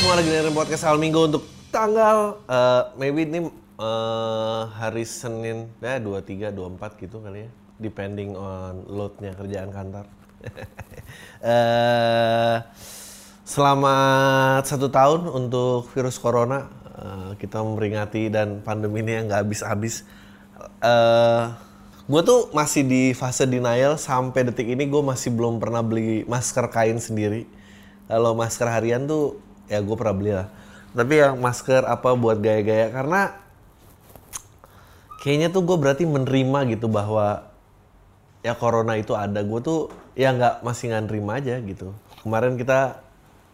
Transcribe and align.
semua 0.00 0.16
lagi 0.16 0.32
dengerin 0.32 0.56
podcast 0.56 0.88
awal 0.88 0.96
minggu 0.96 1.20
untuk 1.28 1.44
tanggal 1.68 2.40
eh, 2.48 2.82
maybe 2.96 3.28
ini 3.28 3.52
eh, 3.76 4.62
hari 4.80 5.04
Senin 5.04 5.68
ya 5.76 6.00
23 6.00 6.56
24 6.56 7.04
gitu 7.04 7.20
kali 7.20 7.44
ya 7.44 7.50
depending 7.76 8.32
on 8.32 8.88
loadnya 8.88 9.36
kerjaan 9.36 9.68
kantor. 9.68 10.08
Eh, 11.40 12.56
selamat 13.44 14.62
satu 14.64 14.88
tahun 14.88 15.26
untuk 15.26 15.88
virus 15.92 16.20
corona 16.20 16.68
Eh, 17.00 17.32
kita 17.40 17.64
memperingati 17.64 18.28
dan 18.28 18.60
pandemi 18.60 19.00
ini 19.00 19.16
yang 19.16 19.24
nggak 19.32 19.40
habis-habis. 19.40 20.04
Eh, 20.84 21.44
gue 22.04 22.20
tuh 22.20 22.52
masih 22.52 22.84
di 22.84 23.02
fase 23.16 23.48
denial 23.48 23.96
sampai 23.96 24.44
detik 24.44 24.68
ini 24.68 24.84
gue 24.84 25.00
masih 25.00 25.32
belum 25.32 25.56
pernah 25.56 25.80
beli 25.80 26.28
masker 26.28 26.68
kain 26.68 27.00
sendiri. 27.00 27.48
Kalau 28.04 28.36
masker 28.36 28.68
harian 28.68 29.08
tuh 29.08 29.40
ya 29.70 29.78
gue 29.78 29.94
pernah 29.94 30.16
beli 30.18 30.32
lah. 30.34 30.50
Tapi 30.90 31.22
yang 31.22 31.38
masker 31.38 31.86
apa 31.86 32.18
buat 32.18 32.42
gaya-gaya 32.42 32.90
karena 32.90 33.38
kayaknya 35.22 35.54
tuh 35.54 35.62
gue 35.62 35.76
berarti 35.78 36.02
menerima 36.02 36.66
gitu 36.74 36.90
bahwa 36.90 37.46
ya 38.42 38.58
corona 38.58 38.98
itu 38.98 39.14
ada. 39.14 39.38
Gue 39.46 39.62
tuh 39.62 39.94
ya 40.18 40.34
nggak 40.34 40.66
masih 40.66 40.90
nggak 40.90 41.04
nerima 41.06 41.38
aja 41.38 41.62
gitu. 41.62 41.94
Kemarin 42.26 42.58
kita 42.58 42.98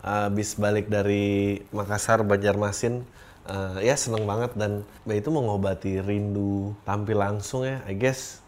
uh, 0.00 0.32
balik 0.32 0.88
dari 0.88 1.60
Makassar, 1.70 2.24
Banjarmasin. 2.24 3.04
uh, 3.46 3.78
ya 3.78 3.94
seneng 3.94 4.26
banget 4.26 4.58
dan 4.58 4.82
ya 5.06 5.14
itu 5.14 5.30
mengobati 5.30 6.02
rindu 6.02 6.74
tampil 6.82 7.20
langsung 7.20 7.62
ya. 7.62 7.84
I 7.86 7.94
guess 7.94 8.40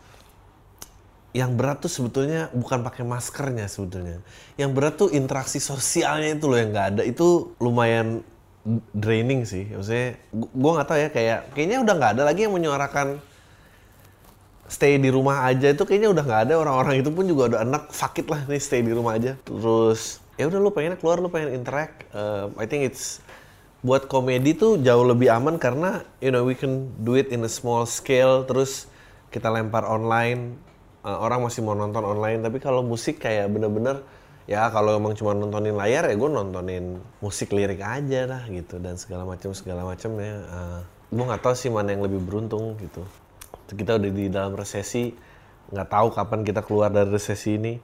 yang 1.36 1.54
berat 1.54 1.84
tuh 1.84 1.92
sebetulnya 1.92 2.48
bukan 2.56 2.80
pakai 2.80 3.04
maskernya 3.04 3.68
sebetulnya. 3.68 4.24
Yang 4.56 4.70
berat 4.72 4.94
tuh 4.96 5.08
interaksi 5.12 5.60
sosialnya 5.60 6.32
itu 6.34 6.48
loh 6.48 6.56
yang 6.56 6.72
nggak 6.72 6.86
ada. 6.96 7.02
Itu 7.04 7.52
lumayan 7.60 8.24
draining 8.96 9.44
sih. 9.44 9.68
Maksudnya 9.68 10.16
gu- 10.32 10.52
gua 10.56 10.70
nggak 10.80 10.88
tahu 10.88 10.98
ya 10.98 11.08
kayak 11.12 11.38
kayaknya 11.52 11.78
udah 11.84 11.94
nggak 11.94 12.12
ada 12.16 12.22
lagi 12.24 12.40
yang 12.48 12.54
menyuarakan 12.56 13.08
stay 14.68 15.00
di 15.00 15.08
rumah 15.08 15.48
aja 15.48 15.72
itu 15.72 15.80
kayaknya 15.88 16.12
udah 16.12 16.24
nggak 16.28 16.40
ada 16.48 16.54
orang-orang 16.60 17.00
itu 17.00 17.08
pun 17.08 17.24
juga 17.24 17.56
udah 17.56 17.60
enak 17.64 17.88
fuck 17.88 18.20
it 18.20 18.28
lah 18.28 18.44
nih 18.44 18.60
stay 18.60 18.80
di 18.80 18.92
rumah 18.92 19.16
aja. 19.16 19.36
Terus 19.44 20.20
ya 20.40 20.48
udah 20.48 20.60
lu 20.60 20.70
pengen 20.72 20.96
keluar 20.96 21.20
lu 21.20 21.28
pengen 21.28 21.52
interact. 21.52 22.08
Uh, 22.12 22.52
I 22.56 22.64
think 22.64 22.88
it's 22.88 23.20
buat 23.78 24.10
komedi 24.10 24.58
tuh 24.58 24.80
jauh 24.82 25.06
lebih 25.06 25.30
aman 25.30 25.54
karena 25.54 26.02
you 26.18 26.34
know 26.34 26.42
we 26.42 26.58
can 26.58 26.90
do 27.06 27.14
it 27.14 27.30
in 27.30 27.46
a 27.46 27.52
small 27.52 27.86
scale 27.86 28.42
terus 28.42 28.90
kita 29.30 29.46
lempar 29.46 29.86
online 29.86 30.58
uh, 31.04 31.18
orang 31.18 31.44
masih 31.44 31.62
mau 31.62 31.76
nonton 31.76 32.02
online 32.02 32.42
tapi 32.42 32.58
kalau 32.58 32.82
musik 32.82 33.22
kayak 33.22 33.50
bener-bener 33.52 34.02
ya 34.48 34.72
kalau 34.72 34.96
emang 34.96 35.12
cuma 35.12 35.36
nontonin 35.36 35.76
layar 35.76 36.08
ya 36.08 36.16
gue 36.16 36.30
nontonin 36.32 36.96
musik 37.20 37.52
lirik 37.52 37.84
aja 37.84 38.24
lah 38.24 38.42
gitu 38.48 38.80
dan 38.80 38.96
segala 38.96 39.28
macam 39.28 39.52
segala 39.52 39.84
macam 39.84 40.16
ya. 40.16 40.34
Uh, 40.48 40.80
gue 41.12 41.24
nggak 41.24 41.42
tahu 41.44 41.54
sih 41.54 41.68
mana 41.68 41.92
yang 41.92 42.00
lebih 42.00 42.24
beruntung 42.24 42.80
gitu. 42.80 43.04
Kita 43.68 44.00
udah 44.00 44.10
di 44.10 44.32
dalam 44.32 44.56
resesi 44.56 45.12
nggak 45.68 45.88
tahu 45.92 46.08
kapan 46.16 46.40
kita 46.48 46.64
keluar 46.64 46.88
dari 46.88 47.12
resesi 47.12 47.60
ini. 47.60 47.76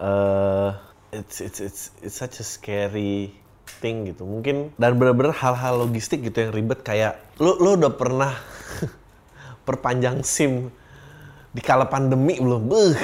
Uh, 0.00 0.72
it's 1.12 1.44
it's 1.44 1.60
it's 1.60 1.82
it's 2.00 2.16
such 2.16 2.40
a 2.40 2.46
scary 2.48 3.36
thing 3.84 4.08
gitu. 4.08 4.24
Mungkin 4.24 4.72
dan 4.80 4.96
bener-bener 4.96 5.36
hal-hal 5.36 5.84
logistik 5.84 6.24
gitu 6.24 6.48
yang 6.48 6.52
ribet 6.56 6.80
kayak 6.80 7.20
lu 7.36 7.60
lu 7.60 7.76
udah 7.76 7.92
pernah 7.92 8.32
perpanjang 9.68 10.24
SIM 10.24 10.72
di 11.50 11.60
kala 11.62 11.86
pandemi 11.90 12.38
belum. 12.38 12.70
Beuh 12.70 12.94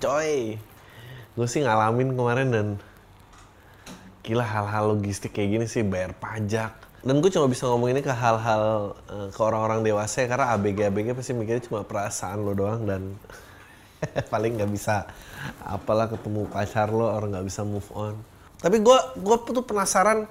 coy. 0.00 0.60
Gue 1.34 1.46
sih 1.50 1.64
ngalamin 1.64 2.14
kemarin 2.14 2.48
dan 2.52 2.66
gila 4.24 4.44
hal-hal 4.44 4.96
logistik 4.96 5.36
kayak 5.36 5.48
gini 5.60 5.66
sih 5.66 5.82
bayar 5.84 6.12
pajak. 6.16 6.72
Dan 7.04 7.20
gue 7.20 7.28
cuma 7.28 7.44
bisa 7.48 7.68
ngomong 7.68 7.92
ini 7.92 8.00
ke 8.00 8.12
hal-hal 8.12 8.96
eh, 9.12 9.28
ke 9.28 9.40
orang-orang 9.40 9.84
dewasa 9.84 10.24
ya 10.24 10.28
karena 10.30 10.56
ABG 10.56 10.88
ABG 10.88 11.08
pasti 11.12 11.32
mikirnya 11.36 11.64
cuma 11.68 11.84
perasaan 11.84 12.40
lo 12.40 12.56
doang 12.56 12.88
dan 12.88 13.02
paling 14.32 14.56
nggak 14.56 14.72
bisa 14.72 15.04
apalah 15.60 16.08
ketemu 16.08 16.48
pacar 16.48 16.88
lo 16.88 17.12
orang 17.12 17.36
nggak 17.36 17.46
bisa 17.48 17.60
move 17.60 17.88
on. 17.92 18.16
Tapi 18.60 18.80
gue 18.80 18.98
gue 19.20 19.36
tuh 19.52 19.64
penasaran 19.64 20.24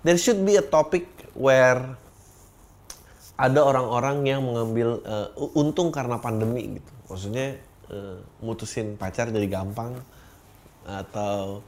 there 0.00 0.16
should 0.16 0.40
be 0.40 0.56
a 0.56 0.64
topic 0.64 1.04
where 1.36 1.84
ada 3.36 3.60
orang-orang 3.60 4.24
yang 4.24 4.40
mengambil 4.40 5.04
eh, 5.04 5.28
untung 5.52 5.92
karena 5.92 6.16
pandemi 6.16 6.80
gitu 6.80 6.95
maksudnya 7.06 7.58
eh, 7.90 8.18
mutusin 8.42 8.98
pacar 8.98 9.30
jadi 9.30 9.46
gampang 9.46 9.98
atau 10.86 11.62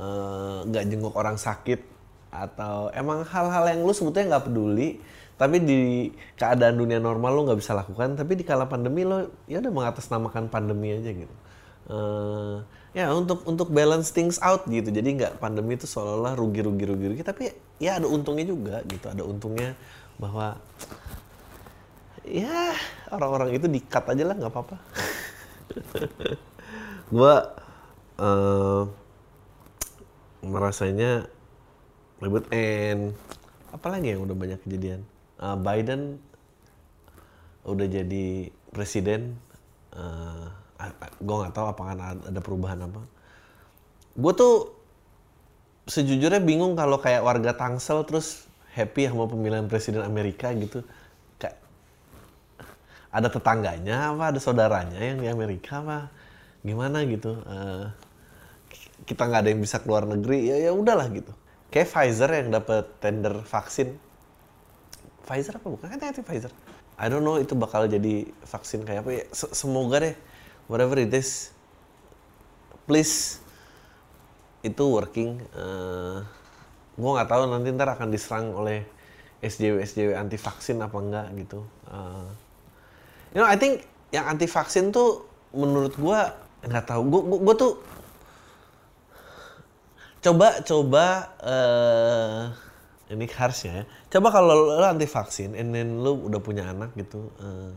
eh, 0.00 0.58
nggak 0.68 0.84
jenguk 0.88 1.14
orang 1.16 1.36
sakit 1.36 1.80
atau 2.32 2.88
emang 2.96 3.28
hal-hal 3.28 3.64
yang 3.68 3.84
lu 3.84 3.92
sebetulnya 3.92 4.36
nggak 4.36 4.46
peduli 4.48 4.96
tapi 5.36 5.58
di 5.58 6.08
keadaan 6.38 6.78
dunia 6.78 7.02
normal 7.02 7.34
lu 7.34 7.42
nggak 7.50 7.60
bisa 7.60 7.76
lakukan 7.76 8.14
tapi 8.14 8.38
di 8.38 8.44
kala 8.46 8.70
pandemi 8.70 9.04
lo 9.04 9.26
ya 9.50 9.60
udah 9.60 9.72
mengatasnamakan 9.74 10.46
pandemi 10.48 10.94
aja 10.94 11.10
gitu. 11.10 11.34
Eh, 11.90 12.56
ya 12.94 13.10
untuk 13.10 13.42
untuk 13.48 13.68
balance 13.74 14.14
things 14.14 14.38
out 14.38 14.62
gitu. 14.70 14.92
Jadi 14.92 15.18
nggak 15.18 15.42
pandemi 15.42 15.74
itu 15.74 15.90
seolah-olah 15.90 16.38
rugi 16.38 16.62
rugi 16.62 16.84
rugi 16.86 17.06
rugi. 17.10 17.22
Tapi 17.26 17.50
ya 17.82 17.98
ada 17.98 18.06
untungnya 18.06 18.46
juga 18.46 18.76
gitu. 18.86 19.06
Ada 19.10 19.26
untungnya 19.26 19.74
bahwa 20.14 20.54
ya 22.32 22.72
orang-orang 23.12 23.52
itu 23.52 23.68
di-cut 23.68 24.08
aja 24.08 24.24
lah 24.24 24.34
nggak 24.40 24.52
apa-apa. 24.52 24.76
Gua 27.14 27.34
eh, 28.16 28.82
merasanya 30.40 31.28
ribet 32.24 32.48
and 32.48 33.12
apalagi 33.76 34.16
yang 34.16 34.24
udah 34.24 34.36
banyak 34.36 34.58
kejadian? 34.64 35.04
Eh, 35.36 35.56
Biden 35.60 36.16
udah 37.68 37.86
jadi 37.86 38.48
presiden. 38.72 39.36
Eh 39.92 40.62
gue 41.22 41.36
nggak 41.36 41.54
tahu 41.54 41.66
apakah 41.70 41.94
ada 42.26 42.40
perubahan 42.42 42.90
apa. 42.90 43.06
Gue 44.18 44.32
tuh 44.34 44.54
sejujurnya 45.86 46.42
bingung 46.42 46.74
kalau 46.74 46.98
kayak 46.98 47.22
warga 47.22 47.54
Tangsel 47.54 48.02
terus 48.06 48.46
happy 48.74 49.10
sama 49.10 49.28
pemilihan 49.28 49.66
presiden 49.66 50.02
Amerika 50.02 50.50
gitu 50.54 50.86
ada 53.12 53.28
tetangganya 53.28 54.12
apa 54.12 54.32
ada 54.34 54.40
saudaranya 54.40 54.98
yang 55.00 55.18
di 55.20 55.28
Amerika 55.28 55.80
apa 55.84 55.98
gimana 56.64 57.04
gitu 57.06 57.32
Eh, 57.44 57.86
kita 59.08 59.22
nggak 59.26 59.40
ada 59.46 59.50
yang 59.52 59.62
bisa 59.62 59.82
keluar 59.82 60.06
negeri 60.06 60.48
ya 60.50 60.56
ya 60.70 60.72
udahlah 60.72 61.10
gitu 61.10 61.32
kayak 61.74 61.88
Pfizer 61.90 62.30
yang 62.30 62.48
dapat 62.54 62.84
tender 63.02 63.42
vaksin 63.42 63.98
Pfizer 65.22 65.54
apa 65.58 65.66
bukan? 65.70 65.86
Kan 65.86 65.98
Pfizer. 66.12 66.52
I 66.98 67.06
don't 67.08 67.24
know 67.24 67.38
itu 67.40 67.54
bakal 67.56 67.86
jadi 67.88 68.28
vaksin 68.46 68.84
kayak 68.86 69.06
apa 69.06 69.10
ya. 69.10 69.24
Se- 69.34 69.54
Semoga 69.54 70.02
deh 70.02 70.14
whatever 70.70 70.98
it 70.98 71.10
is 71.14 71.50
please 72.86 73.38
itu 74.62 74.84
working. 74.86 75.42
Uh, 75.54 76.22
gue 76.94 77.10
nggak 77.10 77.30
tahu 77.30 77.42
nanti 77.50 77.68
ntar 77.74 77.88
akan 77.96 78.08
diserang 78.12 78.52
oleh 78.54 78.86
SJW 79.42 79.82
SJW 79.82 80.10
anti 80.14 80.38
vaksin 80.38 80.78
apa 80.78 80.96
enggak 80.98 81.26
gitu. 81.38 81.66
Uh, 81.90 82.28
you 83.32 83.40
know 83.40 83.48
I 83.48 83.56
think 83.56 83.84
yang 84.12 84.28
anti 84.28 84.46
vaksin 84.46 84.92
tuh 84.92 85.24
menurut 85.56 85.96
gue 85.96 86.20
nggak 86.68 86.84
tahu. 86.86 87.02
Gue 87.08 87.20
gue 87.40 87.54
tuh 87.56 87.72
coba 90.22 90.62
coba 90.62 91.04
eh 91.42 92.42
ini 93.12 93.28
harus 93.28 93.60
ya. 93.68 93.84
Coba 94.08 94.32
kalau 94.32 94.80
lo 94.80 94.84
anti 94.84 95.04
vaksin, 95.04 95.52
and 95.52 95.76
then 95.76 96.00
lo 96.00 96.16
udah 96.16 96.40
punya 96.40 96.72
anak 96.72 96.96
gitu, 96.96 97.28
eh, 97.36 97.70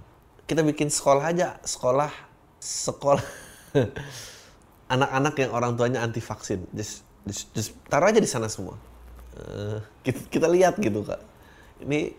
kita 0.47 0.63
bikin 0.63 0.87
sekolah 0.87 1.35
aja, 1.35 1.59
sekolah 1.59 2.11
sekolah 2.63 3.23
anak-anak 4.95 5.35
yang 5.35 5.51
orang 5.51 5.75
tuanya 5.75 5.99
anti 6.01 6.23
vaksin, 6.23 6.63
just, 6.71 7.03
just, 7.27 7.51
just 7.51 7.71
taruh 7.91 8.07
aja 8.07 8.23
di 8.23 8.29
sana 8.31 8.47
semua. 8.47 8.79
Eh, 9.35 9.77
kita, 10.07 10.19
kita 10.31 10.47
lihat 10.47 10.79
gitu 10.79 11.03
kak, 11.03 11.19
ini 11.83 12.15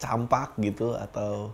campak 0.00 0.56
gitu 0.64 0.96
atau 0.96 1.52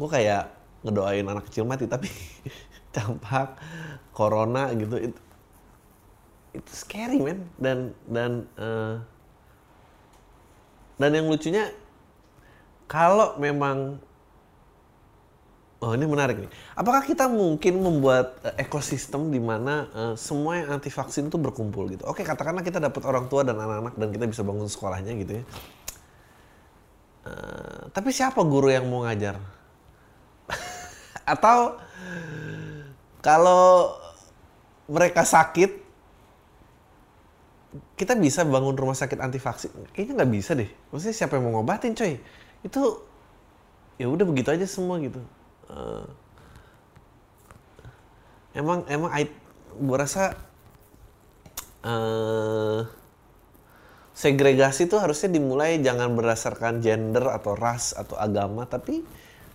gue 0.00 0.08
kayak 0.08 0.48
ngedoain 0.80 1.28
anak 1.28 1.44
kecil 1.52 1.68
mati 1.68 1.84
tapi 1.84 2.08
campak, 2.96 3.60
corona 4.16 4.72
gitu, 4.72 4.96
itu, 4.96 5.20
itu 6.56 6.72
scary 6.72 7.20
man. 7.20 7.44
Dan 7.60 7.92
dan 8.08 8.48
eh, 8.56 8.96
dan 10.96 11.10
yang 11.12 11.28
lucunya 11.28 11.68
kalau 12.88 13.36
memang 13.36 14.00
oh 15.80 15.92
ini 15.96 16.04
menarik 16.08 16.36
nih. 16.44 16.50
Apakah 16.76 17.04
kita 17.04 17.28
mungkin 17.28 17.84
membuat 17.84 18.40
eh, 18.40 18.64
ekosistem 18.64 19.28
di 19.28 19.38
mana 19.38 19.84
eh, 19.92 20.14
semua 20.16 20.64
yang 20.64 20.80
anti 20.80 20.88
vaksin 20.88 21.28
itu 21.28 21.36
berkumpul 21.36 21.92
gitu? 21.92 22.08
Oke 22.08 22.24
katakanlah 22.24 22.64
kita 22.64 22.80
dapat 22.80 23.04
orang 23.04 23.28
tua 23.28 23.44
dan 23.44 23.60
anak-anak 23.60 23.94
dan 24.00 24.08
kita 24.08 24.24
bisa 24.24 24.42
bangun 24.48 24.66
sekolahnya 24.66 25.12
gitu 25.20 25.32
ya. 25.40 25.44
Eh, 27.20 27.80
tapi 27.92 28.16
siapa 28.16 28.40
guru 28.48 28.72
yang 28.72 28.88
mau 28.88 29.04
ngajar 29.04 29.59
atau 31.34 31.78
kalau 33.20 33.94
mereka 34.90 35.22
sakit 35.22 35.90
kita 37.94 38.18
bisa 38.18 38.42
bangun 38.42 38.74
rumah 38.74 38.98
sakit 38.98 39.22
anti 39.22 39.38
vaksin 39.38 39.70
kayaknya 39.94 40.24
nggak 40.24 40.32
bisa 40.34 40.58
deh. 40.58 40.70
Maksudnya 40.90 41.14
siapa 41.14 41.38
yang 41.38 41.46
mau 41.46 41.62
ngobatin 41.62 41.94
coy? 41.94 42.18
Itu 42.66 43.06
ya 44.00 44.10
udah 44.10 44.26
begitu 44.26 44.50
aja 44.50 44.66
semua 44.66 44.98
gitu. 44.98 45.22
Uh, 45.70 46.02
emang 48.56 48.82
emang 48.90 49.12
gue 49.78 49.96
rasa 49.96 50.34
uh, 51.86 52.82
segregasi 54.16 54.90
itu 54.90 54.96
harusnya 54.98 55.30
dimulai 55.32 55.78
jangan 55.78 56.12
berdasarkan 56.12 56.82
gender 56.82 57.30
atau 57.30 57.54
ras 57.54 57.94
atau 57.94 58.18
agama 58.18 58.66
tapi 58.66 59.00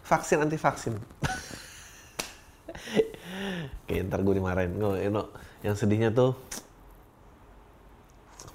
vaksin 0.06 0.38
anti 0.42 0.57
vaksin 0.62 0.96
Oke, 3.86 4.02
ntar 4.02 4.25
gue 4.25 4.42
dimarahin. 4.42 4.74
No, 4.81 4.98
you 4.98 5.13
know, 5.13 5.30
yang 5.62 5.78
sedihnya 5.78 6.10
tuh 6.10 6.34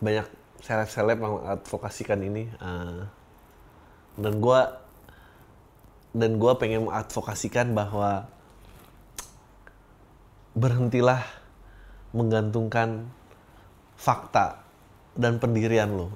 banyak 0.02 0.26
seleb-seleb 0.58 1.18
yang 1.22 1.34
advokasikan 1.46 2.18
ini. 2.26 2.50
Uh, 2.58 3.06
dan 4.18 4.42
gue 4.42 4.60
dan 6.10 6.30
gue 6.42 6.52
pengen 6.58 6.90
mengadvokasikan 6.90 7.70
bahwa 7.70 8.26
berhentilah 10.58 11.22
menggantungkan 12.10 13.06
fakta 13.94 14.66
dan 15.14 15.38
pendirian 15.38 15.94
lo 15.94 16.10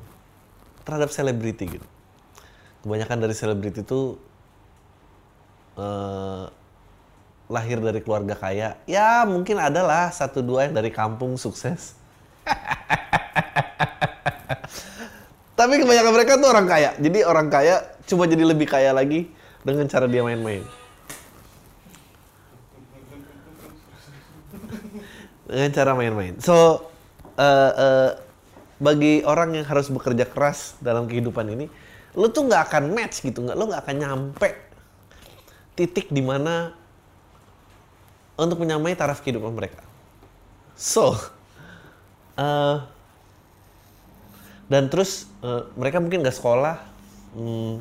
terhadap 0.83 1.15
selebriti 1.15 1.79
gitu. 1.79 1.87
Kebanyakan 2.83 3.19
dari 3.23 3.35
selebriti 3.39 3.87
itu 3.87 4.19
uh, 5.79 6.51
lahir 7.49 7.81
dari 7.81 8.01
keluarga 8.01 8.35
kaya. 8.35 8.77
Ya 8.89 9.25
mungkin 9.29 9.61
ada 9.61 9.85
lah 9.85 10.09
satu 10.11 10.41
dua 10.41 10.69
yang 10.69 10.75
dari 10.75 10.91
kampung 10.91 11.37
sukses. 11.37 11.95
Tapi 15.59 15.75
kebanyakan 15.79 16.13
mereka 16.13 16.41
tuh 16.41 16.49
orang 16.51 16.67
kaya. 16.67 16.91
Jadi 16.99 17.23
orang 17.23 17.47
kaya 17.47 17.85
cuma 18.11 18.27
jadi 18.27 18.43
lebih 18.43 18.67
kaya 18.67 18.91
lagi 18.91 19.31
dengan 19.63 19.87
cara 19.87 20.11
dia 20.11 20.27
main-main. 20.27 20.67
Dengan 25.47 25.71
cara 25.71 25.93
main-main. 25.95 26.35
So, 26.43 26.91
uh, 27.39 27.73
uh, 27.77 28.11
bagi 28.83 29.23
orang 29.23 29.55
yang 29.55 29.67
harus 29.69 29.87
bekerja 29.87 30.27
keras 30.27 30.75
dalam 30.83 31.07
kehidupan 31.07 31.47
ini, 31.55 31.71
lo 32.19 32.27
tuh 32.35 32.51
nggak 32.51 32.73
akan 32.73 32.91
match 32.91 33.23
gitu, 33.23 33.47
nggak 33.47 33.55
lo 33.55 33.71
nggak 33.71 33.83
akan 33.87 33.97
nyampe 34.03 34.64
titik 35.75 36.11
di 36.11 36.23
mana 36.23 36.75
untuk 38.35 38.63
menyamai 38.63 38.95
taraf 38.99 39.23
kehidupan 39.23 39.55
mereka. 39.55 39.83
So, 40.75 41.15
uh, 42.39 42.83
dan 44.73 44.91
terus 44.91 45.31
uh, 45.43 45.71
mereka 45.79 46.03
mungkin 46.03 46.23
nggak 46.23 46.35
sekolah, 46.35 46.83
hmm, 47.35 47.79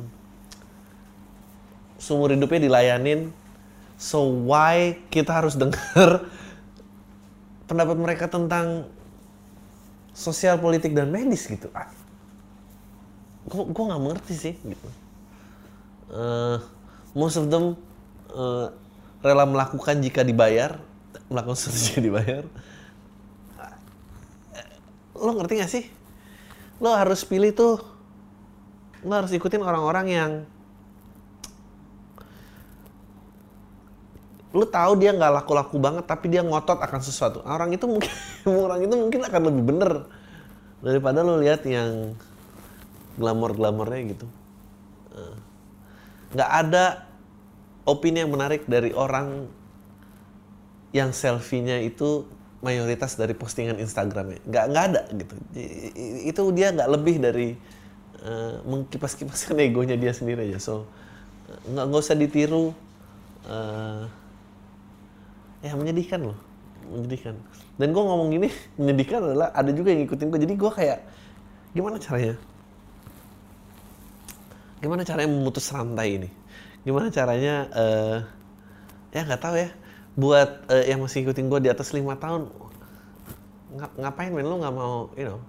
seumur 1.98 2.34
hidupnya 2.34 2.70
dilayanin. 2.70 3.34
So 3.98 4.26
why 4.26 4.98
kita 5.10 5.30
harus 5.30 5.54
dengar 5.62 6.26
pendapat 7.70 7.96
mereka 7.96 8.26
tentang 8.26 8.90
sosial 10.14 10.58
politik 10.62 10.94
dan 10.94 11.10
medis 11.10 11.46
gitu? 11.46 11.70
Ah, 11.74 11.90
gue 13.50 13.84
nggak 13.86 14.02
mengerti 14.02 14.34
sih 14.34 14.54
gitu. 14.54 14.88
Uh, 16.14 16.62
most 17.14 17.38
of 17.38 17.46
them 17.48 17.78
uh, 18.34 18.74
rela 19.24 19.46
melakukan 19.48 20.02
jika 20.02 20.20
dibayar, 20.26 20.82
melakukan 21.30 21.56
sesuatu 21.56 21.78
jika 21.80 22.00
dibayar. 22.02 22.44
Lo 25.14 25.30
ngerti 25.38 25.54
gak 25.62 25.72
sih? 25.72 25.84
Lo 26.82 26.92
harus 26.92 27.22
pilih 27.24 27.54
tuh, 27.54 27.80
lo 29.06 29.12
harus 29.14 29.30
ikutin 29.30 29.62
orang-orang 29.62 30.06
yang 30.10 30.32
lu 34.54 34.62
tahu 34.70 34.94
dia 34.94 35.10
nggak 35.10 35.42
laku-laku 35.42 35.82
banget 35.82 36.06
tapi 36.06 36.30
dia 36.30 36.46
ngotot 36.46 36.78
akan 36.78 37.02
sesuatu 37.02 37.42
orang 37.42 37.74
itu 37.74 37.90
mungkin 37.90 38.06
orang 38.70 38.86
itu 38.86 38.94
mungkin 38.94 39.20
akan 39.26 39.42
lebih 39.50 39.62
bener 39.66 39.92
daripada 40.78 41.26
lo 41.26 41.42
lihat 41.42 41.66
yang 41.66 42.14
glamor-glamornya 43.18 44.14
gitu 44.14 44.30
nggak 46.34 46.50
ada 46.50 47.06
opini 47.86 48.26
yang 48.26 48.32
menarik 48.34 48.66
dari 48.66 48.90
orang 48.90 49.46
yang 50.90 51.10
selfie-nya 51.10 51.82
itu 51.82 52.26
mayoritas 52.64 53.14
dari 53.14 53.36
postingan 53.36 53.78
Instagramnya. 53.78 54.40
Nggak 54.46 54.64
nggak 54.72 54.84
ada 54.90 55.00
gitu. 55.14 55.34
Itu 56.26 56.42
dia 56.50 56.72
nggak 56.74 56.90
lebih 56.90 57.16
dari 57.20 57.48
uh, 58.24 58.62
mengkipas-kipaskan 58.64 59.58
egonya 59.62 59.94
dia 59.94 60.10
sendiri 60.16 60.48
aja. 60.50 60.58
So 60.58 60.74
nggak 61.70 61.84
nggak 61.92 62.00
usah 62.02 62.16
ditiru 62.16 62.72
uh, 63.46 64.06
ya 65.60 65.76
menyedihkan 65.76 66.24
loh. 66.24 66.38
Menyedihkan. 66.88 67.36
Dan 67.76 67.90
gue 67.90 68.02
ngomong 68.02 68.28
gini 68.32 68.48
menyedihkan 68.80 69.18
adalah 69.22 69.48
ada 69.52 69.70
juga 69.74 69.92
yang 69.92 70.06
ngikutin 70.06 70.26
gue 70.30 70.40
jadi 70.46 70.54
gue 70.54 70.72
kayak 70.72 70.98
gimana 71.74 71.98
caranya 71.98 72.38
gimana 74.84 75.02
caranya 75.08 75.30
memutus 75.32 75.72
rantai 75.72 76.20
ini? 76.20 76.28
Gimana 76.84 77.08
caranya 77.08 77.54
uh, 77.72 78.16
ya 79.16 79.24
nggak 79.24 79.40
tahu 79.40 79.56
ya. 79.56 79.72
Buat 80.14 80.68
uh, 80.68 80.84
yang 80.84 81.00
masih 81.00 81.24
ikutin 81.24 81.48
gue 81.48 81.60
di 81.64 81.70
atas 81.72 81.96
lima 81.96 82.20
tahun 82.20 82.52
ngap 83.80 83.92
ngapain 83.96 84.30
men? 84.36 84.44
Lu 84.44 84.60
nggak 84.60 84.74
mau 84.76 85.08
you 85.16 85.24
know 85.24 85.40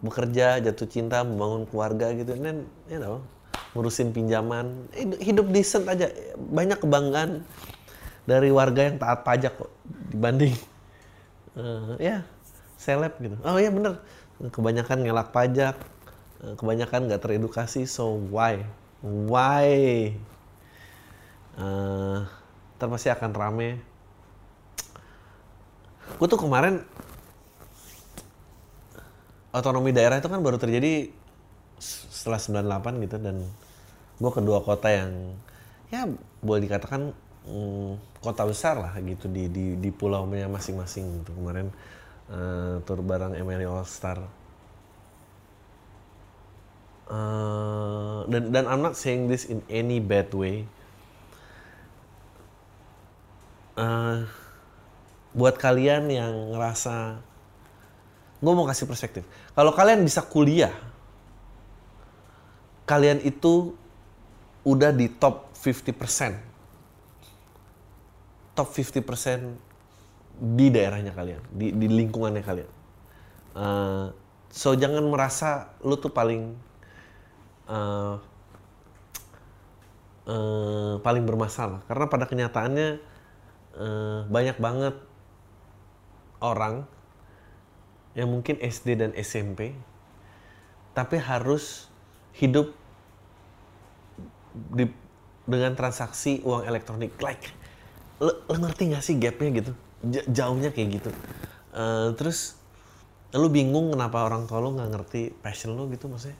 bekerja 0.00 0.58
jatuh 0.64 0.88
cinta 0.88 1.20
membangun 1.20 1.68
keluarga 1.68 2.08
gitu. 2.16 2.32
Dan 2.32 2.64
you 2.88 2.96
know 2.96 3.20
ngurusin 3.76 4.16
pinjaman. 4.16 4.88
Hidup 5.20 5.52
decent 5.52 5.84
aja. 5.84 6.08
Banyak 6.40 6.80
kebanggaan 6.80 7.44
dari 8.24 8.48
warga 8.48 8.88
yang 8.88 8.96
taat 8.96 9.20
pajak 9.28 9.52
kok 9.60 9.70
dibanding 10.08 10.56
uh, 11.60 12.00
ya 12.00 12.24
seleb 12.80 13.12
gitu. 13.20 13.36
Oh 13.44 13.60
iya 13.60 13.68
bener. 13.68 14.00
Kebanyakan 14.42 15.06
ngelak 15.06 15.30
pajak 15.30 15.76
kebanyakan 16.42 17.06
nggak 17.06 17.22
teredukasi 17.22 17.86
so 17.86 18.18
why? 18.30 18.66
Why? 19.02 19.70
Uh, 21.54 22.26
ntar 22.78 22.90
pasti 22.90 23.08
akan 23.10 23.30
rame. 23.30 23.78
Gue 26.18 26.26
tuh 26.26 26.38
kemarin 26.38 26.82
otonomi 29.54 29.94
daerah 29.94 30.18
itu 30.18 30.26
kan 30.26 30.42
baru 30.42 30.58
terjadi 30.58 31.12
setelah 31.78 32.38
98 32.38 33.04
gitu 33.06 33.16
dan 33.22 33.36
gue 34.18 34.30
kedua 34.30 34.62
kota 34.62 34.88
yang 34.90 35.34
ya 35.90 36.06
boleh 36.40 36.62
dikatakan 36.62 37.10
mm, 37.46 38.22
kota 38.22 38.42
besar 38.46 38.78
lah 38.78 38.94
gitu 39.02 39.26
di 39.28 39.50
di, 39.50 39.64
di 39.78 39.90
pulaunya 39.94 40.50
masing-masing 40.50 41.22
gitu. 41.22 41.30
Kemarin 41.38 41.70
uh, 42.34 42.82
tur 42.82 42.98
bareng 43.02 43.38
MLI 43.38 43.66
All 43.66 43.86
Star 43.86 44.41
uh, 47.12 48.24
dan 48.32 48.48
dan 48.48 48.64
I'm 48.64 48.80
not 48.80 48.96
saying 48.96 49.28
this 49.28 49.44
in 49.44 49.60
any 49.68 50.00
bad 50.00 50.32
way. 50.32 50.64
Uh, 53.76 54.24
buat 55.32 55.56
kalian 55.56 56.12
yang 56.12 56.52
ngerasa 56.52 57.20
gue 58.42 58.52
mau 58.52 58.68
kasih 58.68 58.84
perspektif. 58.88 59.24
Kalau 59.52 59.72
kalian 59.72 60.04
bisa 60.04 60.20
kuliah 60.24 60.72
kalian 62.84 63.22
itu 63.24 63.72
udah 64.66 64.92
di 64.92 65.08
top 65.08 65.54
50% 65.56 66.52
top 68.52 68.68
50% 68.68 69.56
di 70.42 70.66
daerahnya 70.68 71.16
kalian 71.16 71.40
di, 71.54 71.72
di 71.72 71.86
lingkungannya 71.88 72.42
kalian. 72.44 72.70
Uh, 73.52 74.12
so 74.52 74.76
jangan 74.76 75.00
merasa 75.08 75.72
lu 75.80 75.96
tuh 75.96 76.12
paling 76.12 76.52
uh, 77.68 78.16
paling 81.02 81.24
bermasalah. 81.26 81.82
Karena 81.86 82.06
pada 82.08 82.24
kenyataannya 82.26 82.88
uh, 83.76 84.20
banyak 84.26 84.56
banget 84.58 84.94
orang 86.42 86.86
yang 88.12 88.28
mungkin 88.28 88.60
SD 88.60 88.98
dan 89.00 89.10
SMP 89.16 89.72
tapi 90.92 91.16
harus 91.16 91.88
hidup 92.36 92.76
di, 94.52 94.84
dengan 95.48 95.72
transaksi 95.72 96.44
uang 96.44 96.68
elektronik. 96.68 97.16
Like 97.16 97.48
lo, 98.20 98.36
ngerti 98.52 98.92
gak 98.92 99.04
sih 99.04 99.16
gapnya 99.16 99.50
gitu? 99.64 99.72
Jauhnya 100.28 100.74
kayak 100.74 101.00
gitu. 101.00 101.10
Uh, 101.72 102.12
terus 102.20 102.60
lo 103.32 103.48
bingung 103.48 103.96
kenapa 103.96 104.28
orang 104.28 104.44
tua 104.44 104.60
lo 104.60 104.76
nggak 104.76 104.90
ngerti 104.92 105.22
passion 105.40 105.72
lo 105.72 105.88
gitu 105.88 106.04
maksudnya 106.04 106.36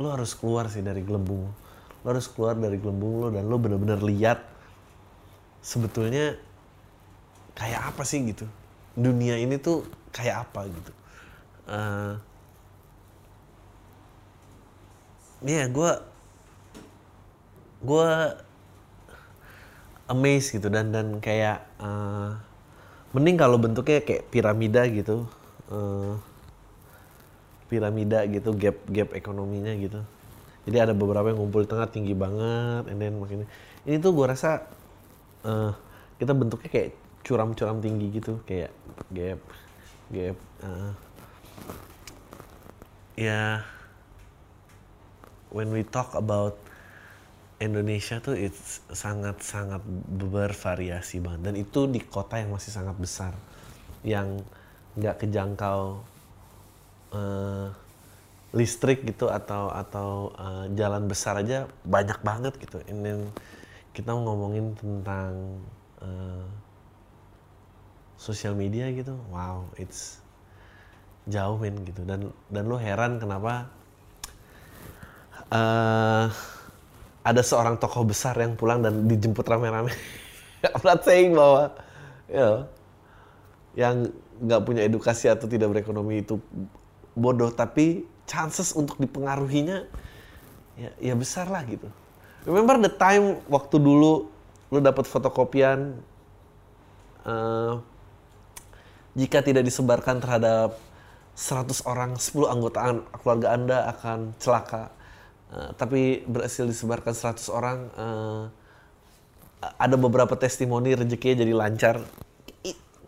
lo 0.00 0.14
harus 0.14 0.32
keluar 0.32 0.68
sih 0.72 0.80
dari 0.80 1.04
gelembung. 1.04 1.48
Lo 2.02 2.06
harus 2.08 2.28
keluar 2.30 2.56
dari 2.56 2.80
gelembung 2.80 3.20
lo 3.20 3.28
dan 3.28 3.46
lo 3.46 3.56
bener-bener 3.60 4.00
lihat 4.00 4.40
sebetulnya 5.60 6.38
kayak 7.58 7.94
apa 7.94 8.02
sih 8.06 8.24
gitu. 8.24 8.48
Dunia 8.96 9.36
ini 9.36 9.60
tuh 9.60 9.84
kayak 10.14 10.48
apa 10.48 10.60
gitu. 10.72 10.92
Eh, 11.68 11.74
uh, 11.76 12.14
ya 15.44 15.62
yeah, 15.62 15.66
gue 15.70 15.90
gue 17.78 18.10
amazed 20.10 20.56
gitu 20.56 20.66
dan 20.72 20.90
dan 20.90 21.22
kayak 21.22 21.62
uh, 21.78 22.34
mending 23.12 23.38
kalau 23.38 23.60
bentuknya 23.60 24.00
kayak 24.02 24.26
piramida 24.32 24.82
gitu. 24.88 25.28
Uh, 25.68 26.16
piramida 27.68 28.24
gitu 28.26 28.56
gap 28.56 28.76
gap 28.88 29.12
ekonominya 29.12 29.72
gitu. 29.76 30.00
Jadi 30.68 30.76
ada 30.76 30.92
beberapa 30.92 31.32
yang 31.32 31.40
ngumpul 31.40 31.64
di 31.64 31.70
tengah 31.70 31.88
tinggi 31.88 32.12
banget 32.12 32.88
and 32.92 32.98
then 33.00 33.16
makin 33.16 33.48
ini 33.88 33.96
tuh 34.00 34.12
gue 34.12 34.26
rasa 34.28 34.68
uh, 35.44 35.72
kita 36.20 36.36
bentuknya 36.36 36.68
kayak 36.68 36.90
curam-curam 37.24 37.80
tinggi 37.80 38.20
gitu 38.20 38.40
kayak 38.44 38.72
gap 39.12 39.40
gap 40.12 40.36
uh, 40.64 40.92
ya 43.16 43.28
yeah, 43.28 43.54
when 45.52 45.72
we 45.72 45.84
talk 45.84 46.12
about 46.16 46.56
Indonesia 47.58 48.22
tuh 48.22 48.38
it's 48.38 48.78
sangat-sangat 48.94 49.82
bervariasi 50.14 51.18
banget. 51.18 51.40
Dan 51.50 51.54
itu 51.58 51.90
di 51.90 51.98
kota 51.98 52.38
yang 52.38 52.54
masih 52.54 52.70
sangat 52.70 52.94
besar 52.94 53.34
yang 54.06 54.38
nggak 54.94 55.26
kejangkau 55.26 55.98
uh, 57.12 57.68
listrik 58.56 59.04
gitu 59.04 59.28
atau 59.28 59.68
atau 59.68 60.32
uh, 60.36 60.64
jalan 60.72 61.04
besar 61.04 61.40
aja 61.40 61.68
banyak 61.84 62.18
banget 62.24 62.54
gitu. 62.60 62.80
Ini 62.88 63.28
kita 63.92 64.16
ngomongin 64.16 64.72
tentang 64.78 65.60
uh, 66.00 66.46
sosial 68.16 68.56
media 68.56 68.88
gitu. 68.92 69.16
Wow 69.28 69.68
it's 69.76 70.24
jauh 71.28 71.60
men 71.60 71.84
gitu. 71.84 72.02
Dan 72.08 72.32
dan 72.48 72.64
lo 72.64 72.80
heran 72.80 73.20
kenapa 73.20 73.68
uh, 75.52 76.32
ada 77.20 77.42
seorang 77.44 77.76
tokoh 77.76 78.08
besar 78.08 78.32
yang 78.40 78.56
pulang 78.56 78.80
dan 78.80 79.04
dijemput 79.04 79.44
rame-rame. 79.44 79.92
I'm 80.74 80.84
not 80.84 81.04
saying 81.04 81.36
bahwa 81.36 81.76
you 82.32 82.40
know, 82.40 82.56
yang 83.76 84.08
nggak 84.38 84.62
punya 84.64 84.82
edukasi 84.86 85.28
atau 85.28 85.44
tidak 85.50 85.68
berekonomi 85.68 86.22
itu 86.24 86.40
bodoh, 87.18 87.50
tapi 87.50 88.06
chances 88.24 88.70
untuk 88.72 88.96
dipengaruhinya 89.02 89.84
ya, 90.78 90.90
ya 91.02 91.14
besar 91.18 91.50
lah 91.50 91.66
gitu. 91.66 91.90
Remember 92.46 92.78
the 92.78 92.92
time 92.92 93.42
waktu 93.50 93.76
dulu 93.82 94.30
lu 94.68 94.78
dapat 94.78 95.08
fotokopian 95.08 95.98
uh, 97.26 97.80
jika 99.18 99.42
tidak 99.42 99.66
disebarkan 99.66 100.22
terhadap 100.22 100.78
100 101.38 101.86
orang, 101.86 102.14
10 102.18 102.50
anggota 102.50 102.78
keluarga 103.22 103.48
Anda 103.54 103.78
akan 103.94 104.34
celaka. 104.42 104.90
Eh, 105.48 105.70
tapi 105.80 106.00
berhasil 106.28 106.66
disebarkan 106.66 107.14
100 107.14 107.48
orang 107.48 107.78
uh, 107.94 108.44
ada 109.78 109.96
beberapa 109.96 110.34
testimoni 110.34 110.92
rezekinya 110.98 111.46
jadi 111.46 111.54
lancar. 111.54 111.96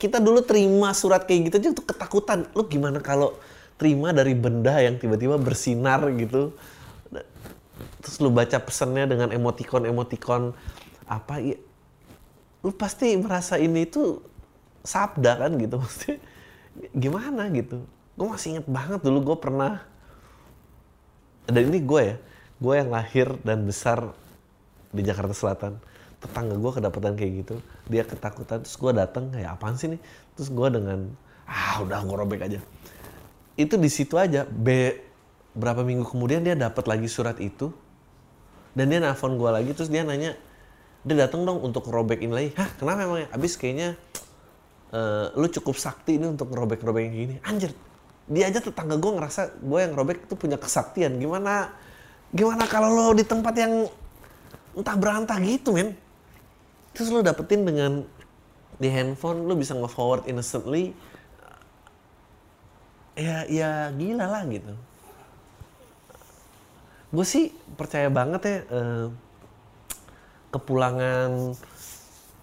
Kita 0.00 0.16
dulu 0.22 0.40
terima 0.40 0.96
surat 0.96 1.28
kayak 1.28 1.52
gitu 1.52 1.56
aja 1.60 1.68
untuk 1.76 1.86
ketakutan. 1.90 2.48
Lu 2.56 2.64
gimana 2.64 3.02
kalau 3.04 3.36
terima 3.80 4.12
dari 4.12 4.36
benda 4.36 4.76
yang 4.76 5.00
tiba-tiba 5.00 5.40
bersinar 5.40 6.04
gitu. 6.20 6.52
Terus 8.04 8.16
lu 8.20 8.28
baca 8.28 8.60
pesannya 8.60 9.08
dengan 9.08 9.32
emotikon-emotikon 9.32 10.52
apa 11.08 11.40
ya 11.40 11.56
lu 12.60 12.76
pasti 12.76 13.16
merasa 13.16 13.56
ini 13.56 13.88
itu 13.88 14.20
sabda 14.84 15.40
kan 15.40 15.56
gitu. 15.56 15.80
Mesti 15.84 16.20
gimana 16.92 17.48
gitu? 17.56 17.80
Gue 18.20 18.26
masih 18.28 18.60
inget 18.60 18.66
banget 18.68 19.00
dulu 19.00 19.32
gue 19.32 19.36
pernah. 19.40 19.80
Dan 21.48 21.72
ini 21.72 21.80
gue 21.80 22.02
ya 22.04 22.16
gue 22.60 22.74
yang 22.76 22.92
lahir 22.92 23.32
dan 23.40 23.64
besar 23.64 24.12
di 24.92 25.00
Jakarta 25.00 25.32
Selatan. 25.32 25.80
Tetangga 26.20 26.52
gue 26.60 26.72
kedapatan 26.76 27.16
kayak 27.16 27.32
gitu 27.48 27.56
dia 27.88 28.04
ketakutan 28.04 28.60
terus 28.60 28.76
gue 28.76 28.92
datang 28.92 29.32
kayak 29.32 29.56
apaan 29.56 29.80
sih 29.80 29.96
nih? 29.96 30.00
Terus 30.36 30.52
gue 30.52 30.68
dengan 30.68 31.08
ah 31.48 31.80
udah 31.80 32.04
gue 32.04 32.16
robek 32.20 32.44
aja 32.44 32.60
itu 33.54 33.74
di 33.78 33.90
situ 33.90 34.18
aja. 34.18 34.46
B 34.46 34.94
berapa 35.50 35.82
minggu 35.82 36.06
kemudian 36.06 36.46
dia 36.46 36.54
dapat 36.54 36.86
lagi 36.86 37.08
surat 37.10 37.38
itu. 37.42 37.72
Dan 38.70 38.94
dia 38.94 39.02
nelfon 39.02 39.34
gue 39.34 39.50
lagi 39.50 39.70
terus 39.74 39.90
dia 39.90 40.06
nanya 40.06 40.38
dia 41.02 41.16
datang 41.26 41.42
dong 41.42 41.58
untuk 41.64 41.90
robek 41.90 42.22
ini 42.22 42.32
lagi. 42.32 42.50
Hah 42.54 42.70
kenapa 42.78 43.02
emangnya? 43.02 43.28
Abis 43.34 43.58
kayaknya 43.58 43.98
uh, 44.94 45.34
lu 45.34 45.50
cukup 45.50 45.74
sakti 45.74 46.22
ini 46.22 46.30
untuk 46.30 46.54
ngerobek-robek 46.54 47.02
yang 47.02 47.14
gini. 47.16 47.36
Anjir 47.42 47.74
dia 48.30 48.46
aja 48.46 48.62
tetangga 48.62 48.94
gue 48.94 49.10
ngerasa 49.10 49.58
gue 49.58 49.80
yang 49.82 49.94
robek 49.98 50.30
itu 50.30 50.38
punya 50.38 50.54
kesaktian. 50.54 51.18
Gimana 51.18 51.74
Gimana 52.30 52.62
kalau 52.70 52.94
lo 52.94 53.06
di 53.10 53.26
tempat 53.26 53.54
yang 53.58 53.90
entah 54.78 54.94
berantah 54.94 55.34
gitu, 55.42 55.74
men? 55.74 55.98
Terus 56.94 57.10
lo 57.10 57.26
dapetin 57.26 57.66
dengan 57.66 58.06
di 58.78 58.86
handphone 58.86 59.50
lo 59.50 59.58
bisa 59.58 59.74
nge-forward 59.74 60.30
innocently. 60.30 60.94
Ya, 63.18 63.44
ya 63.50 63.90
gila 63.94 64.26
lah 64.30 64.42
gitu. 64.46 64.74
Gue 67.10 67.26
sih 67.26 67.50
percaya 67.74 68.06
banget 68.06 68.42
ya 68.46 68.56
uh, 68.70 69.06
kepulangan 70.54 71.54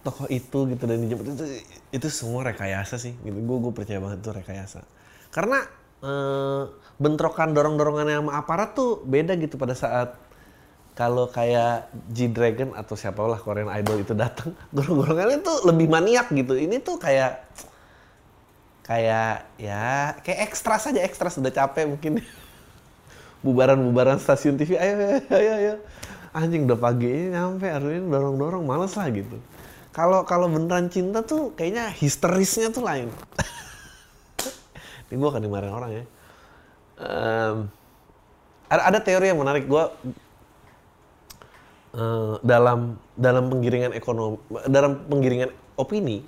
tokoh 0.04 0.28
itu 0.30 0.58
gitu 0.72 0.84
dan 0.88 0.98
dijemput 1.04 1.26
itu 1.36 1.44
itu 1.92 2.06
semua 2.08 2.46
rekayasa 2.46 2.96
sih 2.96 3.12
gitu 3.26 3.34
gue 3.34 3.56
gue 3.68 3.72
percaya 3.74 3.98
banget 4.00 4.24
itu 4.24 4.30
rekayasa 4.30 4.80
karena 5.28 5.66
uh, 6.00 6.70
bentrokan 6.96 7.52
dorong-dorongannya 7.52 8.22
sama 8.22 8.32
aparat 8.38 8.72
tuh 8.72 9.02
beda 9.04 9.36
gitu 9.36 9.60
pada 9.60 9.74
saat 9.76 10.16
kalau 10.98 11.30
kayak 11.30 11.94
G-Dragon 12.10 12.74
atau 12.74 12.98
siapa 12.98 13.22
lah 13.22 13.38
Korean 13.38 13.70
Idol 13.70 14.02
itu 14.02 14.18
datang, 14.18 14.50
dorong-dorongannya 14.74 15.46
tuh 15.46 15.70
lebih 15.70 15.86
maniak 15.86 16.26
gitu. 16.34 16.58
Ini 16.58 16.82
tuh 16.82 16.98
kayak 16.98 17.38
kayak 18.88 19.44
ya 19.60 20.16
kayak 20.24 20.48
ekstra 20.48 20.80
saja 20.80 21.04
ekstra 21.04 21.28
sudah 21.28 21.52
capek 21.52 21.84
mungkin. 21.84 22.12
Bubaran-bubaran 23.44 24.18
stasiun 24.18 24.58
TV 24.58 24.74
ayo 24.74 25.22
ayo 25.30 25.52
ayo, 25.62 25.74
anjing 26.34 26.66
udah 26.66 26.80
pagi 26.80 27.06
ini 27.06 27.36
nyampe. 27.36 27.68
Hari 27.70 28.02
ini 28.02 28.08
dorong-dorong. 28.10 28.64
Males 28.66 28.96
lah 28.96 29.06
gitu. 29.12 29.36
Kalau 29.94 30.26
kalau 30.26 30.50
beneran 30.50 30.90
cinta 30.90 31.22
tuh 31.22 31.54
kayaknya 31.54 31.92
histerisnya 31.92 32.74
tuh 32.74 32.82
lain. 32.82 33.10
Ini 35.08 35.16
gue 35.16 35.28
akan 35.32 35.42
dimarahin 35.42 35.74
orang 35.74 35.90
ya. 35.90 36.04
Um, 37.00 37.56
ada, 38.68 38.82
ada 38.94 38.98
teori 39.00 39.32
yang 39.32 39.40
menarik. 39.40 39.64
Gue 39.64 39.80
uh, 41.94 42.34
dalam 42.44 42.98
dalam 43.16 43.48
penggiringan 43.48 43.92
ekonomi 43.96 44.38
dalam 44.68 45.02
penggiringan 45.08 45.50
opini 45.78 46.22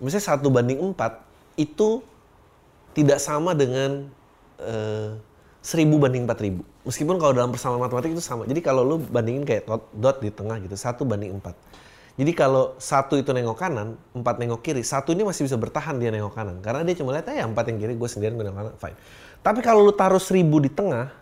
misalnya 0.00 0.36
satu 0.36 0.48
banding 0.52 0.80
empat 0.80 1.25
itu 1.56 2.04
tidak 2.96 3.20
sama 3.20 3.52
dengan 3.52 4.08
uh, 4.60 5.16
seribu 5.60 5.98
banding 5.98 6.24
empat 6.24 6.38
ribu 6.40 6.62
meskipun 6.86 7.18
kalau 7.18 7.34
dalam 7.34 7.50
persamaan 7.50 7.82
matematik 7.82 8.14
itu 8.14 8.22
sama 8.22 8.46
jadi 8.46 8.60
kalau 8.62 8.86
lu 8.86 8.96
bandingin 9.02 9.42
kayak 9.42 9.66
dot, 9.66 9.90
dot 9.92 10.16
di 10.22 10.30
tengah 10.30 10.62
gitu 10.62 10.76
satu 10.78 11.02
banding 11.02 11.34
empat 11.36 11.56
jadi 12.16 12.32
kalau 12.32 12.72
satu 12.80 13.20
itu 13.20 13.28
nengok 13.28 13.60
kanan, 13.60 14.00
empat 14.16 14.40
nengok 14.40 14.64
kiri, 14.64 14.80
satu 14.80 15.12
ini 15.12 15.20
masih 15.20 15.44
bisa 15.44 15.60
bertahan 15.60 16.00
dia 16.00 16.08
nengok 16.08 16.32
kanan. 16.32 16.64
Karena 16.64 16.80
dia 16.80 16.96
cuma 16.96 17.12
lihat, 17.12 17.28
ya 17.28 17.44
empat 17.44 17.68
yang 17.68 17.76
kiri, 17.76 17.92
gue 17.92 18.08
sendirian 18.08 18.40
gue 18.40 18.44
nengok 18.48 18.56
kanan, 18.56 18.74
fine. 18.80 18.96
Tapi 19.44 19.60
kalau 19.60 19.84
lu 19.84 19.92
taruh 19.92 20.16
seribu 20.16 20.56
di 20.56 20.72
tengah, 20.72 21.12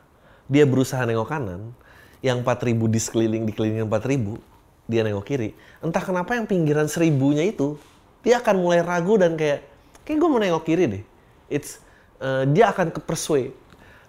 dia 0.47 0.63
berusaha 0.63 1.03
nengok 1.03 1.27
kanan, 1.27 1.75
yang 2.23 2.47
empat 2.47 2.63
ribu 2.63 2.87
di 2.87 3.03
sekeliling, 3.03 3.43
dikelilingi 3.43 3.91
empat 3.91 4.07
ribu, 4.07 4.39
dia 4.87 5.03
nengok 5.03 5.27
kiri. 5.27 5.51
Entah 5.83 5.99
kenapa 5.99 6.39
yang 6.39 6.47
pinggiran 6.47 6.87
seribunya 6.87 7.43
itu, 7.43 7.75
dia 8.23 8.39
akan 8.39 8.55
mulai 8.63 8.79
ragu 8.87 9.19
dan 9.19 9.35
kayak, 9.35 9.67
kayak 10.05 10.19
gue 10.21 10.29
mau 10.29 10.41
nengok 10.41 10.65
kiri 10.65 10.85
deh. 10.89 11.05
It's, 11.49 11.81
uh, 12.21 12.49
dia 12.49 12.71
akan 12.73 12.93
ke 12.93 13.01
persuade. 13.03 13.53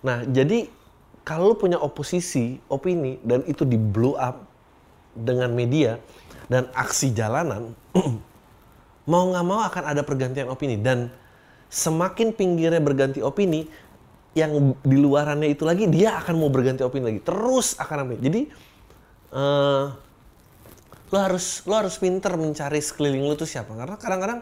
Nah, 0.05 0.23
jadi 0.27 0.69
kalau 1.25 1.57
punya 1.57 1.81
oposisi, 1.81 2.61
opini, 2.69 3.17
dan 3.25 3.41
itu 3.49 3.65
di 3.65 3.75
blow 3.75 4.13
up 4.15 4.45
dengan 5.17 5.49
media, 5.55 5.97
dan 6.45 6.69
aksi 6.77 7.09
jalanan, 7.15 7.73
mau 9.11 9.23
nggak 9.33 9.45
mau 9.45 9.65
akan 9.65 9.83
ada 9.89 10.05
pergantian 10.05 10.45
opini 10.53 10.77
dan 10.77 11.09
semakin 11.73 12.29
pinggirnya 12.29 12.77
berganti 12.77 13.25
opini, 13.25 13.65
yang 14.35 14.75
di 14.83 14.97
luarannya 14.99 15.47
itu 15.47 15.63
lagi 15.63 15.87
dia 15.87 16.19
akan 16.19 16.35
mau 16.37 16.51
berganti 16.51 16.83
opini 16.83 17.09
lagi, 17.09 17.21
terus 17.23 17.79
akan 17.79 17.97
ambil. 18.05 18.19
Jadi 18.19 18.41
uh, 19.31 19.95
lo 21.09 21.17
harus 21.17 21.63
lo 21.63 21.73
harus 21.79 21.95
pinter 21.95 22.35
mencari 22.35 22.83
sekeliling 22.83 23.23
lo 23.23 23.39
tuh 23.39 23.47
siapa 23.47 23.71
karena 23.71 23.95
kadang-kadang 23.95 24.39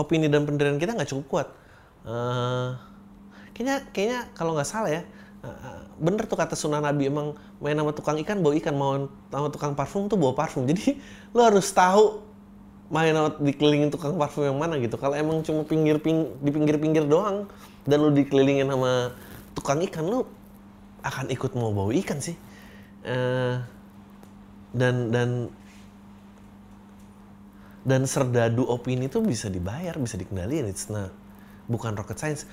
opini 0.00 0.32
dan 0.32 0.48
pendirian 0.48 0.80
kita 0.80 0.96
nggak 0.96 1.10
cukup 1.12 1.26
kuat. 1.28 1.48
Uh, 2.00 2.80
kayaknya 3.52 3.76
kayaknya 3.92 4.20
kalau 4.32 4.56
nggak 4.56 4.68
salah 4.68 4.88
ya 4.88 5.02
bener 6.00 6.24
tuh 6.24 6.36
kata 6.36 6.56
Sunan 6.56 6.84
Nabi 6.84 7.12
emang 7.12 7.36
main 7.60 7.76
sama 7.76 7.92
tukang 7.92 8.16
ikan 8.24 8.40
bawa 8.40 8.56
ikan 8.60 8.74
mau 8.76 9.08
sama 9.28 9.48
tukang 9.52 9.72
parfum 9.76 10.08
tuh 10.08 10.16
bawa 10.16 10.32
parfum 10.32 10.64
jadi 10.70 10.96
lo 11.32 11.44
harus 11.44 11.68
tahu 11.72 12.24
main 12.88 13.12
sama 13.12 13.36
dikelilingin 13.36 13.92
tukang 13.92 14.16
parfum 14.16 14.48
yang 14.48 14.56
mana 14.56 14.80
gitu 14.80 14.96
kalau 14.96 15.16
emang 15.16 15.44
cuma 15.44 15.64
pinggir 15.64 16.00
ping 16.00 16.28
di 16.40 16.50
pinggir 16.52 16.76
pinggir 16.80 17.04
doang 17.04 17.48
dan 17.84 18.00
lo 18.00 18.12
dikelilingin 18.12 18.68
sama 18.68 19.12
tukang 19.52 19.80
ikan 19.84 20.04
lo 20.08 20.28
akan 21.00 21.32
ikut 21.32 21.52
mau 21.56 21.72
bau 21.72 21.88
ikan 21.92 22.20
sih. 22.20 22.36
Uh, 23.00 23.56
dan 24.76 25.08
dan 25.08 25.48
dan 27.80 28.04
serdadu 28.04 28.68
opini 28.68 29.08
itu 29.08 29.24
bisa 29.24 29.48
dibayar, 29.48 29.96
bisa 29.96 30.20
dikendalikan. 30.20 30.68
It's 30.68 30.92
not 30.92 31.12
bukan 31.64 31.96
rocket 31.96 32.18
science. 32.20 32.44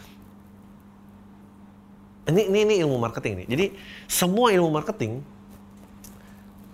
Ini 2.27 2.51
ini, 2.51 2.59
ini 2.67 2.73
ilmu 2.83 2.99
marketing 2.99 3.43
nih. 3.43 3.47
Jadi 3.47 3.65
semua 4.07 4.51
ilmu 4.51 4.71
marketing 4.71 5.23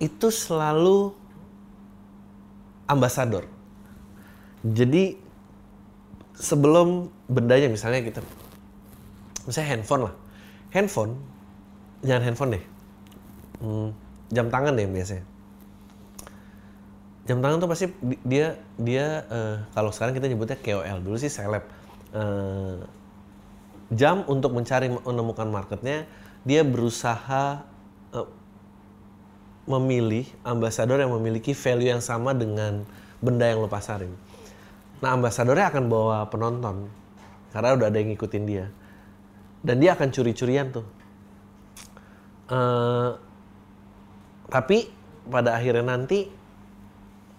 itu 0.01 0.27
selalu 0.29 1.13
ambasador. 2.89 3.45
Jadi 4.65 5.17
sebelum 6.37 7.09
bendanya 7.29 7.69
misalnya 7.69 8.01
kita 8.01 8.21
misalnya 9.45 9.69
handphone 9.77 10.01
lah. 10.09 10.13
Handphone 10.73 11.13
jangan 12.01 12.23
handphone 12.25 12.51
deh. 12.57 12.63
Hmm, 13.61 13.89
jam 14.33 14.49
tangan 14.49 14.73
deh 14.73 14.89
biasanya 14.89 15.32
jam 17.23 17.39
tangan 17.39 17.63
tuh 17.63 17.71
pasti 17.71 17.85
dia 18.27 18.59
dia 18.75 19.23
uh, 19.31 19.55
kalau 19.71 19.95
sekarang 19.95 20.11
kita 20.11 20.27
nyebutnya 20.27 20.59
KOL 20.59 20.99
dulu 20.99 21.15
sih 21.15 21.31
seleb 21.31 21.63
uh, 22.11 22.83
jam 23.95 24.27
untuk 24.27 24.51
mencari 24.51 24.91
menemukan 24.91 25.47
marketnya 25.47 26.03
dia 26.43 26.67
berusaha 26.67 27.63
uh, 28.11 28.29
memilih 29.63 30.27
ambasador 30.43 30.99
yang 30.99 31.15
memiliki 31.15 31.55
value 31.55 31.95
yang 31.95 32.03
sama 32.03 32.35
dengan 32.35 32.83
benda 33.23 33.47
yang 33.47 33.63
lo 33.63 33.71
pasarin. 33.71 34.11
Nah 34.99 35.15
ambasadornya 35.15 35.71
akan 35.71 35.83
bawa 35.87 36.27
penonton 36.27 36.91
karena 37.55 37.79
udah 37.79 37.87
ada 37.87 37.97
yang 38.03 38.11
ngikutin 38.11 38.43
dia 38.43 38.67
dan 39.63 39.79
dia 39.79 39.95
akan 39.95 40.11
curi-curian 40.11 40.75
tuh. 40.75 40.83
Uh, 42.51 43.15
tapi 44.51 44.91
pada 45.31 45.55
akhirnya 45.55 45.95
nanti 45.95 46.27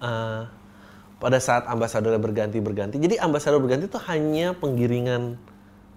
uh, 0.05 0.45
pada 1.17 1.41
saat 1.41 1.65
ambasadornya 1.65 2.21
berganti 2.21 2.61
berganti. 2.61 3.01
Jadi 3.01 3.17
ambasador 3.17 3.65
berganti 3.65 3.89
itu 3.89 3.97
hanya 4.05 4.53
penggiringan 4.53 5.41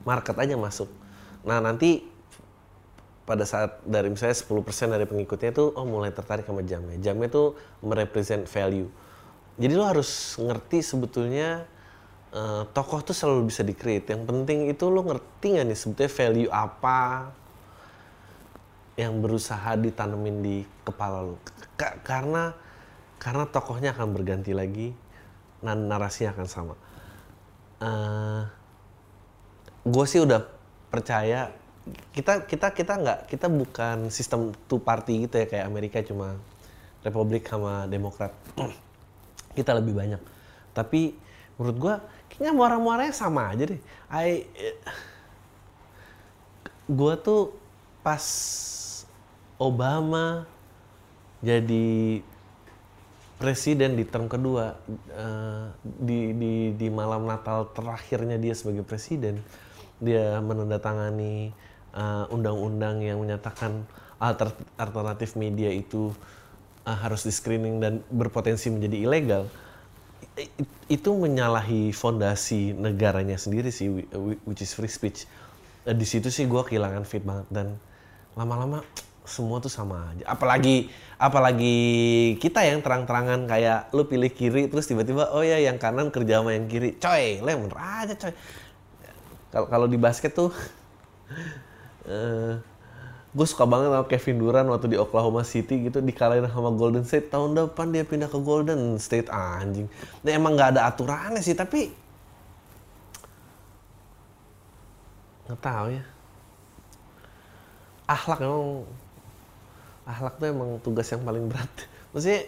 market 0.08 0.40
aja 0.40 0.56
masuk. 0.56 0.88
Nah 1.44 1.60
nanti 1.60 2.08
pada 3.28 3.44
saat 3.44 3.84
dari 3.84 4.08
misalnya 4.08 4.40
10% 4.40 4.88
dari 4.88 5.04
pengikutnya 5.04 5.52
itu 5.52 5.76
oh 5.76 5.84
mulai 5.84 6.16
tertarik 6.16 6.48
sama 6.48 6.64
jamnya. 6.64 6.96
Jamnya 7.04 7.28
itu 7.28 7.60
merepresent 7.84 8.48
value. 8.48 8.88
Jadi 9.60 9.74
lo 9.76 9.84
harus 9.84 10.40
ngerti 10.40 10.80
sebetulnya 10.80 11.68
uh, 12.32 12.64
tokoh 12.72 13.04
tuh 13.04 13.12
selalu 13.12 13.52
bisa 13.52 13.68
di-create. 13.68 14.16
Yang 14.16 14.24
penting 14.32 14.72
itu 14.72 14.88
lo 14.88 15.04
ngerti 15.04 15.60
nggak 15.60 15.66
nih 15.68 15.78
sebetulnya 15.78 16.12
value 16.16 16.52
apa 16.56 17.00
yang 18.96 19.20
berusaha 19.20 19.76
ditanemin 19.76 20.38
di 20.40 20.58
kepala 20.88 21.22
lo. 21.22 21.36
karena 22.02 22.56
karena 23.18 23.50
tokohnya 23.50 23.94
akan 23.98 24.14
berganti 24.14 24.54
lagi 24.54 24.94
dan 25.62 25.90
narasinya 25.90 26.38
akan 26.38 26.48
sama. 26.48 26.76
Uh, 27.78 27.86
eh, 27.86 28.42
gue 29.86 30.06
sih 30.10 30.22
udah 30.22 30.42
percaya 30.90 31.54
kita 32.12 32.44
kita 32.44 32.74
kita 32.76 32.94
nggak 33.00 33.20
kita 33.32 33.48
bukan 33.48 34.12
sistem 34.12 34.52
two 34.68 34.82
party 34.82 35.30
gitu 35.30 35.40
ya 35.40 35.48
kayak 35.48 35.66
Amerika 35.66 36.04
cuma 36.04 36.36
Republik 37.06 37.48
sama 37.48 37.88
Demokrat. 37.88 38.36
Kita 39.58 39.72
lebih 39.78 39.96
banyak. 39.96 40.22
Tapi 40.76 41.16
menurut 41.56 41.78
gue 41.80 41.96
kayaknya 42.30 42.52
muara-muaranya 42.54 43.16
sama 43.16 43.54
aja 43.56 43.64
deh. 43.72 43.82
I 44.12 44.46
gue 46.88 47.14
tuh 47.24 47.56
pas 48.04 48.24
Obama 49.58 50.46
jadi 51.44 52.22
presiden 53.38 53.94
di 53.94 54.04
term 54.06 54.26
kedua 54.26 54.74
uh, 55.14 55.70
di, 55.82 56.34
di 56.34 56.54
di 56.74 56.88
malam 56.90 57.30
Natal 57.30 57.70
terakhirnya 57.70 58.42
dia 58.42 58.58
sebagai 58.58 58.82
presiden 58.82 59.42
dia 59.98 60.38
menandatangani 60.46 61.50
eh, 61.98 62.26
undang-undang 62.30 63.02
yang 63.02 63.18
menyatakan 63.18 63.82
alter, 64.22 64.54
alternatif 64.78 65.34
media 65.34 65.74
itu 65.74 66.14
uh, 66.86 66.98
harus 66.98 67.26
di 67.26 67.34
screening 67.34 67.82
dan 67.82 67.94
berpotensi 68.14 68.70
menjadi 68.70 68.98
ilegal. 69.10 69.44
Itu 70.86 71.18
menyalahi 71.18 71.90
fondasi 71.98 72.78
negaranya 72.78 73.42
sendiri 73.42 73.74
sih 73.74 73.90
which 74.46 74.62
is 74.62 74.74
free 74.78 74.90
speech. 74.90 75.26
Uh, 75.82 75.98
di 75.98 76.06
situ 76.06 76.30
sih 76.30 76.46
gue 76.46 76.62
kehilangan 76.62 77.02
fit 77.02 77.26
banget 77.26 77.50
dan 77.50 77.74
lama-lama 78.38 78.86
semua 79.28 79.60
tuh 79.60 79.70
sama 79.70 80.16
aja. 80.16 80.24
Apalagi 80.26 80.88
apalagi 81.20 81.78
kita 82.40 82.64
yang 82.64 82.80
terang-terangan 82.80 83.44
kayak 83.46 83.92
lu 83.92 84.08
pilih 84.08 84.32
kiri 84.32 84.72
terus 84.72 84.88
tiba-tiba 84.88 85.30
oh 85.36 85.44
ya 85.44 85.60
yang 85.60 85.76
kanan 85.76 86.10
kerja 86.10 86.42
sama 86.42 86.56
yang 86.56 86.66
kiri. 86.72 86.96
Coy, 86.96 87.44
lemon 87.44 87.70
aja 87.76 88.16
coy. 88.16 88.34
Kalau 89.52 89.68
kalau 89.68 89.88
di 89.92 90.00
basket 90.00 90.32
tuh 90.32 90.50
uh, 92.08 92.10
eh, 92.12 92.54
gue 93.38 93.48
suka 93.48 93.70
banget 93.70 93.94
sama 93.94 94.08
Kevin 94.10 94.38
Durant 94.42 94.68
waktu 94.72 94.88
di 94.96 94.98
Oklahoma 94.98 95.46
City 95.46 95.86
gitu 95.86 96.02
dikalahin 96.02 96.48
sama 96.50 96.74
Golden 96.74 97.06
State 97.06 97.30
tahun 97.30 97.54
depan 97.54 97.94
dia 97.94 98.02
pindah 98.08 98.32
ke 98.32 98.40
Golden 98.42 98.98
State 98.98 99.30
anjing. 99.30 99.86
Nah 100.26 100.32
emang 100.32 100.58
nggak 100.58 100.80
ada 100.80 100.90
aturannya 100.90 101.44
sih 101.44 101.54
tapi 101.54 101.92
nggak 105.48 105.60
tahu 105.62 105.88
ya. 105.96 106.04
Akhlak 108.08 108.40
emang 108.40 108.88
akhlak 110.08 110.40
tuh 110.40 110.48
emang 110.48 110.80
tugas 110.80 111.08
yang 111.12 111.22
paling 111.28 111.52
berat. 111.52 111.70
Maksudnya 112.16 112.42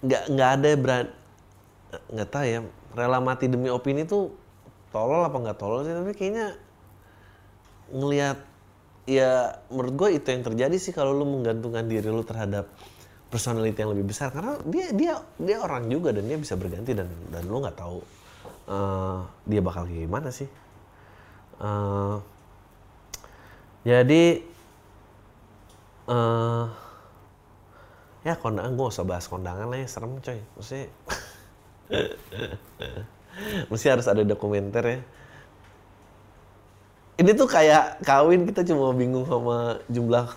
nggak 0.00 0.22
nggak 0.32 0.50
ada 0.56 0.70
berat 0.80 1.08
nggak 2.08 2.28
tahu 2.32 2.44
ya 2.48 2.60
rela 2.96 3.20
mati 3.20 3.52
demi 3.52 3.68
opini 3.68 4.08
tuh 4.08 4.32
tolol 4.88 5.28
apa 5.28 5.36
nggak 5.36 5.58
tolol 5.60 5.84
sih 5.84 5.92
tapi 5.92 6.16
kayaknya 6.16 6.56
ngelihat 7.92 8.40
ya 9.04 9.60
menurut 9.68 9.94
gue 9.98 10.08
itu 10.16 10.28
yang 10.32 10.40
terjadi 10.46 10.76
sih 10.80 10.96
kalau 10.96 11.12
lu 11.12 11.28
menggantungkan 11.28 11.84
diri 11.84 12.08
lu 12.08 12.24
terhadap 12.24 12.70
personality 13.30 13.78
yang 13.78 13.94
lebih 13.94 14.10
besar. 14.10 14.34
Karena 14.34 14.58
dia 14.66 14.90
dia 14.90 15.14
dia 15.38 15.56
orang 15.62 15.86
juga 15.86 16.10
dan 16.10 16.26
dia 16.26 16.36
bisa 16.36 16.58
berganti 16.58 16.92
dan 16.92 17.08
dan 17.30 17.42
lu 17.46 17.62
nggak 17.62 17.78
tahu 17.78 17.98
uh, 18.68 19.22
dia 19.46 19.62
bakal 19.62 19.86
kayak 19.86 20.10
gimana 20.10 20.28
sih. 20.34 20.50
Uh, 21.62 22.18
jadi 23.86 24.44
uh, 26.10 26.66
ya 28.26 28.34
kondangan 28.36 28.74
gue 28.76 28.86
usah 28.90 29.06
bahas 29.06 29.24
kondangan 29.30 29.70
lah 29.70 29.78
ya 29.78 29.88
serem 29.88 30.18
coy. 30.18 30.40
Mesti 30.58 30.78
mesti 33.70 33.86
harus 33.86 34.06
ada 34.10 34.22
dokumenter 34.26 34.84
ya. 34.84 35.00
Ini 37.20 37.36
tuh 37.36 37.48
kayak 37.48 38.00
kawin 38.02 38.48
kita 38.48 38.64
cuma 38.64 38.96
bingung 38.96 39.28
sama 39.28 39.80
jumlah 39.92 40.32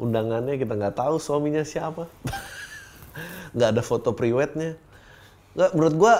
undangannya 0.00 0.56
kita 0.56 0.74
nggak 0.74 0.96
tahu 0.96 1.20
suaminya 1.20 1.62
siapa. 1.62 2.08
Nggak 3.52 3.68
ada 3.76 3.82
foto 3.84 4.16
priwetnya. 4.16 4.80
Nggak 5.52 5.70
menurut 5.76 5.94
gue 6.00 6.14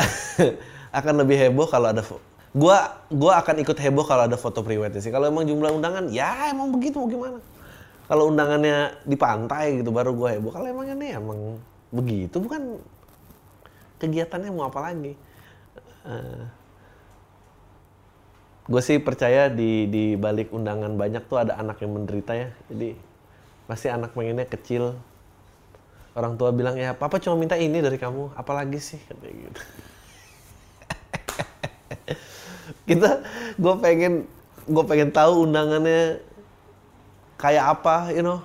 akan 0.98 1.14
lebih 1.20 1.36
heboh 1.36 1.68
kalau 1.68 1.92
ada 1.92 2.00
gua 2.56 2.96
gua 3.12 3.44
akan 3.44 3.60
ikut 3.60 3.76
heboh 3.76 4.08
kalau 4.08 4.24
ada 4.24 4.40
foto 4.40 4.64
priwetnya 4.64 5.04
sih. 5.04 5.12
Kalau 5.12 5.28
emang 5.28 5.44
jumlah 5.44 5.68
undangan 5.76 6.08
ya 6.08 6.48
emang 6.48 6.72
begitu 6.72 6.96
mau 6.96 7.04
gimana 7.12 7.36
kalau 8.06 8.30
undangannya 8.30 9.02
di 9.02 9.18
pantai 9.18 9.82
gitu 9.82 9.90
baru 9.90 10.14
gue 10.14 10.38
heboh. 10.38 10.54
Kalau 10.54 10.66
emang 10.70 10.86
ini 10.86 11.10
emang 11.10 11.58
begitu 11.90 12.38
bukan 12.38 12.78
kegiatannya 13.98 14.50
mau 14.54 14.70
apa 14.70 14.80
lagi. 14.90 15.12
Uh, 16.06 16.14
eh, 16.14 16.42
gue 18.66 18.82
sih 18.82 18.98
percaya 19.02 19.50
di 19.50 19.90
di 19.90 20.14
balik 20.14 20.54
undangan 20.54 20.94
banyak 20.94 21.26
tuh 21.26 21.42
ada 21.42 21.58
anak 21.58 21.82
yang 21.82 21.98
menderita 21.98 22.32
ya. 22.38 22.48
Jadi 22.70 22.94
pasti 23.66 23.90
anak 23.90 24.14
pengennya 24.14 24.46
kecil. 24.46 24.94
Orang 26.16 26.38
tua 26.38 26.54
bilang 26.54 26.78
ya 26.78 26.94
papa 26.96 27.20
cuma 27.20 27.36
minta 27.36 27.58
ini 27.58 27.82
dari 27.82 27.98
kamu 27.98 28.38
apalagi 28.38 28.78
sih? 28.78 29.02
Kayak 29.02 29.34
gitu. 29.34 29.60
Kita 32.88 33.20
gue 33.58 33.74
pengen 33.82 34.30
gue 34.66 34.84
pengen 34.86 35.10
tahu 35.10 35.50
undangannya 35.50 36.22
kayak 37.40 37.64
apa, 37.80 38.12
you 38.12 38.24
know. 38.24 38.42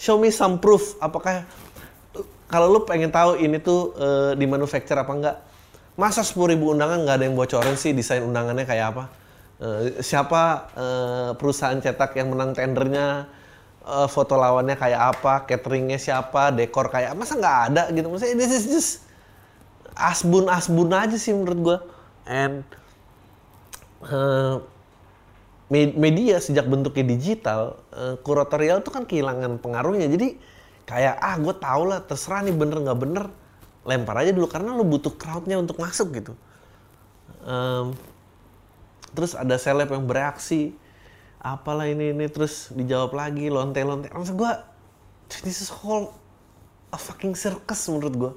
Show 0.00 0.16
me 0.16 0.32
some 0.32 0.58
proof. 0.58 0.96
Apakah 0.96 1.44
kalau 2.50 2.66
lu 2.66 2.82
pengen 2.82 3.14
tahu 3.14 3.38
ini 3.38 3.62
tuh 3.62 3.94
uh, 3.94 4.32
di 4.34 4.44
manufacture 4.48 4.98
apa 4.98 5.12
enggak? 5.12 5.36
Masa 5.94 6.24
10 6.24 6.56
ribu 6.56 6.72
undangan 6.72 7.04
nggak 7.04 7.16
ada 7.20 7.24
yang 7.28 7.36
bocorin 7.36 7.76
sih 7.76 7.92
desain 7.92 8.24
undangannya 8.24 8.64
kayak 8.66 8.96
apa? 8.96 9.04
Uh, 9.60 10.00
siapa 10.00 10.72
uh, 10.72 11.30
perusahaan 11.36 11.76
cetak 11.78 12.16
yang 12.16 12.32
menang 12.32 12.56
tendernya? 12.56 13.28
Uh, 13.80 14.08
foto 14.08 14.36
lawannya 14.40 14.76
kayak 14.76 15.16
apa? 15.16 15.44
Cateringnya 15.44 16.00
siapa? 16.00 16.50
Dekor 16.50 16.88
kayak 16.88 17.12
masa 17.14 17.36
nggak 17.36 17.58
ada 17.70 17.82
gitu? 17.92 18.08
Maksudnya 18.08 18.36
this 18.40 18.52
is 18.52 18.64
just 18.66 18.90
asbun 19.94 20.48
asbun 20.48 20.90
aja 20.90 21.16
sih 21.20 21.36
menurut 21.36 21.60
gue. 21.60 21.78
And 22.24 22.64
uh, 24.08 24.64
media 25.70 26.42
sejak 26.42 26.66
bentuknya 26.66 27.14
digital, 27.14 27.78
eh, 27.94 28.18
kuratorial 28.20 28.82
itu 28.82 28.90
kan 28.90 29.06
kehilangan 29.06 29.62
pengaruhnya. 29.62 30.10
Jadi 30.10 30.34
kayak 30.84 31.16
ah 31.22 31.38
gue 31.38 31.54
tau 31.54 31.82
lah 31.86 32.02
terserah 32.02 32.42
nih 32.42 32.54
bener 32.54 32.82
nggak 32.82 32.98
bener 32.98 33.30
lempar 33.86 34.18
aja 34.18 34.34
dulu 34.34 34.50
karena 34.50 34.74
lu 34.74 34.82
butuh 34.82 35.14
crowdnya 35.14 35.56
untuk 35.62 35.78
masuk 35.78 36.10
gitu. 36.18 36.34
Em, 37.46 37.94
terus 39.14 39.32
ada 39.38 39.56
seleb 39.56 39.90
yang 39.90 40.04
bereaksi 40.04 40.74
apalah 41.40 41.88
ini 41.88 42.12
ini 42.12 42.28
terus 42.28 42.68
dijawab 42.68 43.16
lagi 43.16 43.48
lonte 43.48 43.80
lonte 43.80 44.12
maksud 44.12 44.36
gue 44.36 44.52
this 45.40 45.64
is 45.64 45.72
whole 45.72 46.12
a 46.92 46.98
fucking 47.00 47.32
circus 47.32 47.88
menurut 47.88 48.14
gue 48.14 48.32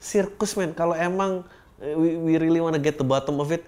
sirkus 0.00 0.56
men 0.56 0.72
kalau 0.72 0.96
emang 0.96 1.44
eh, 1.78 1.92
we, 1.92 2.16
we 2.16 2.32
really 2.40 2.58
wanna 2.58 2.80
get 2.80 2.96
the 2.96 3.04
bottom 3.04 3.36
of 3.38 3.52
it 3.52 3.62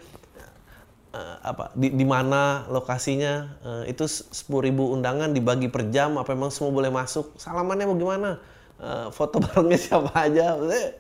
eh, 1.15 1.37
apa 1.47 1.71
di, 1.79 1.95
di 1.95 2.03
mana 2.03 2.67
lokasinya 2.67 3.33
eh, 3.63 3.95
itu 3.95 4.05
sepuluh 4.11 4.67
ribu 4.67 4.91
undangan 4.91 5.31
dibagi 5.31 5.71
per 5.71 5.87
jam 5.95 6.19
apa 6.19 6.35
emang 6.35 6.51
semua 6.51 6.75
boleh 6.75 6.91
masuk? 6.91 7.39
Salamannya 7.39 7.87
mau 7.87 7.97
gimana? 7.97 8.43
Eh, 8.83 9.07
foto 9.15 9.39
barengnya 9.45 9.79
siapa 9.79 10.11
aja? 10.13 10.59
Maksudnya, 10.59 10.91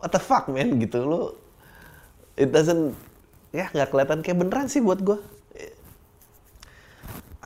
what 0.00 0.10
the 0.10 0.20
fuck 0.20 0.48
man? 0.48 0.80
Gitu. 0.80 1.04
Lo 1.04 1.36
it 2.40 2.48
doesn't 2.48 2.96
ya 3.52 3.68
nggak 3.72 3.88
kelihatan 3.92 4.20
kayak 4.24 4.38
beneran 4.40 4.68
sih 4.68 4.80
buat 4.80 5.00
gue 5.04 5.20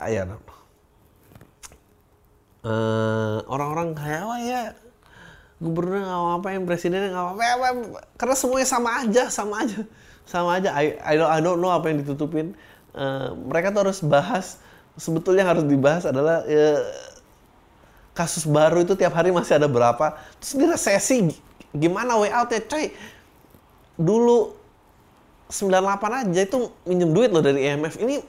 ayah 0.01 0.25
Eh, 2.61 3.39
orang-orang 3.49 3.97
kayak 3.97 4.21
wah 4.29 4.37
ya? 4.37 4.77
Gubernur 5.65 6.05
nggak 6.05 6.21
ngapain 6.29 6.63
presidennya 6.69 7.09
nggak 7.09 7.27
apa 7.33 7.43
ya, 7.45 7.55
karena 8.21 8.37
semuanya 8.37 8.69
sama 8.69 8.91
aja 9.01 9.33
sama 9.33 9.65
aja 9.65 9.81
sama 10.31 10.63
aja. 10.63 10.71
I, 10.79 10.95
I, 11.03 11.15
don't, 11.19 11.31
I 11.31 11.39
don't 11.43 11.59
know 11.59 11.75
apa 11.75 11.91
yang 11.91 11.99
ditutupin. 11.99 12.55
Eh, 12.95 13.29
mereka 13.35 13.75
tuh 13.75 13.91
harus 13.91 13.99
bahas 13.99 14.63
sebetulnya 14.95 15.43
harus 15.43 15.67
dibahas 15.67 16.07
adalah 16.07 16.47
ya, 16.47 16.79
kasus 18.15 18.47
baru 18.47 18.83
itu 18.87 18.95
tiap 18.95 19.15
hari 19.19 19.35
masih 19.35 19.59
ada 19.59 19.67
berapa. 19.67 20.15
Terus 20.39 20.53
di 20.55 20.65
resesi 20.67 21.17
gimana 21.75 22.19
way 22.19 22.31
out 22.31 22.51
ya 22.55 22.63
coy? 22.63 22.95
Dulu 23.99 24.55
98 25.51 26.23
aja 26.27 26.41
itu 26.47 26.59
minjem 26.87 27.11
duit 27.11 27.31
loh 27.35 27.43
dari 27.43 27.67
IMF 27.67 27.99
ini 27.99 28.23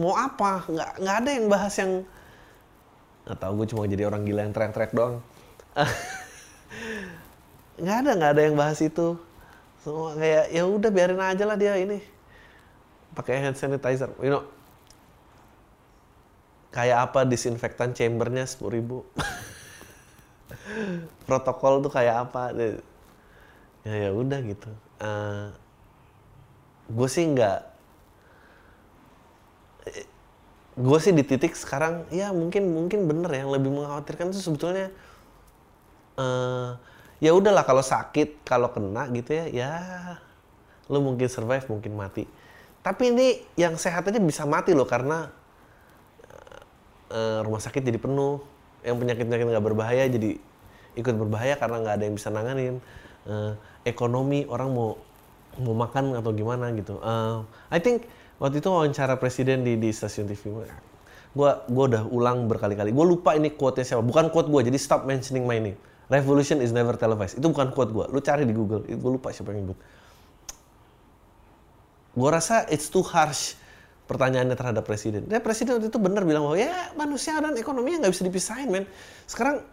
mau 0.00 0.16
apa? 0.16 0.64
Nggak 0.64 0.90
nggak 1.00 1.16
ada 1.20 1.30
yang 1.32 1.46
bahas 1.52 1.74
yang 1.76 1.92
nggak 3.24 3.38
tahu 3.40 3.52
gue 3.60 3.66
cuma 3.72 3.82
jadi 3.88 4.04
orang 4.08 4.24
gila 4.24 4.40
yang 4.44 4.52
teriak-teriak 4.52 4.92
doang. 4.92 5.20
Nggak 7.74 7.96
ada 8.06 8.10
nggak 8.14 8.30
ada 8.38 8.42
yang 8.46 8.54
bahas 8.54 8.78
itu 8.78 9.18
semua 9.84 10.16
kayak 10.16 10.48
ya 10.48 10.64
udah 10.64 10.88
biarin 10.88 11.20
aja 11.20 11.44
lah 11.44 11.60
dia 11.60 11.76
ini. 11.76 12.00
Pakai 13.12 13.44
hand 13.44 13.60
sanitizer. 13.60 14.08
You 14.24 14.32
know 14.32 14.44
kayak 16.74 17.12
apa 17.12 17.22
disinfektan 17.22 17.94
chambernya 17.94 18.48
sepuluh 18.48 18.80
ribu? 18.80 18.98
Protokol 21.28 21.84
tuh 21.84 21.92
kayak 21.92 22.26
apa? 22.26 22.50
Ya 23.84 23.84
ya 23.84 24.10
udah 24.10 24.40
gitu. 24.42 24.70
Gue 26.88 27.08
sih 27.12 27.28
nggak 27.28 27.76
gue 30.74 30.98
sih 30.98 31.14
di 31.14 31.22
titik 31.22 31.54
sekarang 31.54 32.02
ya 32.10 32.34
mungkin 32.34 32.74
mungkin 32.74 33.06
bener 33.06 33.30
ya, 33.30 33.46
yang 33.46 33.54
lebih 33.54 33.70
mengkhawatirkan 33.70 34.34
itu 34.34 34.42
sebetulnya 34.42 34.90
eh 36.18 36.70
ya 37.24 37.32
udahlah 37.32 37.64
kalau 37.64 37.80
sakit 37.80 38.44
kalau 38.44 38.68
kena 38.68 39.08
gitu 39.16 39.32
ya 39.32 39.48
ya 39.48 39.72
lu 40.92 41.00
mungkin 41.00 41.24
survive 41.32 41.64
mungkin 41.72 41.96
mati. 41.96 42.28
Tapi 42.84 43.16
ini 43.16 43.40
yang 43.56 43.80
sehat 43.80 44.04
aja 44.04 44.20
bisa 44.20 44.44
mati 44.44 44.76
loh 44.76 44.84
karena 44.84 45.32
eh, 47.08 47.40
rumah 47.40 47.64
sakit 47.64 47.80
jadi 47.80 47.96
penuh 47.96 48.44
yang 48.84 49.00
penyakit 49.00 49.24
penyakit 49.24 49.48
nggak 49.48 49.64
berbahaya 49.64 50.04
jadi 50.04 50.36
ikut 51.00 51.14
berbahaya 51.16 51.56
karena 51.56 51.80
nggak 51.80 51.94
ada 51.96 52.04
yang 52.04 52.16
bisa 52.20 52.28
nanganin. 52.28 52.76
Eh, 53.24 53.52
ekonomi 53.88 54.44
orang 54.44 54.68
mau 54.68 55.00
mau 55.64 55.72
makan 55.72 56.20
atau 56.20 56.36
gimana 56.36 56.76
gitu. 56.76 57.00
Eh, 57.00 57.38
I 57.72 57.80
think 57.80 58.04
waktu 58.36 58.60
itu 58.60 58.68
wawancara 58.68 59.16
presiden 59.16 59.64
di 59.64 59.80
di 59.80 59.88
stasiun 59.88 60.28
TV 60.28 60.52
gua 61.32 61.64
gua 61.72 61.84
udah 61.88 62.02
ulang 62.12 62.44
berkali-kali. 62.52 62.92
Gue 62.92 63.06
lupa 63.08 63.32
ini 63.32 63.56
quote 63.56 63.80
nya 63.80 63.88
siapa. 63.88 64.04
Bukan 64.04 64.28
quote 64.28 64.52
gue 64.52 64.68
jadi 64.68 64.78
stop 64.78 65.08
mentioning 65.08 65.48
my 65.48 65.56
name 65.56 65.93
revolution 66.14 66.62
is 66.62 66.70
never 66.70 66.94
televised 66.94 67.34
itu 67.34 67.46
bukan 67.50 67.74
quote 67.74 67.90
gue 67.90 68.06
lu 68.14 68.22
cari 68.22 68.46
di 68.46 68.54
Google 68.54 68.86
gue 68.86 69.10
lupa 69.10 69.34
siapa 69.34 69.50
yang 69.50 69.66
nyebut 69.66 69.78
gue 72.14 72.28
rasa 72.30 72.62
it's 72.70 72.86
too 72.86 73.02
harsh 73.02 73.58
pertanyaannya 74.04 74.56
terhadap 74.56 74.84
presiden. 74.84 75.24
Ya 75.32 75.40
presiden 75.40 75.80
waktu 75.80 75.88
itu 75.88 75.98
benar 76.00 76.28
bilang 76.28 76.44
bahwa 76.44 76.58
ya 76.60 76.92
manusia 76.96 77.40
dan 77.40 77.56
ekonomi 77.56 77.96
nggak 77.96 78.12
bisa 78.12 78.24
dipisahin 78.24 78.68
men. 78.68 78.84
Sekarang 79.24 79.64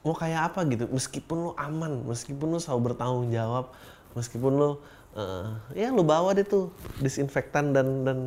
mau 0.00 0.16
kayak 0.16 0.54
apa 0.54 0.64
gitu, 0.70 0.88
meskipun 0.88 1.36
lo 1.36 1.52
aman, 1.58 2.08
meskipun 2.08 2.56
lo 2.56 2.58
selalu 2.62 2.92
bertanggung 2.92 3.28
jawab, 3.28 3.74
meskipun 4.16 4.52
lo 4.56 4.70
eh, 5.12 5.84
ya 5.84 5.92
lo 5.92 6.06
bawa 6.06 6.32
deh 6.32 6.46
tuh 6.46 6.72
disinfektan 7.04 7.76
dan 7.76 8.08
dan 8.08 8.18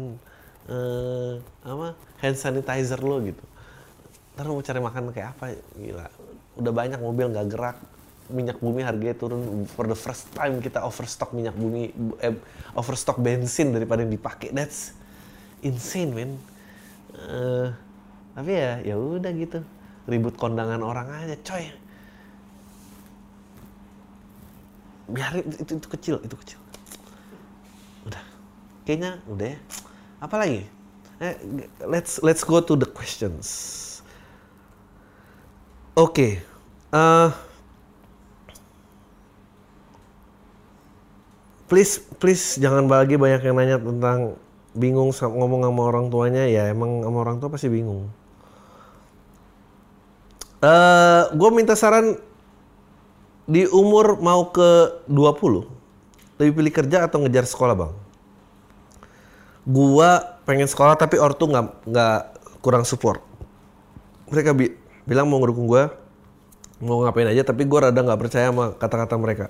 eh, 0.70 1.34
apa 1.66 1.98
hand 2.22 2.38
sanitizer 2.38 3.02
lo 3.02 3.18
gitu. 3.26 3.42
Ntar 4.38 4.46
mau 4.48 4.62
cari 4.62 4.80
makan 4.80 5.04
kayak 5.10 5.30
apa? 5.38 5.58
Gila, 5.82 6.08
udah 6.62 6.74
banyak 6.74 7.02
mobil 7.02 7.34
nggak 7.34 7.48
gerak, 7.50 7.78
minyak 8.32 8.58
bumi 8.62 8.86
harganya 8.86 9.18
turun. 9.18 9.66
For 9.66 9.86
the 9.90 9.98
first 9.98 10.30
time 10.32 10.62
kita 10.64 10.82
overstock 10.86 11.36
minyak 11.36 11.58
bumi 11.58 11.92
eh, 12.24 12.38
overstock 12.78 13.20
bensin 13.20 13.76
daripada 13.76 14.06
yang 14.06 14.14
dipakai. 14.14 14.54
That's 14.54 14.96
insane 15.66 16.14
men. 16.14 16.32
Eh, 17.18 17.70
tapi 18.38 18.52
ya 18.54 18.80
ya 18.86 18.96
udah 18.96 19.32
gitu. 19.36 19.60
Ribut 20.06 20.38
kondangan 20.40 20.82
orang 20.82 21.10
aja 21.12 21.38
coy. 21.42 21.66
Biarin 25.12 25.44
itu, 25.52 25.74
itu 25.76 25.88
kecil 25.92 26.16
itu 26.24 26.36
kecil. 26.40 26.60
Udah. 28.08 28.24
Kayaknya 28.88 29.20
udah 29.28 29.48
ya. 29.52 29.60
Apa 30.24 30.36
lagi? 30.40 30.64
Eh, 31.22 31.38
let's 31.86 32.18
let's 32.26 32.42
go 32.42 32.64
to 32.64 32.74
the 32.74 32.88
questions. 32.88 33.78
Oke 35.92 36.51
eh, 36.94 37.30
please 41.70 42.04
please 42.20 42.60
jangan 42.60 42.86
lagi 42.92 43.16
banyak 43.16 43.42
yang 43.48 43.56
nanya 43.56 43.78
tentang 43.80 44.36
bingung 44.76 45.12
ngomong 45.12 45.62
sama 45.68 45.82
orang 45.88 46.06
tuanya 46.12 46.44
ya 46.48 46.72
emang 46.72 47.04
sama 47.04 47.18
orang 47.24 47.38
tua 47.40 47.50
pasti 47.52 47.68
bingung. 47.72 48.08
Eh, 50.62 51.24
gue 51.34 51.50
minta 51.50 51.74
saran 51.74 52.22
di 53.50 53.66
umur 53.68 54.22
mau 54.22 54.54
ke 54.54 55.02
20 55.10 55.66
lebih 56.38 56.54
pilih 56.58 56.74
kerja 56.74 56.98
atau 57.10 57.22
ngejar 57.22 57.46
sekolah 57.46 57.76
bang? 57.78 57.94
Gua 59.62 60.42
pengen 60.46 60.66
sekolah 60.66 60.98
tapi 60.98 61.22
ortu 61.22 61.46
nggak 61.46 61.86
nggak 61.86 62.20
kurang 62.66 62.82
support. 62.82 63.22
Mereka 64.34 64.58
bi- 64.58 64.74
bilang 65.06 65.30
mau 65.30 65.38
ngedukung 65.38 65.70
gua 65.70 66.01
mau 66.82 67.06
ngapain 67.06 67.30
aja 67.30 67.46
tapi 67.46 67.70
gue 67.70 67.80
rada 67.80 68.02
nggak 68.02 68.20
percaya 68.20 68.50
sama 68.50 68.74
kata-kata 68.76 69.16
mereka. 69.16 69.46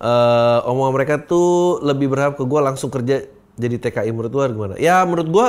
Eh 0.00 0.58
omongan 0.66 0.92
mereka 0.96 1.14
tuh 1.22 1.78
lebih 1.84 2.10
berharap 2.10 2.34
ke 2.40 2.44
gue 2.44 2.60
langsung 2.60 2.90
kerja 2.90 3.24
jadi 3.54 3.76
TKI 3.78 4.10
menurut 4.10 4.32
gue 4.32 4.44
gimana? 4.50 4.74
Ya 4.80 5.04
menurut 5.04 5.28
gue 5.30 5.48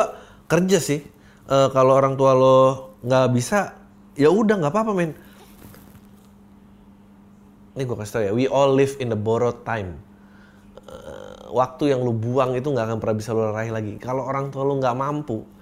kerja 0.51 0.77
sih. 0.77 1.01
Eh, 1.45 1.69
kalau 1.73 1.97
orang 1.97 2.19
tua 2.19 2.31
lo 2.35 2.57
nggak 3.01 3.27
bisa 3.33 3.73
ya 4.13 4.29
udah 4.29 4.55
nggak 4.61 4.73
apa-apa 4.73 4.91
men. 4.93 5.11
Ini 7.75 7.83
gue 7.83 7.95
kasih 7.99 8.13
tau 8.13 8.23
ya 8.23 8.31
we 8.31 8.45
all 8.47 8.71
live 8.71 8.95
in 9.01 9.09
the 9.09 9.19
borrowed 9.19 9.63
time. 9.65 9.97
Eh, 10.85 11.49
waktu 11.49 11.95
yang 11.95 12.03
lu 12.03 12.13
buang 12.13 12.53
itu 12.53 12.67
nggak 12.69 12.91
akan 12.91 12.97
pernah 13.01 13.15
bisa 13.17 13.31
lo 13.33 13.49
raih 13.55 13.71
lagi. 13.73 13.97
Kalau 13.97 14.27
orang 14.27 14.51
tua 14.53 14.67
lo 14.67 14.77
nggak 14.77 14.95
mampu 14.95 15.55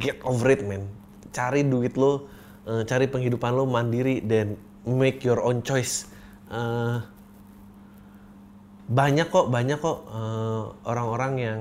get 0.00 0.16
over 0.24 0.48
it 0.48 0.64
man 0.64 0.88
cari 1.32 1.64
duit 1.64 1.96
lo 1.96 2.28
eh, 2.68 2.82
cari 2.86 3.06
penghidupan 3.10 3.52
lo 3.54 3.64
mandiri 3.66 4.22
dan 4.22 4.58
make 4.86 5.22
your 5.22 5.42
own 5.42 5.62
choice. 5.62 6.06
Eh, 6.50 6.98
banyak 8.92 9.30
kok 9.30 9.46
banyak 9.48 9.78
kok 9.78 9.98
eh, 10.10 10.62
orang-orang 10.84 11.32
yang 11.38 11.60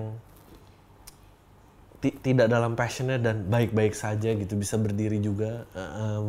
ti- 2.02 2.18
tidak 2.20 2.50
dalam 2.50 2.74
passionnya 2.74 3.22
dan 3.22 3.46
baik-baik 3.46 3.94
saja 3.94 4.34
gitu 4.34 4.58
bisa 4.58 4.76
berdiri 4.76 5.22
juga. 5.22 5.70
Eh, 5.78 5.92
em, 6.02 6.26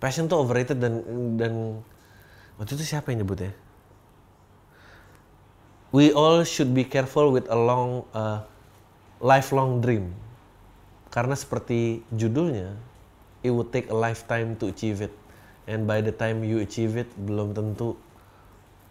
passion 0.00 0.26
tuh 0.26 0.40
overrated 0.42 0.80
dan 0.80 0.98
dan 1.36 1.52
waktu 2.56 2.74
itu 2.74 2.96
siapa 2.96 3.12
yang 3.12 3.22
nyebut 3.22 3.46
ya? 3.46 3.52
We 5.92 6.08
all 6.16 6.40
should 6.48 6.72
be 6.72 6.88
careful 6.88 7.28
with 7.36 7.44
a 7.52 7.58
long 7.58 8.08
uh, 8.16 8.48
lifelong 9.20 9.84
dream. 9.84 10.16
Karena 11.12 11.36
seperti 11.36 12.00
judulnya 12.08 12.72
it 13.42 13.50
would 13.50 13.70
take 13.74 13.90
a 13.90 13.96
lifetime 13.96 14.54
to 14.56 14.70
achieve 14.70 15.02
it 15.02 15.14
and 15.66 15.86
by 15.86 16.02
the 16.02 16.14
time 16.14 16.42
you 16.42 16.62
achieve 16.62 16.98
it 16.98 17.10
belum 17.18 17.54
tentu 17.54 17.94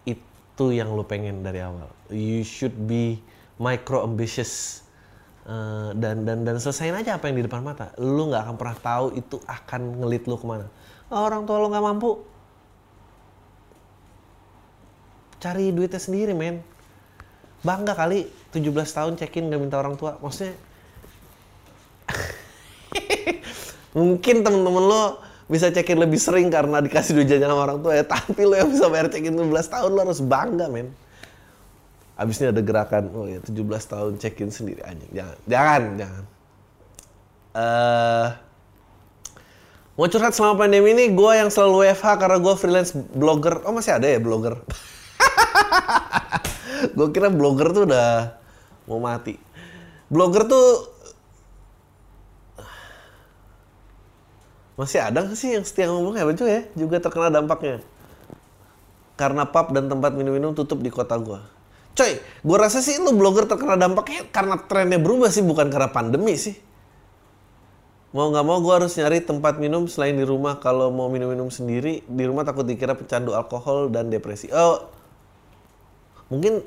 itu 0.08 0.64
yang 0.72 0.92
lo 0.92 1.04
pengen 1.04 1.44
dari 1.44 1.60
awal 1.64 1.88
you 2.08 2.44
should 2.44 2.76
be 2.88 3.20
micro 3.60 4.04
ambitious 4.04 4.82
Eh, 5.42 5.90
dan 5.98 6.22
dan 6.22 6.46
dan 6.46 6.54
selesaiin 6.54 6.94
aja 6.94 7.18
apa 7.18 7.26
yang 7.26 7.42
di 7.42 7.44
depan 7.50 7.66
mata. 7.66 7.90
Lu 7.98 8.30
nggak 8.30 8.46
akan 8.46 8.54
pernah 8.54 8.78
tahu 8.78 9.06
itu 9.18 9.42
akan 9.42 9.98
ngelit 9.98 10.30
lu 10.30 10.38
ke 10.38 10.46
mana. 10.46 10.70
Oh, 11.10 11.26
orang 11.26 11.42
tua 11.50 11.58
lu 11.58 11.66
nggak 11.66 11.82
mampu, 11.82 12.22
cari 15.42 15.74
duitnya 15.74 15.98
sendiri 15.98 16.30
men. 16.30 16.62
Bangga 17.66 17.98
kali 17.98 18.30
17 18.54 18.70
tahun 18.70 19.12
cekin 19.18 19.50
gak 19.50 19.60
minta 19.62 19.78
orang 19.82 19.98
tua. 19.98 20.14
Maksudnya 20.22 20.54
mungkin 23.92 24.40
temen-temen 24.40 24.84
lo 24.84 25.20
bisa 25.48 25.68
cekin 25.68 26.00
lebih 26.00 26.16
sering 26.16 26.48
karena 26.48 26.80
dikasih 26.80 27.12
duit 27.12 27.28
jajan 27.28 27.52
sama 27.52 27.68
orang 27.68 27.80
tua 27.84 27.92
ya. 27.96 28.04
Tapi 28.08 28.40
lo 28.44 28.54
yang 28.56 28.72
bisa 28.72 28.88
bayar 28.88 29.12
cekin 29.12 29.36
17 29.36 29.52
tahun 29.52 29.90
lo 29.92 30.00
harus 30.08 30.20
bangga 30.24 30.66
men. 30.72 30.88
Abis 32.16 32.40
ini 32.40 32.52
ada 32.52 32.62
gerakan, 32.62 33.04
oh 33.16 33.26
ya 33.28 33.40
17 33.40 33.56
tahun 33.88 34.12
check-in 34.20 34.50
sendiri 34.52 34.80
anjing. 34.84 35.10
Jangan, 35.12 35.36
jangan, 35.48 35.82
jangan. 36.00 36.24
Eh 37.52 38.28
mau 39.92 40.08
curhat 40.08 40.32
selama 40.32 40.64
pandemi 40.64 40.96
ini, 40.96 41.12
gue 41.12 41.32
yang 41.36 41.52
selalu 41.52 41.84
WFH 41.84 42.16
karena 42.16 42.38
gue 42.40 42.54
freelance 42.56 42.96
blogger. 42.96 43.60
Oh 43.68 43.76
masih 43.76 44.00
ada 44.00 44.08
ya 44.08 44.16
blogger? 44.16 44.56
gue 46.96 47.08
kira 47.12 47.28
blogger 47.28 47.76
tuh 47.76 47.84
udah 47.84 48.40
mau 48.88 49.04
mati. 49.04 49.36
Blogger 50.08 50.48
tuh 50.48 50.91
masih 54.76 55.04
ada 55.04 55.22
nggak 55.22 55.36
sih 55.36 55.54
yang 55.54 55.64
setia 55.64 55.88
ngomong 55.92 56.16
ya 56.16 56.24
betul 56.24 56.48
ya? 56.48 56.64
Juga 56.72 56.98
terkena 56.98 57.28
dampaknya. 57.28 57.84
Karena 59.16 59.44
pub 59.44 59.70
dan 59.76 59.92
tempat 59.92 60.16
minum-minum 60.16 60.56
tutup 60.56 60.80
di 60.80 60.88
kota 60.88 61.16
gue. 61.20 61.40
Coy, 61.92 62.16
gue 62.18 62.56
rasa 62.56 62.80
sih 62.80 62.96
lu 62.96 63.12
blogger 63.12 63.44
terkena 63.44 63.76
dampaknya 63.76 64.24
karena 64.32 64.56
trennya 64.56 64.96
berubah 64.96 65.28
sih, 65.28 65.44
bukan 65.44 65.68
karena 65.68 65.92
pandemi 65.92 66.40
sih. 66.40 66.56
Mau 68.16 68.28
nggak 68.32 68.44
mau 68.44 68.60
gue 68.60 68.72
harus 68.72 68.92
nyari 68.96 69.24
tempat 69.24 69.60
minum 69.60 69.84
selain 69.88 70.16
di 70.16 70.24
rumah. 70.24 70.56
Kalau 70.60 70.88
mau 70.88 71.12
minum-minum 71.12 71.52
sendiri, 71.52 72.00
di 72.04 72.24
rumah 72.24 72.44
takut 72.44 72.64
dikira 72.64 72.96
pecandu 72.96 73.36
alkohol 73.36 73.92
dan 73.92 74.08
depresi. 74.08 74.48
Oh, 74.52 74.88
mungkin 76.32 76.64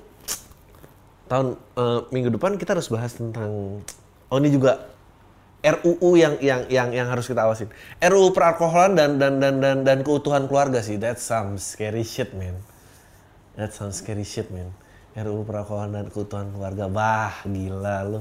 tahun 1.26 1.58
uh, 1.74 2.06
minggu 2.14 2.30
depan 2.38 2.58
kita 2.62 2.78
harus 2.78 2.90
bahas 2.94 3.18
tentang 3.18 3.82
oh 4.30 4.38
ini 4.38 4.54
juga 4.54 4.94
RUU 5.66 6.14
yang 6.14 6.38
yang 6.38 6.62
yang 6.70 6.90
yang 6.94 7.08
harus 7.10 7.26
kita 7.26 7.50
awasin. 7.50 7.74
RUU 7.98 8.30
peralkoholan 8.38 8.94
dan 8.94 9.18
dan 9.18 9.42
dan 9.42 9.58
dan 9.58 9.78
dan 9.82 9.98
keutuhan 10.06 10.46
keluarga 10.46 10.86
sih. 10.86 11.02
That 11.02 11.18
sounds 11.18 11.66
scary 11.66 12.06
shit, 12.06 12.38
man. 12.38 12.62
That 13.58 13.74
sounds 13.74 13.98
scary 13.98 14.22
shit, 14.22 14.54
man. 14.54 14.70
RUU 15.18 15.42
peralkoholan 15.42 15.98
dan 15.98 16.08
keutuhan 16.14 16.54
keluarga. 16.54 16.86
Bah, 16.86 17.42
gila 17.50 17.98
lu. 18.06 18.20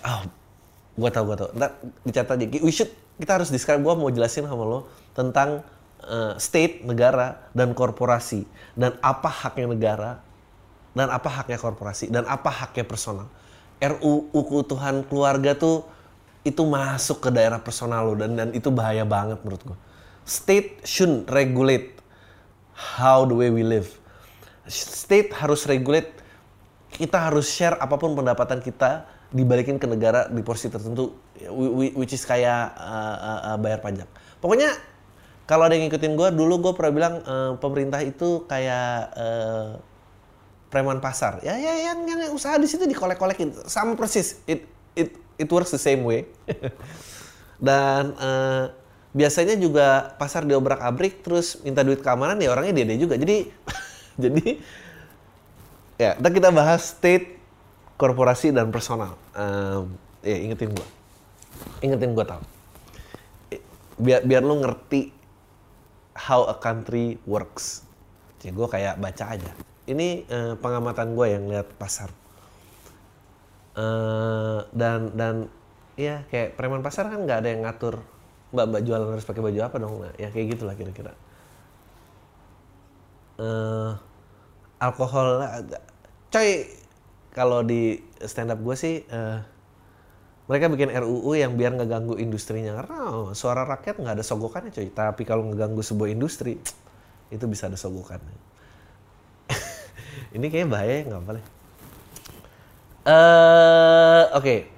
Ah, 0.00 0.24
oh, 0.24 0.32
gua 0.96 1.12
tau 1.12 1.28
gua 1.28 1.36
tau. 1.36 1.52
Ntar 1.52 1.76
dicatat 2.08 2.40
aja. 2.40 2.58
We 2.64 2.72
should 2.72 2.88
kita 3.20 3.36
harus 3.36 3.52
describe 3.52 3.84
gua 3.84 3.92
mau 3.92 4.08
jelasin 4.08 4.48
sama 4.48 4.64
lo 4.64 4.88
tentang 5.12 5.60
uh, 6.08 6.34
state 6.40 6.88
negara 6.88 7.52
dan 7.52 7.76
korporasi 7.76 8.48
dan 8.72 8.96
apa 9.04 9.28
haknya 9.28 9.68
negara 9.68 10.24
dan 10.96 11.08
apa 11.12 11.28
haknya 11.28 11.60
korporasi 11.60 12.08
dan 12.08 12.24
apa 12.24 12.48
haknya 12.48 12.88
personal. 12.88 13.28
RUU 13.82 14.30
keutuhan 14.46 15.02
keluarga 15.10 15.58
tuh 15.58 15.82
itu 16.46 16.62
masuk 16.62 17.18
ke 17.18 17.30
daerah 17.34 17.58
personal 17.58 18.06
lo 18.06 18.14
dan 18.14 18.38
dan 18.38 18.48
itu 18.54 18.70
bahaya 18.70 19.02
banget 19.02 19.42
menurut 19.42 19.74
gua. 19.74 19.78
State 20.22 20.86
should 20.86 21.26
regulate 21.26 21.98
how 22.72 23.26
the 23.26 23.34
way 23.34 23.50
we 23.50 23.66
live 23.66 24.02
state 24.68 25.34
harus 25.34 25.66
regulate 25.66 26.10
kita 26.92 27.18
harus 27.18 27.48
share 27.48 27.74
apa 27.80 27.96
pun 27.96 28.14
pendapatan 28.14 28.60
kita 28.60 29.08
dibalikin 29.32 29.80
ke 29.80 29.88
negara 29.88 30.28
di 30.28 30.44
porsi 30.44 30.68
tertentu 30.68 31.16
which 31.96 32.12
is 32.12 32.22
kayak 32.28 32.76
uh, 32.76 33.56
uh, 33.56 33.58
bayar 33.58 33.80
pajak 33.80 34.06
pokoknya 34.44 34.76
kalau 35.48 35.66
ada 35.66 35.74
yang 35.74 35.88
ngikutin 35.88 36.14
gue 36.14 36.28
dulu 36.36 36.54
gue 36.68 36.72
pernah 36.76 36.92
bilang 36.92 37.14
uh, 37.24 37.52
pemerintah 37.58 38.04
itu 38.04 38.44
kayak 38.44 39.10
uh, 39.16 39.80
preman 40.72 40.98
pasar 41.04 41.44
ya 41.44 41.52
ya 41.60 41.92
yang, 41.92 42.08
yang 42.08 42.32
usaha 42.32 42.56
di 42.56 42.64
situ 42.64 42.88
dikolek-kolekin 42.88 43.52
sama 43.68 43.92
persis 43.92 44.40
it 44.48 44.64
it 44.96 45.12
it 45.36 45.48
works 45.52 45.70
the 45.70 45.78
same 45.80 46.00
way 46.00 46.24
dan 47.68 48.16
uh, 48.16 48.72
biasanya 49.12 49.60
juga 49.60 50.16
pasar 50.16 50.48
diobrak 50.48 50.80
abrik 50.80 51.20
terus 51.20 51.60
minta 51.60 51.84
duit 51.84 52.00
keamanan 52.00 52.40
ya 52.40 52.48
orangnya 52.56 52.80
dia 52.80 52.96
juga 52.96 53.20
jadi 53.20 53.44
Jadi 54.20 54.60
ya, 55.96 56.16
kita 56.18 56.28
kita 56.28 56.48
bahas 56.52 56.92
state, 56.92 57.40
korporasi 57.96 58.52
dan 58.52 58.68
personal. 58.68 59.16
Um, 59.32 59.96
ya 60.20 60.36
ingetin 60.36 60.72
gua, 60.76 60.88
ingetin 61.80 62.12
gua 62.12 62.26
tau. 62.28 62.42
Biar 64.00 64.24
biar 64.24 64.42
lu 64.44 64.60
ngerti 64.60 65.12
how 66.28 66.48
a 66.48 66.56
country 66.56 67.16
works. 67.24 67.86
Ya 68.42 68.50
gue 68.50 68.66
kayak 68.66 68.98
baca 68.98 69.24
aja. 69.38 69.52
Ini 69.82 70.08
uh, 70.30 70.54
pengamatan 70.62 71.18
gue 71.18 71.26
yang 71.26 71.44
lihat 71.50 71.74
pasar. 71.74 72.14
Uh, 73.72 74.62
dan 74.70 75.10
dan 75.16 75.34
ya 75.96 76.22
kayak 76.28 76.60
preman 76.60 76.84
pasar 76.84 77.08
kan 77.08 77.24
nggak 77.24 77.40
ada 77.40 77.48
yang 77.56 77.64
ngatur 77.64 78.04
mbak 78.52 78.68
mbak 78.68 78.82
jualan 78.84 79.08
harus 79.08 79.26
pakai 79.26 79.42
baju 79.42 79.60
apa 79.64 79.76
dong? 79.80 79.94
Nah, 80.06 80.12
ya 80.20 80.28
kayak 80.30 80.54
gitulah 80.54 80.76
kira-kira. 80.78 81.16
Uh, 83.42 83.96
alkohol 84.78 85.42
coy 86.30 86.68
kalau 87.32 87.64
di 87.64 87.98
stand 88.22 88.52
up 88.52 88.60
gue 88.60 88.76
sih 88.76 89.02
uh, 89.08 89.40
mereka 90.46 90.68
bikin 90.68 90.92
RUU 90.92 91.32
yang 91.32 91.56
biar 91.58 91.74
nggak 91.74 91.90
ganggu 91.90 92.14
industrinya. 92.22 92.78
Karena 92.78 92.98
oh, 93.10 93.30
suara 93.34 93.66
rakyat 93.66 93.98
nggak 93.98 94.14
ada 94.20 94.24
sogokannya 94.26 94.70
coy. 94.70 94.94
Tapi 94.94 95.22
kalau 95.26 95.48
ngeganggu 95.50 95.82
sebuah 95.82 96.12
industri 96.12 96.60
itu 97.34 97.44
bisa 97.50 97.66
ada 97.66 97.80
sogokannya 97.80 98.51
ini 100.32 100.46
kayak 100.48 100.68
bahaya 100.68 101.04
nggak 101.06 101.22
boleh 101.22 101.44
uh, 103.06 104.24
oke 104.36 104.42
okay 104.42 104.72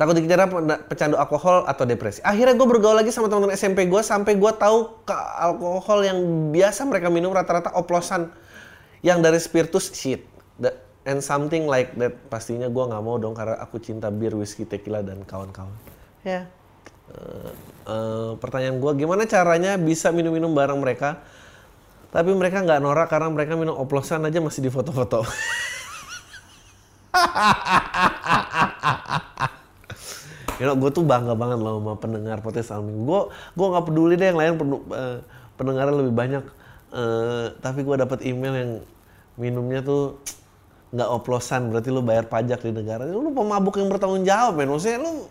takut 0.00 0.16
dikira 0.16 0.48
pecandu 0.88 1.20
alkohol 1.20 1.68
atau 1.68 1.84
depresi. 1.84 2.24
Akhirnya 2.24 2.56
gue 2.56 2.64
bergaul 2.64 2.96
lagi 2.96 3.12
sama 3.12 3.28
teman-teman 3.28 3.52
SMP 3.52 3.84
gue 3.84 4.00
sampai 4.00 4.32
gue 4.40 4.52
tahu 4.56 5.04
ke 5.04 5.12
alkohol 5.12 6.00
yang 6.00 6.18
biasa 6.56 6.88
mereka 6.88 7.12
minum 7.12 7.36
rata-rata 7.36 7.76
oplosan 7.76 8.32
yang 9.04 9.20
dari 9.20 9.36
spiritus 9.36 9.92
shit. 9.92 10.24
The, 10.56 10.72
and 11.04 11.20
something 11.20 11.68
like 11.68 11.92
that 12.00 12.16
pastinya 12.32 12.72
gue 12.72 12.80
nggak 12.80 13.02
mau 13.04 13.20
dong 13.20 13.36
karena 13.36 13.60
aku 13.60 13.76
cinta 13.76 14.08
bir, 14.08 14.32
whisky, 14.32 14.64
tequila 14.64 15.04
dan 15.04 15.20
kawan-kawan. 15.20 15.76
Ya. 16.24 16.48
Uh, 17.12 17.52
uh, 17.84 18.32
pertanyaan 18.40 18.80
gue 18.80 19.04
gimana 19.04 19.28
caranya 19.28 19.76
bisa 19.76 20.08
minum-minum 20.08 20.56
bareng 20.56 20.80
mereka 20.80 21.20
tapi 22.10 22.34
mereka 22.34 22.58
nggak 22.62 22.82
norak 22.82 23.06
karena 23.06 23.30
mereka 23.30 23.54
minum 23.54 23.78
oplosan 23.78 24.26
aja 24.26 24.42
masih 24.42 24.66
di 24.66 24.70
foto-foto. 24.70 25.22
you 30.58 30.66
know, 30.66 30.74
gue 30.74 30.90
tuh 30.90 31.06
bangga 31.06 31.38
banget 31.38 31.58
loh 31.62 31.78
sama 31.78 31.94
pendengar 31.96 32.42
podcast 32.42 32.74
Alming. 32.74 33.06
Gue 33.06 33.30
gue 33.30 33.66
nggak 33.66 33.84
peduli 33.86 34.18
deh 34.18 34.26
yang 34.34 34.38
lain 34.38 34.52
eh, 34.90 35.22
pendengarnya 35.54 35.94
lebih 35.94 36.14
banyak. 36.14 36.44
Uh, 36.90 37.54
tapi 37.62 37.86
gue 37.86 37.94
dapat 38.02 38.18
email 38.26 38.50
yang 38.50 38.82
minumnya 39.38 39.78
tuh 39.78 40.18
nggak 40.90 41.06
oplosan, 41.06 41.70
berarti 41.70 41.94
lu 41.94 42.02
bayar 42.02 42.26
pajak 42.26 42.66
di 42.66 42.74
negara. 42.74 43.06
Lu 43.06 43.30
pemabuk 43.30 43.78
yang 43.78 43.86
bertanggung 43.86 44.26
jawab, 44.26 44.58
men. 44.58 44.66
Maksudnya 44.66 44.98
lu 44.98 45.30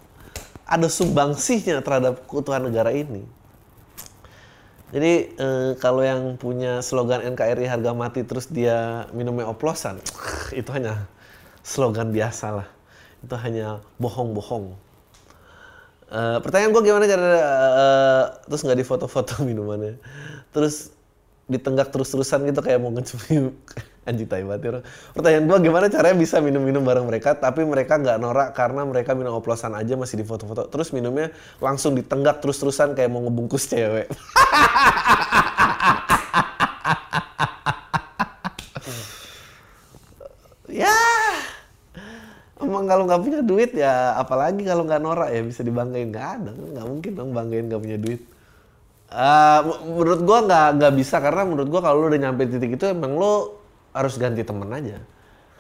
ada 0.64 0.88
sumbangsihnya 0.88 1.84
terhadap 1.84 2.24
keutuhan 2.32 2.64
negara 2.64 2.96
ini. 2.96 3.28
Jadi 4.90 5.38
uh, 5.38 5.78
kalau 5.78 6.02
yang 6.02 6.34
punya 6.42 6.82
slogan 6.82 7.22
NKRI 7.22 7.70
harga 7.70 7.94
mati 7.94 8.26
terus 8.26 8.50
dia 8.50 9.06
minumnya 9.14 9.46
oplosan, 9.46 10.02
itu 10.60 10.70
hanya 10.74 11.06
slogan 11.62 12.10
biasa 12.10 12.64
lah. 12.64 12.68
Itu 13.22 13.38
hanya 13.38 13.86
bohong-bohong. 14.02 14.74
Uh, 16.10 16.42
pertanyaan 16.42 16.74
gue 16.74 16.82
gimana 16.90 17.06
cara 17.06 17.30
uh, 17.38 18.24
terus 18.50 18.66
nggak 18.66 18.82
di 18.82 18.86
foto-foto 18.88 19.42
minumannya 19.50 20.02
terus 20.50 20.90
ditenggak 21.46 21.94
terus-terusan 21.94 22.50
gitu 22.50 22.66
kayak 22.66 22.82
mau 22.82 22.90
ngecumi 22.90 23.54
anjing 24.10 24.26
tai 24.26 24.42
banget 24.42 24.82
pertanyaan 25.14 25.46
gue 25.46 25.58
gimana 25.70 25.86
caranya 25.88 26.18
bisa 26.18 26.42
minum-minum 26.42 26.82
bareng 26.82 27.06
mereka 27.06 27.38
tapi 27.38 27.62
mereka 27.62 28.02
nggak 28.02 28.18
norak 28.18 28.50
karena 28.58 28.82
mereka 28.84 29.14
minum 29.14 29.38
oplosan 29.38 29.78
aja 29.78 29.94
masih 29.94 30.20
di 30.20 30.26
foto-foto. 30.26 30.68
Terus 30.68 30.90
minumnya 30.92 31.30
langsung 31.62 31.94
ditenggak 31.94 32.42
terus-terusan 32.42 32.98
kayak 32.98 33.10
mau 33.14 33.22
ngebungkus 33.24 33.70
cewek. 33.70 34.10
Ya 40.70 40.94
emang 42.62 42.86
kalau 42.86 43.10
nggak 43.10 43.22
punya 43.26 43.42
duit 43.42 43.74
ya 43.74 44.14
apalagi 44.22 44.62
kalau 44.62 44.86
nggak 44.86 45.02
norak 45.02 45.30
ya 45.34 45.42
bisa 45.42 45.66
dibanggain. 45.66 46.14
Nggak 46.14 46.28
ada 46.40 46.52
nggak 46.54 46.86
mungkin 46.86 47.12
dong 47.18 47.34
banggain 47.34 47.66
nggak 47.68 47.82
punya 47.82 47.98
duit. 47.98 48.22
Uh, 49.10 49.60
menurut 49.98 50.22
gua 50.22 50.46
nggak 50.46 50.68
nggak 50.78 50.94
bisa 50.94 51.18
karena 51.18 51.42
menurut 51.42 51.68
gua 51.74 51.82
kalau 51.82 52.06
lo 52.06 52.14
udah 52.14 52.22
nyampe 52.22 52.46
titik 52.46 52.78
itu 52.78 52.86
emang 52.94 53.18
lo 53.18 53.59
harus 53.94 54.16
ganti 54.18 54.42
temen 54.46 54.70
aja. 54.70 54.98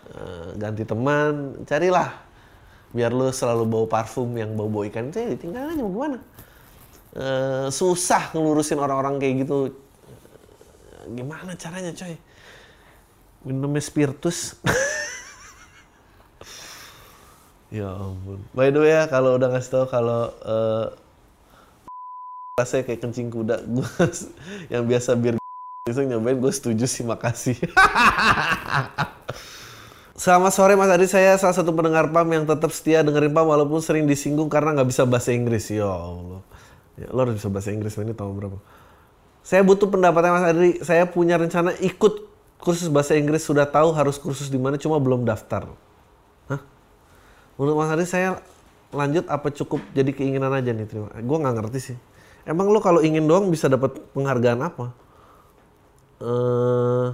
Eh, 0.09 0.49
ganti 0.57 0.83
teman, 0.85 1.63
carilah. 1.65 2.13
Biar 2.89 3.13
lu 3.13 3.29
selalu 3.29 3.69
bau 3.69 3.85
parfum 3.85 4.29
yang 4.33 4.57
bau 4.57 4.69
bau 4.69 4.85
ikan. 4.89 5.13
Itu 5.13 5.21
ya 5.21 5.27
ditinggal 5.33 5.73
aja 5.73 5.81
mau 5.85 5.93
gimana? 5.93 6.17
Eh, 7.13 7.67
susah 7.69 8.33
ngelurusin 8.33 8.81
orang-orang 8.81 9.21
kayak 9.21 9.45
gitu. 9.45 9.57
Gimana 11.13 11.57
caranya 11.57 11.93
coy? 11.93 12.15
Minumnya 13.45 13.81
spiritus. 13.81 14.57
Ya 17.69 17.85
ampun. 17.85 18.41
By 18.57 18.73
the 18.73 18.81
way 18.81 18.97
ya 18.97 19.05
kalau 19.05 19.37
udah 19.37 19.53
ngasih 19.53 19.69
tau 19.69 19.85
kalau 19.85 20.33
eh, 20.41 20.85
rasanya 22.59 22.83
kayak 22.89 23.01
kencing 23.05 23.29
kuda. 23.29 23.61
Gue 23.77 23.85
yang 24.73 24.89
biasa 24.89 25.13
bir 25.13 25.38
itu 25.89 26.05
nyobain 26.05 26.37
gue 26.37 26.53
setuju 26.53 26.85
sih 26.85 27.01
makasih 27.01 27.57
Selamat 30.19 30.51
sore 30.51 30.75
Mas 30.75 30.91
Adi, 30.91 31.07
saya 31.07 31.39
salah 31.39 31.55
satu 31.55 31.71
pendengar 31.71 32.11
PAM 32.11 32.27
yang 32.27 32.43
tetap 32.43 32.75
setia 32.75 32.99
dengerin 33.07 33.31
PAM 33.31 33.55
walaupun 33.55 33.79
sering 33.79 34.03
disinggung 34.03 34.51
karena 34.51 34.75
nggak 34.75 34.91
bisa 34.91 35.07
bahasa 35.07 35.31
Inggris. 35.31 35.71
Ya 35.71 35.87
Allah. 35.87 36.43
Ya, 36.99 37.07
lo 37.15 37.23
harus 37.23 37.39
bisa 37.39 37.47
bahasa 37.47 37.71
Inggris, 37.71 37.95
ini 37.95 38.11
tahun 38.11 38.35
berapa? 38.35 38.59
Saya 39.47 39.63
butuh 39.63 39.87
pendapatnya 39.87 40.35
Mas 40.35 40.45
Adi, 40.51 40.83
saya 40.83 41.07
punya 41.07 41.39
rencana 41.39 41.71
ikut 41.79 42.27
kursus 42.59 42.91
bahasa 42.91 43.15
Inggris, 43.15 43.47
sudah 43.47 43.63
tahu 43.63 43.95
harus 43.95 44.19
kursus 44.19 44.51
di 44.51 44.59
mana, 44.59 44.75
cuma 44.75 44.99
belum 44.99 45.23
daftar. 45.23 45.71
Hah? 46.51 46.61
Menurut 47.55 47.79
Mas 47.79 47.95
Adi, 47.95 48.03
saya 48.03 48.43
lanjut 48.91 49.23
apa 49.31 49.55
cukup 49.55 49.79
jadi 49.95 50.11
keinginan 50.11 50.51
aja 50.51 50.75
nih? 50.75 50.83
Terima. 50.83 51.15
Gue 51.15 51.37
nggak 51.39 51.55
ngerti 51.63 51.79
sih. 51.79 51.97
Emang 52.43 52.67
lo 52.67 52.83
kalau 52.83 52.99
ingin 52.99 53.23
doang 53.23 53.47
bisa 53.47 53.71
dapat 53.71 53.95
penghargaan 54.11 54.67
apa? 54.67 54.91
Eh... 56.19 57.07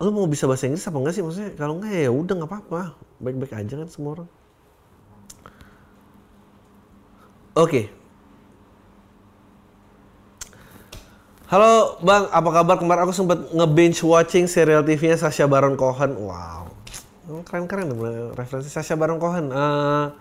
lu 0.00 0.10
mau 0.16 0.24
bisa 0.24 0.48
bahasa 0.48 0.64
Inggris 0.64 0.88
apa 0.88 0.96
enggak 0.96 1.12
sih? 1.12 1.20
Maksudnya 1.20 1.50
kalau 1.60 1.76
enggak 1.76 1.92
ya 1.92 2.08
udah 2.08 2.34
nggak 2.40 2.50
apa-apa. 2.50 2.96
Baik-baik 3.20 3.52
aja 3.52 3.74
kan 3.84 3.88
semua 3.92 4.10
orang. 4.16 4.28
Oke. 7.52 7.92
Halo 11.52 12.00
bang. 12.00 12.24
Apa 12.32 12.48
kabar? 12.48 12.76
Kemarin 12.80 13.04
aku 13.04 13.12
sempat 13.12 13.52
nge-binge 13.52 14.00
watching 14.00 14.48
serial 14.48 14.80
TV-nya 14.80 15.20
Sasha 15.20 15.44
Baron 15.44 15.76
Cohen. 15.76 16.16
Wow. 16.16 16.72
Keren-keren 17.44 17.92
referensi 18.32 18.72
Sasha 18.72 18.96
Baron 18.96 19.20
Cohen. 19.20 19.52
Uh, 19.52 20.16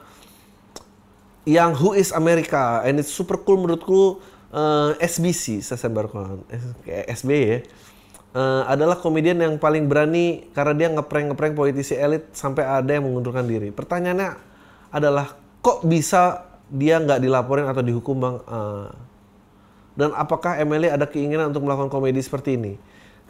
yang 1.47 1.71
Who 1.79 1.95
is 1.95 2.11
America. 2.11 2.83
And 2.83 2.99
it's 2.99 3.15
super 3.15 3.39
cool 3.39 3.63
menurutku 3.63 4.19
uh, 4.53 4.95
SBC 4.97 5.61
Sasha 5.61 5.89
Baron 5.89 6.09
Cohen 6.11 6.41
SBY 6.87 7.43
ya 7.45 7.59
uh, 8.35 8.63
adalah 8.69 8.97
komedian 8.99 9.39
yang 9.41 9.57
paling 9.57 9.87
berani 9.89 10.49
karena 10.53 10.73
dia 10.75 10.87
ngeprank-ngeprank 10.93 11.53
politisi 11.55 11.95
elit 11.97 12.29
sampai 12.35 12.65
ada 12.65 12.91
yang 12.93 13.05
mengundurkan 13.07 13.47
diri. 13.47 13.71
Pertanyaannya 13.73 14.35
adalah 14.93 15.37
kok 15.61 15.85
bisa 15.85 16.45
dia 16.69 17.01
nggak 17.01 17.21
dilaporin 17.21 17.65
atau 17.65 17.81
dihukum 17.81 18.17
bang? 18.21 18.35
Uh, 18.45 18.89
dan 19.97 20.13
apakah 20.15 20.55
Emily 20.55 20.87
ada 20.87 21.09
keinginan 21.09 21.51
untuk 21.51 21.65
melakukan 21.65 21.89
komedi 21.91 22.21
seperti 22.23 22.55
ini? 22.55 22.77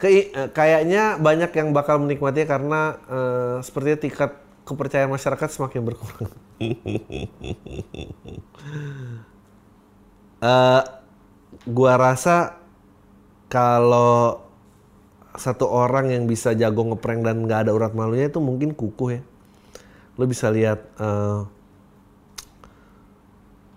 Ke, 0.00 0.32
uh, 0.32 0.48
kayaknya 0.52 1.16
banyak 1.20 1.52
yang 1.52 1.72
bakal 1.76 2.00
menikmatinya 2.00 2.48
karena 2.48 2.80
uh, 3.08 3.56
sepertinya 3.64 3.98
tingkat 4.00 4.30
kepercayaan 4.64 5.10
masyarakat 5.10 5.48
semakin 5.50 5.82
berkurang. 5.82 6.30
gua 11.68 12.00
rasa 12.00 12.56
kalau 13.50 14.50
satu 15.34 15.66
orang 15.70 16.10
yang 16.10 16.24
bisa 16.26 16.54
jago 16.58 16.82
ngeprank 16.90 17.22
dan 17.22 17.46
nggak 17.46 17.68
ada 17.68 17.72
urat 17.74 17.92
malunya 17.94 18.26
itu 18.30 18.42
mungkin 18.42 18.74
kukuh 18.74 19.10
ya. 19.18 19.22
Lo 20.18 20.26
bisa 20.26 20.50
lihat 20.50 20.84
uh, 20.98 21.46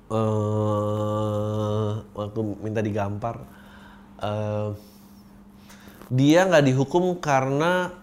uh, 0.10 1.92
waktu 2.14 2.40
minta 2.62 2.82
digampar, 2.82 3.46
uh, 4.22 4.74
dia 6.10 6.46
nggak 6.50 6.66
dihukum 6.68 7.18
karena 7.22 7.94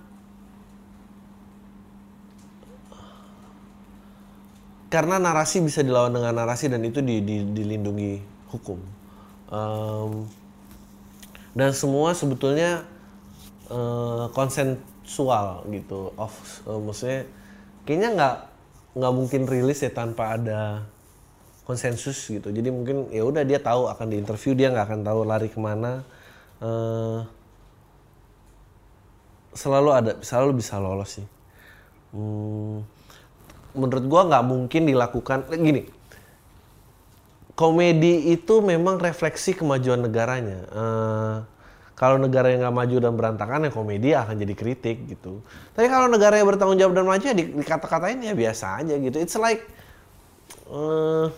karena 4.90 5.22
narasi 5.22 5.62
bisa 5.62 5.86
dilawan 5.86 6.10
dengan 6.10 6.34
narasi 6.34 6.66
dan 6.66 6.82
itu 6.82 6.98
di, 6.98 7.22
di, 7.22 7.36
dilindungi 7.46 8.12
hukum. 8.50 8.99
Um, 9.50 10.30
dan 11.58 11.74
semua 11.74 12.14
sebetulnya 12.14 12.86
uh, 13.66 14.30
konsensual 14.30 15.66
gitu. 15.74 16.14
Of 16.14 16.62
uh, 16.70 16.78
maksudnya 16.78 17.26
kayaknya 17.82 18.08
nggak 18.14 18.36
nggak 18.94 19.12
mungkin 19.14 19.42
rilis 19.50 19.82
ya 19.82 19.90
tanpa 19.90 20.38
ada 20.38 20.86
konsensus 21.66 22.18
gitu. 22.30 22.54
Jadi 22.54 22.70
mungkin 22.70 23.10
ya 23.10 23.26
udah 23.26 23.42
dia 23.42 23.58
tahu 23.58 23.90
akan 23.90 24.06
diinterview 24.10 24.54
dia 24.54 24.70
nggak 24.70 24.86
akan 24.86 25.00
tahu 25.02 25.20
lari 25.26 25.50
ke 25.50 25.58
mana. 25.58 26.06
Uh, 26.62 27.26
selalu 29.50 29.90
ada 29.90 30.12
selalu 30.22 30.62
bisa 30.62 30.78
lolos 30.78 31.18
sih. 31.18 31.26
Hmm, 32.14 32.82
menurut 33.74 34.04
gua 34.06 34.26
nggak 34.26 34.44
mungkin 34.46 34.82
dilakukan 34.86 35.46
gini 35.50 35.99
komedi 37.60 38.32
itu 38.32 38.64
memang 38.64 38.96
refleksi 38.96 39.52
kemajuan 39.52 40.00
negaranya 40.00 40.64
uh, 40.72 41.44
kalau 41.92 42.16
negara 42.16 42.48
yang 42.48 42.64
nggak 42.64 42.72
maju 42.72 42.96
dan 42.96 43.12
berantakan 43.12 43.68
ya 43.68 43.70
komedi 43.76 44.16
akan 44.16 44.40
jadi 44.40 44.56
kritik 44.56 45.04
gitu. 45.04 45.44
Tapi 45.76 45.84
kalau 45.92 46.08
negara 46.08 46.40
yang 46.40 46.48
bertanggung 46.48 46.80
jawab 46.80 46.96
dan 46.96 47.04
maju 47.04 47.20
ya 47.20 47.36
di, 47.36 47.52
dikata-katain 47.52 48.24
ya 48.24 48.32
biasa 48.32 48.80
aja 48.80 48.96
gitu. 48.96 49.20
It's 49.20 49.36
like 49.36 49.68
uh, 50.72 51.28
eh, 51.28 51.36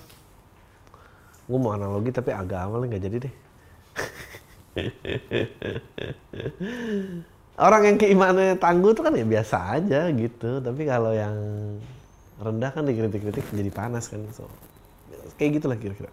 gue 1.51 1.59
mau 1.59 1.75
analogi 1.75 2.15
tapi 2.15 2.31
agama 2.31 2.79
nggak 2.79 3.03
jadi 3.03 3.27
deh. 3.27 3.35
Orang 7.67 7.83
yang 7.83 7.99
keimanannya 7.99 8.63
tangguh 8.63 8.95
itu 8.95 9.03
kan 9.03 9.19
ya 9.19 9.27
biasa 9.27 9.83
aja 9.83 10.07
gitu. 10.15 10.63
Tapi 10.63 10.87
kalau 10.87 11.11
yang 11.11 11.35
rendah 12.39 12.71
kan 12.71 12.87
dikritik-kritik 12.87 13.51
jadi 13.51 13.75
panas 13.75 14.07
kan. 14.07 14.23
So, 14.31 14.47
kayak 15.39 15.63
gitulah 15.63 15.79
kira-kira. 15.79 16.11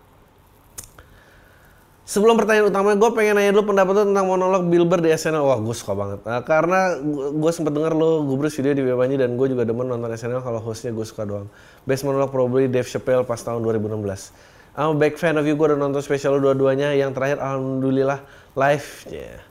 Sebelum 2.10 2.42
pertanyaan 2.42 2.74
utama, 2.74 2.98
gue 2.98 3.10
pengen 3.14 3.38
nanya 3.38 3.54
dulu 3.54 3.70
pendapat 3.70 4.02
lo 4.02 4.04
tentang 4.10 4.26
monolog 4.26 4.66
Bilber 4.66 4.98
di 4.98 5.14
SNL. 5.14 5.46
Wah, 5.46 5.62
gue 5.62 5.76
suka 5.78 5.94
banget. 5.94 6.26
Nah, 6.26 6.42
karena 6.42 6.98
gue 7.38 7.52
sempet 7.54 7.70
denger 7.70 7.94
lo 7.94 8.26
gubrus 8.26 8.58
video 8.58 8.74
di 8.74 8.82
Bebanji 8.82 9.22
dan 9.22 9.38
gue 9.38 9.46
juga 9.46 9.62
demen 9.62 9.86
nonton 9.86 10.10
SNL 10.10 10.42
kalau 10.42 10.58
hostnya 10.58 10.90
gue 10.90 11.06
suka 11.06 11.30
doang. 11.30 11.46
Best 11.86 12.02
monolog 12.10 12.34
probably 12.34 12.66
Dave 12.66 12.90
Chappelle 12.90 13.22
pas 13.22 13.38
tahun 13.38 13.62
2016. 13.62 14.34
I'm 14.74 14.96
a 14.96 14.98
big 14.98 15.22
fan 15.22 15.38
of 15.38 15.46
you, 15.46 15.54
gue 15.54 15.66
udah 15.70 15.78
nonton 15.78 16.02
spesial 16.02 16.34
lo 16.34 16.50
dua-duanya. 16.50 16.98
Yang 16.98 17.14
terakhir, 17.14 17.38
Alhamdulillah, 17.46 18.26
live. 18.58 18.90
Yeah. 19.14 19.46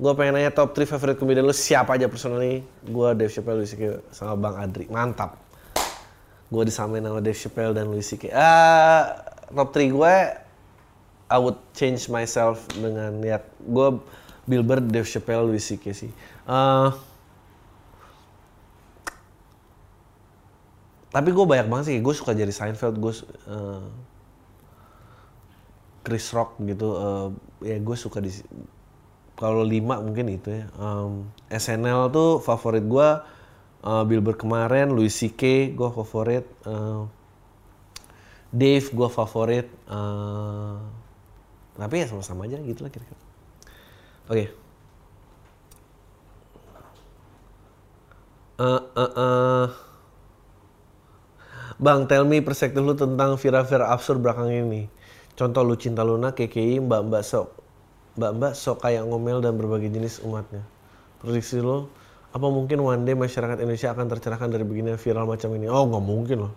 Gue 0.00 0.12
pengen 0.16 0.40
nanya 0.40 0.48
top 0.48 0.72
3 0.72 0.88
favorite 0.88 1.20
komedian 1.20 1.44
lo 1.44 1.52
siapa 1.52 2.00
aja 2.00 2.08
personally. 2.08 2.64
Gue 2.88 3.12
Dave 3.20 3.28
Chappelle, 3.28 3.60
Louis 3.60 3.68
C.K. 3.68 4.16
sama 4.16 4.32
Bang 4.40 4.56
Adri. 4.56 4.88
Mantap. 4.88 5.47
Gue 6.48 6.62
disamain 6.64 7.04
sama 7.04 7.20
Dave 7.20 7.36
Chappelle 7.36 7.76
dan 7.76 7.92
Louis 7.92 8.04
C.K. 8.04 8.32
Uh, 8.32 9.02
top 9.52 9.72
3 9.76 9.92
gue 9.92 10.14
I 11.28 11.36
would 11.36 11.60
change 11.76 12.08
myself 12.08 12.64
dengan 12.72 13.20
niat 13.20 13.44
gue 13.60 13.88
Bilber, 14.48 14.80
Dave 14.80 15.04
Chappelle, 15.04 15.44
Louis 15.44 15.60
C.K. 15.60 15.84
sih. 15.92 16.10
Uh, 16.48 16.88
tapi 21.12 21.28
gue 21.36 21.44
banyak 21.44 21.68
banget 21.68 21.84
sih, 21.92 21.96
gue 22.00 22.14
suka 22.16 22.32
jadi 22.32 22.48
Seinfeld, 22.48 22.96
gue 22.96 23.12
uh, 23.52 23.84
Chris 26.00 26.32
Rock 26.32 26.56
gitu, 26.64 26.96
uh, 26.96 27.28
ya 27.60 27.76
gue 27.76 27.96
suka 28.00 28.24
di 28.24 28.32
kalau 29.36 29.60
lima 29.62 30.00
mungkin 30.00 30.32
itu 30.32 30.48
ya. 30.48 30.64
Um, 30.80 31.28
SNL 31.52 32.08
tuh 32.08 32.40
favorit 32.40 32.88
gue, 32.88 33.08
uh, 33.84 34.02
Bilber 34.06 34.34
kemarin, 34.34 34.90
Louis 34.90 35.12
C.K. 35.12 35.74
gue 35.74 35.88
favorit, 35.92 36.46
uh, 36.66 37.06
Dave 38.48 38.86
gue 38.88 39.08
favorit, 39.12 39.66
uh, 39.86 40.80
tapi 41.78 42.02
ya 42.02 42.06
sama-sama 42.10 42.48
aja 42.48 42.58
gitu 42.64 42.82
lah 42.82 42.90
kira-kira. 42.90 43.20
Oke. 44.28 44.34
Okay. 44.34 44.46
Uh, 48.58 48.82
uh, 48.98 49.12
uh. 49.14 49.66
Bang, 51.78 52.10
tell 52.10 52.26
me 52.26 52.42
perspektif 52.42 52.82
lu 52.82 52.98
tentang 52.98 53.38
Vira-Vira 53.38 53.94
absurd 53.94 54.18
belakang 54.18 54.50
ini. 54.50 54.90
Contoh 55.38 55.62
lu 55.62 55.78
cinta 55.78 56.02
Luna, 56.02 56.34
KKI, 56.34 56.82
mbak-mbak 56.82 57.22
sok. 57.22 57.54
Mbak-mbak 58.18 58.58
sok 58.58 58.82
kayak 58.82 59.06
ngomel 59.06 59.38
dan 59.38 59.54
berbagai 59.54 59.94
jenis 59.94 60.18
umatnya. 60.26 60.66
Prediksi 61.22 61.62
lu, 61.62 61.86
apa 62.28 62.46
mungkin 62.52 62.84
one 62.84 63.02
day 63.08 63.16
masyarakat 63.16 63.64
Indonesia 63.64 63.90
akan 63.96 64.06
tercerahkan 64.12 64.48
dari 64.52 64.64
begini 64.64 64.94
viral 65.00 65.24
macam 65.24 65.48
ini? 65.56 65.66
Oh, 65.66 65.88
nggak 65.88 66.04
mungkin 66.04 66.38
loh. 66.48 66.54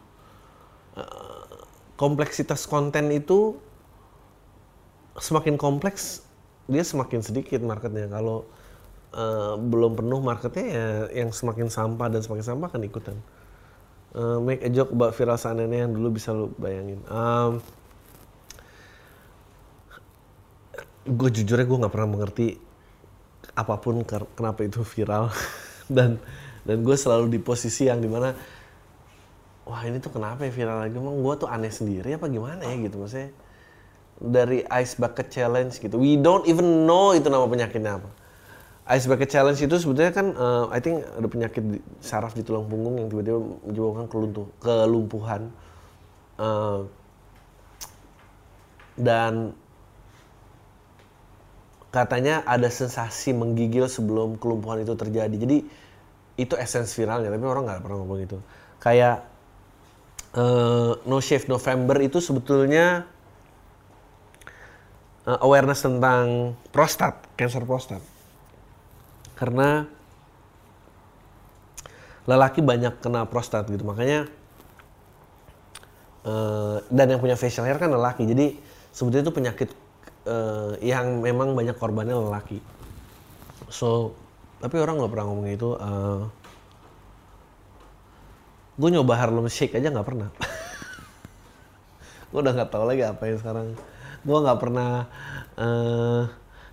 Uh, 1.00 1.64
kompleksitas 1.96 2.68
konten 2.68 3.08
itu 3.16 3.56
semakin 5.16 5.56
kompleks 5.56 6.28
dia 6.68 6.84
semakin 6.84 7.24
sedikit 7.24 7.60
marketnya 7.64 8.08
kalau 8.12 8.48
uh, 9.16 9.56
belum 9.60 10.00
penuh 10.00 10.20
marketnya 10.20 10.66
ya 10.68 10.88
yang 11.24 11.32
semakin 11.32 11.68
sampah 11.68 12.08
dan 12.12 12.20
semakin 12.24 12.46
sampah 12.46 12.68
akan 12.72 12.84
ikutan. 12.84 13.18
Uh, 14.12 14.44
make 14.44 14.60
a 14.60 14.72
joke 14.72 14.92
about 14.92 15.16
viral 15.16 15.40
seandainya 15.40 15.88
yang 15.88 15.96
dulu 15.96 16.20
bisa 16.20 16.36
lu 16.36 16.52
bayangin. 16.60 17.00
Um, 17.08 17.64
gue 21.08 21.30
jujurnya 21.32 21.64
gue 21.64 21.78
nggak 21.80 21.94
pernah 21.96 22.10
mengerti 22.12 22.71
apa 23.56 23.76
pun 23.80 24.04
kenapa 24.08 24.60
itu 24.64 24.84
viral. 24.84 25.32
Dan 25.92 26.24
dan 26.62 26.86
gue 26.86 26.94
selalu 26.94 27.26
di 27.34 27.40
posisi 27.42 27.90
yang 27.90 28.00
di 28.00 28.10
mana 28.10 28.38
wah 29.66 29.82
ini 29.86 29.98
tuh 29.98 30.14
kenapa 30.14 30.46
ya 30.46 30.54
viral 30.54 30.86
lagi? 30.86 30.94
Emang 30.98 31.18
gue 31.22 31.34
tuh 31.42 31.50
aneh 31.50 31.74
sendiri 31.74 32.16
apa 32.18 32.30
gimana 32.30 32.62
ya? 32.64 32.76
Gitu 32.78 32.96
maksudnya. 33.02 33.30
Dari 34.22 34.62
ice 34.62 34.94
bucket 35.02 35.34
challenge 35.34 35.82
gitu. 35.82 35.98
We 35.98 36.22
don't 36.22 36.46
even 36.46 36.86
know 36.86 37.18
itu 37.18 37.26
nama 37.34 37.50
penyakitnya 37.50 37.98
apa. 37.98 38.10
Ice 38.94 39.10
bucket 39.10 39.30
challenge 39.34 39.58
itu 39.62 39.74
sebetulnya 39.78 40.14
kan 40.14 40.28
uh, 40.38 40.66
I 40.70 40.80
think 40.82 41.02
ada 41.02 41.26
penyakit 41.26 41.64
di, 41.66 41.78
saraf 42.02 42.38
di 42.38 42.46
tulang 42.46 42.70
punggung 42.70 43.02
yang 43.02 43.08
tiba-tiba 43.10 43.40
menyebabkan 43.66 44.06
keluntuh 44.10 44.48
kelumpuhan 44.62 45.42
uh, 46.38 46.86
dan 49.00 49.54
katanya 51.92 52.42
ada 52.48 52.72
sensasi 52.72 53.36
menggigil 53.36 53.92
sebelum 53.92 54.40
kelumpuhan 54.40 54.82
itu 54.82 54.96
terjadi 54.96 55.36
jadi 55.36 55.58
itu 56.40 56.54
essence 56.56 56.96
viralnya 56.96 57.28
tapi 57.28 57.44
orang 57.44 57.68
nggak 57.68 57.84
pernah 57.84 57.98
ngomong 58.00 58.20
itu 58.24 58.38
kayak 58.80 59.28
uh, 60.36 60.96
No 61.04 61.20
Shave 61.20 61.48
November 61.52 62.00
itu 62.00 62.24
sebetulnya 62.24 63.06
uh, 65.28 65.40
awareness 65.44 65.84
tentang 65.84 66.58
prostat, 66.72 67.20
cancer 67.36 67.64
prostat. 67.66 68.02
Karena 69.36 69.90
lelaki 72.30 72.62
banyak 72.62 73.02
kena 73.02 73.26
prostat 73.26 73.66
gitu, 73.74 73.82
makanya 73.82 74.30
uh, 76.22 76.78
dan 76.94 77.10
yang 77.10 77.22
punya 77.22 77.34
facial 77.34 77.66
hair 77.66 77.82
kan 77.82 77.90
lelaki. 77.90 78.30
Jadi 78.30 78.62
sebetulnya 78.94 79.26
itu 79.26 79.34
penyakit 79.34 79.70
uh, 80.28 80.78
yang 80.82 81.22
memang 81.22 81.54
banyak 81.54 81.78
korbannya 81.78 82.18
lelaki. 82.18 82.60
So, 83.72 84.14
tapi 84.60 84.78
orang 84.78 85.00
nggak 85.00 85.12
pernah 85.12 85.26
ngomong 85.32 85.48
itu. 85.50 85.70
Uh, 85.80 86.22
gue 88.78 88.90
nyoba 88.90 89.14
Harlem 89.18 89.48
Shake 89.48 89.78
aja 89.78 89.90
nggak 89.90 90.08
pernah. 90.08 90.30
gue 92.32 92.40
udah 92.40 92.54
nggak 92.56 92.72
tahu 92.72 92.84
lagi 92.88 93.04
apa 93.04 93.24
yang 93.28 93.40
sekarang 93.44 93.68
gue 94.22 94.38
nggak 94.38 94.60
pernah 94.62 95.10
uh, 95.58 96.24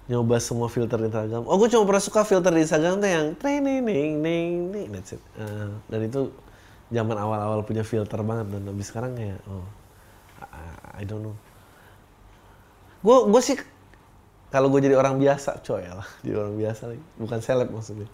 nyoba 0.08 0.36
semua 0.40 0.68
filter 0.72 0.96
Instagram. 1.00 1.44
Oh, 1.44 1.56
gue 1.60 1.68
cuma 1.68 1.84
pernah 1.84 2.02
suka 2.02 2.24
filter 2.24 2.48
di 2.52 2.64
Instagram 2.64 3.00
tuh 3.00 3.10
yang 3.12 3.26
training, 3.36 3.84
ning, 3.84 4.12
ning, 4.24 4.52
ning, 4.72 4.88
that's 4.88 5.12
it. 5.16 5.22
Uh, 5.36 5.76
dan 5.92 6.00
itu 6.08 6.32
zaman 6.88 7.16
awal-awal 7.20 7.60
punya 7.68 7.84
filter 7.84 8.16
banget 8.24 8.48
dan 8.48 8.62
habis 8.64 8.88
sekarang 8.88 9.12
kayak 9.12 9.40
oh, 9.52 9.64
I, 10.40 11.00
I 11.00 11.04
don't 11.04 11.20
know. 11.20 11.36
Gue 13.02 13.16
gue 13.30 13.42
sih 13.42 13.58
kalau 14.48 14.72
gue 14.72 14.80
jadi 14.80 14.96
orang 14.96 15.20
biasa, 15.20 15.60
coy 15.60 15.84
ya. 15.84 15.92
Lah, 15.98 16.08
jadi 16.24 16.36
orang 16.40 16.56
biasa 16.56 16.82
lagi, 16.88 17.04
bukan 17.20 17.38
seleb 17.44 17.68
maksudnya. 17.68 18.08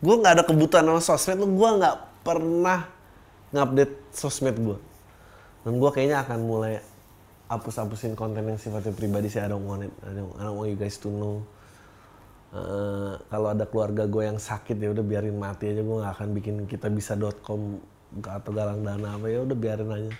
Gue 0.00 0.14
nggak 0.16 0.32
ada 0.40 0.44
kebutuhan 0.46 0.84
sama 0.86 1.02
sosmed, 1.02 1.42
gue 1.44 1.70
nggak 1.82 2.24
pernah 2.24 2.88
ngupdate 3.50 3.94
sosmed 4.14 4.56
gue. 4.56 4.78
Dan 5.66 5.76
gue 5.76 5.90
kayaknya 5.92 6.24
akan 6.24 6.38
mulai 6.40 6.80
hapus-hapusin 7.50 8.14
konten 8.14 8.46
yang 8.46 8.56
sifatnya 8.56 8.94
pribadi 8.94 9.28
sih. 9.28 9.42
I 9.42 9.50
don't 9.50 9.66
want 9.66 9.84
it. 9.84 9.92
I 10.06 10.14
don't, 10.14 10.32
I 10.38 10.46
don't 10.46 10.56
want 10.56 10.70
you 10.72 10.78
guys 10.78 10.96
to 11.02 11.10
know. 11.10 11.42
Uh, 12.50 13.14
kalau 13.30 13.54
ada 13.54 13.62
keluarga 13.68 14.10
gue 14.10 14.26
yang 14.26 14.40
sakit 14.40 14.74
ya 14.78 14.90
udah 14.94 15.04
biarin 15.04 15.36
mati 15.36 15.68
aja. 15.68 15.84
Gue 15.84 16.00
nggak 16.00 16.14
akan 16.16 16.28
bikin 16.32 16.64
kita 16.64 16.88
bisa.com 16.88 17.76
atau 18.24 18.50
galang 18.54 18.86
dana 18.86 19.18
apa. 19.18 19.26
Ya 19.28 19.44
udah 19.44 19.56
biarin 19.58 19.90
aja 19.90 20.10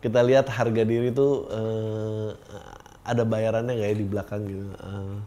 kita 0.00 0.20
lihat 0.22 0.46
harga 0.52 0.82
diri 0.84 1.10
tuh 1.10 1.48
uh, 1.48 2.30
ada 3.06 3.22
bayarannya 3.22 3.78
nggak 3.78 3.90
ya 3.90 3.96
di 3.96 4.06
belakang 4.06 4.42
gitu. 4.44 4.66
Uh, 4.82 5.18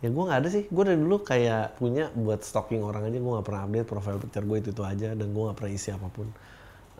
ya 0.00 0.08
gue 0.08 0.22
nggak 0.24 0.38
ada 0.40 0.48
sih. 0.48 0.64
Gue 0.72 0.82
dari 0.88 0.98
dulu 0.98 1.22
kayak 1.22 1.78
punya 1.78 2.08
buat 2.16 2.40
stalking 2.42 2.82
orang 2.82 3.06
aja 3.06 3.18
gue 3.20 3.32
nggak 3.32 3.46
pernah 3.46 3.62
update 3.68 3.88
profile 3.88 4.18
picture 4.18 4.44
gue 4.44 4.58
itu 4.58 4.68
itu 4.72 4.82
aja 4.82 5.08
dan 5.14 5.26
gue 5.30 5.42
nggak 5.46 5.56
pernah 5.56 5.72
isi 5.72 5.88
apa 5.92 6.08
pun. 6.10 6.28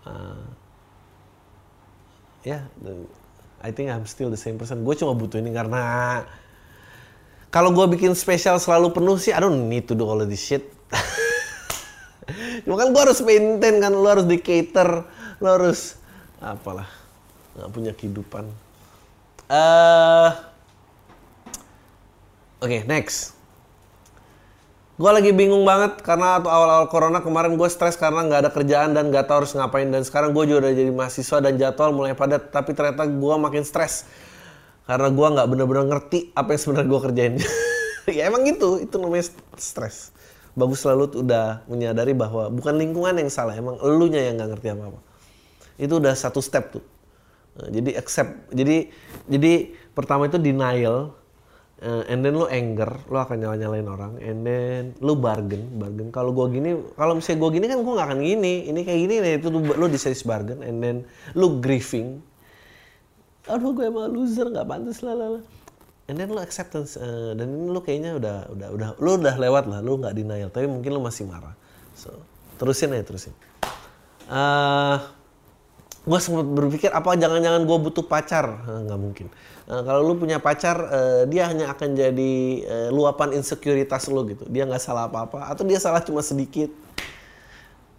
Uh, 0.07 0.45
ya 2.41 2.65
yeah, 2.65 3.05
I 3.61 3.69
think 3.69 3.93
I'm 3.93 4.09
still 4.09 4.33
the 4.33 4.41
same 4.41 4.57
person. 4.57 4.85
Gue 4.87 4.97
cuma 4.97 5.13
butuh 5.13 5.37
ini 5.41 5.53
karena 5.53 5.83
kalau 7.51 7.75
gue 7.75 7.85
bikin 7.99 8.15
spesial 8.15 8.57
selalu 8.63 8.95
penuh 8.95 9.19
sih 9.19 9.35
I 9.35 9.43
don't 9.43 9.67
need 9.67 9.91
to 9.91 9.99
do 9.99 10.07
all 10.07 10.23
of 10.23 10.31
this 10.31 10.41
shit. 10.41 10.71
Cuma 12.65 12.79
kan 12.79 12.95
gue 12.95 13.03
harus 13.03 13.19
maintain 13.27 13.83
kan 13.83 13.91
lo 13.91 14.07
harus 14.07 14.23
di 14.25 14.39
cater 14.39 15.03
lo 15.43 15.49
harus 15.51 16.00
apalah. 16.41 16.89
Nggak 17.55 17.71
punya 17.71 17.93
kehidupan. 17.93 18.49
Uh, 19.51 20.33
oke 22.65 22.67
okay, 22.67 22.81
next. 22.89 23.37
Gue 25.01 25.09
lagi 25.09 25.33
bingung 25.33 25.65
banget 25.65 26.05
karena 26.05 26.37
atau 26.37 26.53
awal-awal 26.53 26.93
corona 26.93 27.25
kemarin 27.25 27.57
gue 27.57 27.69
stres 27.73 27.97
karena 27.97 28.21
nggak 28.21 28.41
ada 28.45 28.51
kerjaan 28.53 28.93
dan 28.93 29.09
nggak 29.09 29.29
tahu 29.29 29.45
harus 29.45 29.53
ngapain. 29.57 29.89
Dan 29.89 30.05
sekarang 30.05 30.37
gue 30.37 30.45
juga 30.45 30.69
udah 30.69 30.73
jadi 30.77 30.93
mahasiswa 30.93 31.39
dan 31.41 31.57
jadwal 31.57 31.97
mulai 31.97 32.13
padat 32.13 32.53
tapi 32.53 32.77
ternyata 32.77 33.09
gue 33.09 33.35
makin 33.41 33.65
stres. 33.65 34.05
Karena 34.85 35.09
gue 35.09 35.27
nggak 35.37 35.47
bener-bener 35.49 35.85
ngerti 35.89 36.33
apa 36.37 36.53
yang 36.57 36.61
sebenarnya 36.61 36.89
gue 36.89 37.01
kerjain. 37.05 37.35
Ya 38.11 38.27
emang 38.27 38.43
gitu. 38.43 38.81
Itu 38.83 38.99
namanya 38.99 39.29
stres. 39.55 40.11
Bagus 40.59 40.83
selalu 40.83 41.21
udah 41.21 41.63
menyadari 41.71 42.11
bahwa 42.11 42.51
bukan 42.51 42.75
lingkungan 42.75 43.15
yang 43.15 43.31
salah. 43.31 43.55
Emang 43.55 43.79
elunya 43.79 44.19
yang 44.25 44.35
nggak 44.41 44.57
ngerti 44.57 44.69
apa 44.75 44.85
apa 44.91 45.10
itu 45.81 45.97
udah 45.97 46.13
satu 46.13 46.45
step 46.45 46.77
tuh 46.77 46.85
nah, 47.57 47.69
jadi 47.73 47.97
accept 47.97 48.53
jadi 48.53 48.93
jadi 49.27 49.53
pertama 49.97 50.29
itu 50.29 50.37
denial 50.37 51.17
uh, 51.81 52.03
and 52.07 52.21
then 52.25 52.37
lu 52.37 52.47
anger, 52.47 52.89
lu 53.09 53.17
akan 53.17 53.37
nyala 53.41 53.57
nyalain 53.57 53.89
orang, 53.89 54.13
and 54.21 54.45
then 54.45 54.83
lu 55.01 55.17
bargain, 55.17 55.65
bargain. 55.81 56.13
Kalau 56.13 56.31
gua 56.37 56.53
gini, 56.53 56.77
kalau 56.95 57.17
misalnya 57.17 57.39
gua 57.41 57.51
gini 57.51 57.67
kan 57.67 57.79
gua 57.81 57.93
nggak 58.01 58.09
akan 58.13 58.21
gini, 58.21 58.55
ini 58.69 58.81
kayak 58.85 59.01
gini 59.09 59.15
nih, 59.21 59.33
itu 59.41 59.49
lu 59.53 59.87
diseris 59.89 60.23
bargain, 60.25 60.61
and 60.61 60.79
then 60.85 60.97
lu 61.33 61.59
grieving. 61.59 62.21
Aduh 63.49 63.73
gue 63.73 63.89
emang 63.89 64.13
loser, 64.13 64.47
nggak 64.53 64.69
pantas 64.69 65.01
lah, 65.01 65.17
lah, 65.17 65.41
And 66.07 66.19
then 66.19 66.29
lu 66.29 66.39
acceptance, 66.43 66.99
uh, 67.01 67.33
dan 67.35 67.51
ini 67.51 67.67
lu 67.73 67.81
kayaknya 67.81 68.19
udah, 68.19 68.37
udah, 68.53 68.69
udah, 68.75 68.89
lu 69.01 69.11
udah 69.17 69.35
lewat 69.41 69.65
lah, 69.71 69.79
lu 69.81 69.97
nggak 69.99 70.15
denial, 70.15 70.51
tapi 70.53 70.67
mungkin 70.69 70.93
lu 70.93 71.01
masih 71.03 71.25
marah. 71.27 71.55
So, 71.95 72.11
terusin 72.61 72.93
aja, 72.93 73.07
terusin. 73.07 73.35
Uh, 74.31 75.03
gue 76.01 76.19
sempat 76.19 76.49
berpikir 76.49 76.89
apa 76.89 77.13
jangan-jangan 77.13 77.69
gue 77.69 77.79
butuh 77.79 78.05
pacar? 78.09 78.65
Nggak 78.65 79.01
mungkin. 79.01 79.27
Uh, 79.71 79.87
kalau 79.87 80.03
lu 80.03 80.19
punya 80.19 80.43
pacar 80.43 80.83
uh, 80.83 81.23
dia 81.31 81.47
hanya 81.47 81.71
akan 81.71 81.95
jadi 81.95 82.35
uh, 82.67 82.89
luapan 82.91 83.39
insekuritas 83.39 84.09
lu 84.11 84.25
gitu. 84.27 84.49
Dia 84.49 84.67
nggak 84.67 84.83
salah 84.83 85.07
apa-apa 85.07 85.47
atau 85.47 85.63
dia 85.63 85.79
salah 85.79 86.01
cuma 86.03 86.25
sedikit. 86.25 86.73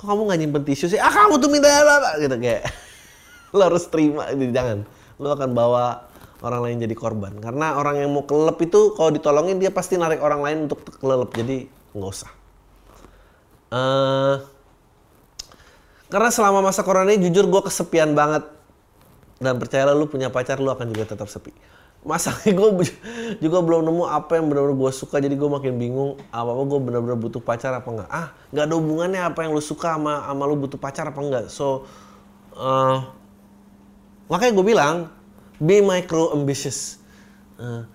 Kok 0.01 0.05
kamu 0.09 0.21
nggak 0.27 0.39
nyimpen 0.41 0.63
tisu 0.65 0.89
sih? 0.91 0.99
Ah 0.99 1.13
kamu 1.13 1.37
tuh 1.37 1.49
minta 1.53 1.69
apa 1.69 2.17
gitu 2.17 2.35
kayak. 2.41 2.65
Lu 3.55 3.61
harus 3.61 3.85
terima 3.87 4.27
gitu 4.33 4.49
jangan. 4.49 4.83
Lu 5.21 5.29
akan 5.29 5.53
bawa 5.53 6.09
orang 6.41 6.61
lain 6.65 6.77
jadi 6.89 6.95
korban. 6.97 7.37
Karena 7.37 7.77
orang 7.77 8.01
yang 8.01 8.09
mau 8.09 8.25
kelelep 8.25 8.57
itu 8.65 8.97
kalau 8.97 9.13
ditolongin 9.13 9.61
dia 9.61 9.69
pasti 9.69 9.95
narik 9.95 10.19
orang 10.19 10.41
lain 10.41 10.57
untuk 10.65 10.81
kelelep. 10.97 11.29
Jadi 11.37 11.69
nggak 11.93 12.11
usah. 12.11 12.31
Uh, 13.71 14.43
karena 16.11 16.27
selama 16.27 16.59
masa 16.59 16.83
corona 16.83 17.07
ini 17.07 17.31
jujur 17.31 17.47
gue 17.47 17.61
kesepian 17.63 18.11
banget. 18.11 18.43
Dan 19.41 19.57
percayalah 19.57 19.95
lu 19.95 20.05
punya 20.05 20.29
pacar 20.29 20.59
lu 20.59 20.69
akan 20.69 20.91
juga 20.91 21.15
tetap 21.15 21.31
sepi. 21.31 21.55
Masalahnya 22.03 22.51
gue 22.59 22.69
juga 23.39 23.57
belum 23.63 23.87
nemu 23.87 24.03
apa 24.05 24.37
yang 24.37 24.51
benar-benar 24.51 24.75
gue 24.75 24.91
suka 24.91 25.23
jadi 25.23 25.33
gue 25.33 25.49
makin 25.49 25.79
bingung 25.79 26.19
apa 26.29 26.51
apa 26.51 26.63
gue 26.67 26.79
benar-benar 26.83 27.17
butuh 27.17 27.41
pacar 27.41 27.71
apa 27.73 27.87
enggak. 27.89 28.09
Ah 28.11 28.35
nggak 28.51 28.65
ada 28.67 28.75
hubungannya 28.75 29.21
apa 29.23 29.39
yang 29.47 29.55
lu 29.55 29.63
suka 29.63 29.95
sama 29.95 30.27
sama 30.27 30.43
lu 30.45 30.59
butuh 30.59 30.77
pacar 30.77 31.09
apa 31.09 31.19
enggak. 31.23 31.45
So 31.47 31.87
uh, 32.59 33.07
makanya 34.27 34.51
gue 34.59 34.65
bilang 34.67 34.95
be 35.57 35.79
micro 35.79 36.35
ambitious. 36.35 36.99
Uh, 37.55 37.87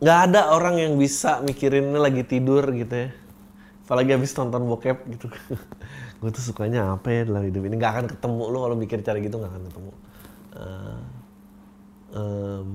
ada 0.00 0.56
orang 0.56 0.80
yang 0.80 0.92
bisa 0.98 1.44
mikirinnya 1.44 2.00
lagi 2.00 2.26
tidur 2.26 2.64
gitu 2.74 3.08
ya. 3.08 3.08
Apalagi 3.86 4.16
habis 4.16 4.32
nonton 4.36 4.64
bokep 4.64 4.98
gitu 5.12 5.28
gue 6.20 6.30
tuh 6.30 6.44
sukanya 6.44 7.00
apa 7.00 7.08
ya 7.08 7.20
dalam 7.24 7.48
hidup 7.48 7.64
ini? 7.64 7.74
Nggak 7.80 7.92
akan 7.96 8.06
ketemu 8.12 8.42
lo 8.52 8.58
kalau 8.68 8.76
mikir 8.76 8.98
cara 9.00 9.18
gitu 9.18 9.36
nggak 9.40 9.52
akan 9.56 9.64
ketemu. 9.72 9.92
Uh, 10.50 11.00
um, 12.12 12.70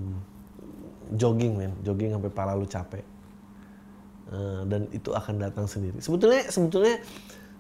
jogging 1.13 1.53
men. 1.53 1.73
Jogging 1.85 2.17
sampai 2.17 2.31
pala 2.33 2.57
lu 2.57 2.65
capek. 2.65 3.05
Uh, 4.25 4.65
dan 4.65 4.89
itu 4.89 5.13
akan 5.13 5.37
datang 5.37 5.69
sendiri. 5.69 6.01
Sebetulnya 6.01 6.49
sebetulnya 6.49 6.97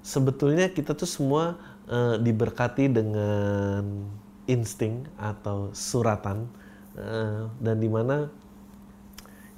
sebetulnya 0.01 0.65
kita 0.73 0.97
tuh 0.97 1.05
semua 1.05 1.61
uh, 1.85 2.17
diberkati 2.17 2.89
dengan 2.89 4.09
insting 4.49 5.05
atau 5.21 5.69
suratan. 5.77 6.49
Uh, 6.97 7.45
dan 7.61 7.77
di 7.77 7.91
mana 7.91 8.33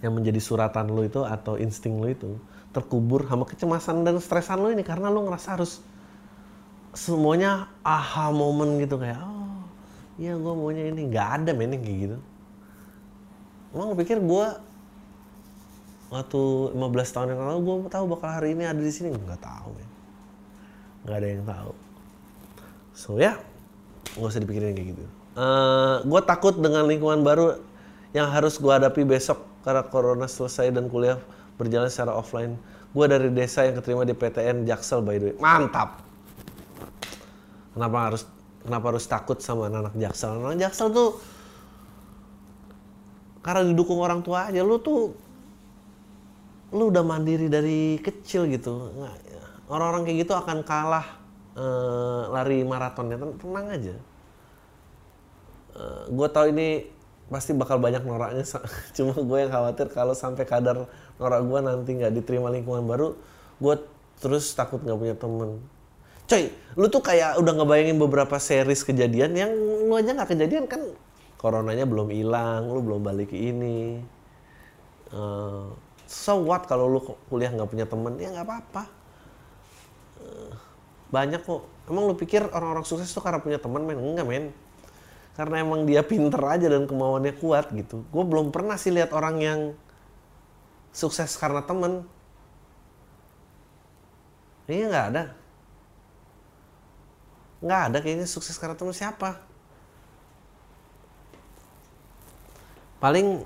yang 0.04 0.14
menjadi 0.14 0.38
suratan 0.38 0.94
lo 0.94 1.02
itu 1.02 1.24
atau 1.26 1.58
insting 1.58 1.98
lo 1.98 2.10
itu 2.10 2.38
terkubur 2.70 3.26
sama 3.26 3.50
kecemasan 3.50 4.06
dan 4.06 4.22
stresan 4.22 4.62
lo 4.62 4.70
ini 4.70 4.86
karena 4.86 5.10
lo 5.10 5.26
ngerasa 5.26 5.58
harus 5.58 5.82
semuanya 6.98 7.70
aha 7.86 8.34
moment 8.34 8.82
gitu 8.82 8.98
kayak 8.98 9.22
oh 9.22 9.62
iya 10.18 10.34
gue 10.34 10.54
maunya 10.58 10.90
ini 10.90 11.14
nggak 11.14 11.28
ada 11.38 11.52
men 11.54 11.78
kayak 11.78 11.98
gitu 12.10 12.18
emang 13.78 13.94
pikir 13.94 14.18
gue 14.18 14.46
waktu 16.10 16.42
15 16.74 17.14
tahun 17.14 17.28
yang 17.38 17.42
lalu 17.46 17.60
gue 17.62 17.76
tahu 17.94 18.06
bakal 18.10 18.30
hari 18.34 18.58
ini 18.58 18.66
ada 18.66 18.82
di 18.82 18.90
sini 18.90 19.14
nggak 19.14 19.38
tahu 19.38 19.78
men 19.78 19.90
nggak 21.06 21.18
ada 21.22 21.28
yang 21.30 21.46
tahu 21.46 21.74
so 22.98 23.22
ya 23.22 23.38
nggak 24.18 24.30
usah 24.34 24.42
dipikirin 24.42 24.74
kayak 24.74 24.98
gitu 24.98 25.06
uh, 25.38 26.02
gue 26.02 26.22
takut 26.26 26.58
dengan 26.58 26.90
lingkungan 26.90 27.22
baru 27.22 27.62
yang 28.18 28.34
harus 28.34 28.58
gue 28.58 28.74
hadapi 28.74 29.06
besok 29.06 29.46
karena 29.62 29.86
corona 29.86 30.26
selesai 30.26 30.74
dan 30.74 30.88
kuliah 30.88 31.22
berjalan 31.60 31.92
secara 31.92 32.16
offline. 32.16 32.56
Gue 32.96 33.06
dari 33.12 33.28
desa 33.34 33.68
yang 33.68 33.76
keterima 33.78 34.08
di 34.08 34.16
PTN 34.16 34.64
Jaksel 34.64 35.04
by 35.04 35.20
the 35.20 35.26
way. 35.30 35.36
Mantap. 35.38 36.07
Kenapa 37.78 37.98
harus 38.10 38.26
kenapa 38.66 38.86
harus 38.90 39.06
takut 39.06 39.38
sama 39.38 39.70
anak, 39.70 39.94
-anak 39.94 39.96
Jaksel? 40.02 40.34
Anak, 40.34 40.42
-anak 40.50 40.58
Jaksel 40.66 40.90
tuh 40.90 41.10
karena 43.46 43.62
didukung 43.70 44.02
orang 44.02 44.26
tua 44.26 44.50
aja 44.50 44.66
lu 44.66 44.82
tuh 44.82 45.14
lu 46.74 46.92
udah 46.92 47.06
mandiri 47.06 47.48
dari 47.48 48.02
kecil 48.02 48.50
gitu. 48.50 48.92
Orang-orang 49.72 50.10
kayak 50.10 50.28
gitu 50.28 50.34
akan 50.36 50.66
kalah 50.68 51.06
uh, 51.56 52.28
lari 52.34 52.66
maratonnya. 52.68 53.16
Tenang 53.40 53.68
aja. 53.72 53.96
Uh, 55.78 56.04
gue 56.12 56.28
tau 56.28 56.50
ini 56.50 56.98
pasti 57.28 57.52
bakal 57.52 57.78
banyak 57.78 58.08
noraknya 58.08 58.44
cuma 58.96 59.12
gue 59.14 59.38
yang 59.38 59.52
khawatir 59.52 59.92
kalau 59.92 60.16
sampai 60.16 60.48
kadar 60.48 60.88
norak 61.20 61.42
gue 61.44 61.60
nanti 61.60 61.92
nggak 62.00 62.16
diterima 62.16 62.48
lingkungan 62.48 62.88
baru 62.88 63.20
gue 63.60 63.76
terus 64.24 64.56
takut 64.56 64.80
nggak 64.80 64.96
punya 64.96 65.16
temen 65.20 65.60
coy 66.28 66.52
lu 66.78 66.86
tuh 66.94 67.02
kayak 67.02 67.42
udah 67.42 67.54
ngebayangin 67.58 67.98
beberapa 67.98 68.38
series 68.38 68.86
kejadian 68.86 69.34
yang 69.34 69.52
lu 69.58 69.98
aja 69.98 70.14
nggak 70.14 70.30
kejadian 70.38 70.70
kan? 70.70 70.94
Coronanya 71.42 71.90
belum 71.90 72.14
hilang 72.14 72.70
lu 72.70 72.86
belum 72.86 73.02
balik 73.02 73.34
ke 73.34 73.38
ini. 73.38 73.98
Uh, 75.10 75.74
so 76.06 76.38
what 76.44 76.70
kalau 76.70 76.86
lu 76.86 77.00
kuliah 77.32 77.50
nggak 77.50 77.70
punya 77.72 77.86
temen? 77.90 78.14
Ya 78.22 78.30
nggak 78.30 78.46
apa-apa. 78.46 78.84
Uh, 80.22 80.54
banyak 81.10 81.42
kok. 81.42 81.66
Emang 81.90 82.04
lu 82.06 82.14
pikir 82.14 82.46
orang-orang 82.52 82.86
sukses 82.86 83.10
tuh 83.10 83.24
karena 83.26 83.42
punya 83.42 83.58
temen 83.58 83.82
men? 83.82 83.98
Enggak 83.98 84.28
men. 84.28 84.46
Karena 85.34 85.62
emang 85.62 85.86
dia 85.86 86.06
pinter 86.06 86.42
aja 86.42 86.68
dan 86.70 86.86
kemauannya 86.86 87.34
kuat 87.42 87.74
gitu. 87.74 88.06
Gue 88.10 88.24
belum 88.26 88.50
pernah 88.50 88.78
sih 88.78 88.90
lihat 88.90 89.14
orang 89.14 89.38
yang 89.42 89.60
sukses 90.94 91.34
karena 91.38 91.62
temen. 91.66 92.06
Ini 94.68 94.90
nggak 94.90 95.06
ada. 95.14 95.24
Nggak 97.64 97.82
ada 97.90 97.98
kayaknya 98.04 98.28
sukses 98.30 98.56
karena 98.58 98.78
temen 98.78 98.94
siapa. 98.94 99.42
Paling 102.98 103.46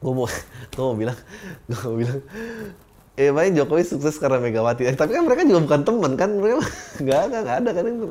gue 0.00 0.12
mau 0.16 0.24
gue 0.72 0.82
mau 0.82 0.96
bilang 0.96 1.18
gue 1.68 1.76
mau 1.84 1.92
bilang 1.92 2.24
eh 3.20 3.28
paling 3.28 3.52
Jokowi 3.52 3.84
sukses 3.84 4.16
karena 4.16 4.40
Megawati 4.40 4.88
eh, 4.88 4.96
tapi 4.96 5.12
kan 5.12 5.28
mereka 5.28 5.44
juga 5.44 5.60
bukan 5.60 5.80
teman 5.84 6.12
kan 6.16 6.40
mereka 6.40 6.64
nggak 7.04 7.20
ada 7.28 7.36
nggak 7.44 7.56
ada 7.60 7.70
kan 7.76 7.84
itu 7.84 8.06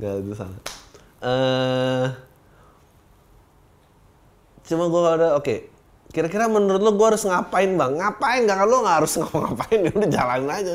Gak 0.00 0.14
itu 0.24 0.32
salah. 0.32 0.60
Uh, 1.20 2.08
cuma 4.64 4.88
gue 4.88 5.00
ada 5.04 5.36
oke. 5.36 5.44
Okay. 5.44 5.58
Kira-kira 6.10 6.50
menurut 6.50 6.82
lo 6.82 6.96
gue 6.96 7.06
harus 7.06 7.22
ngapain 7.22 7.70
bang? 7.76 7.92
Ngapain? 8.00 8.48
Gak 8.48 8.64
lo 8.66 8.82
nggak 8.82 8.96
harus 9.04 9.12
ngapain 9.20 9.78
ya 9.84 9.92
udah 9.92 10.10
jalan 10.10 10.40
aja. 10.48 10.74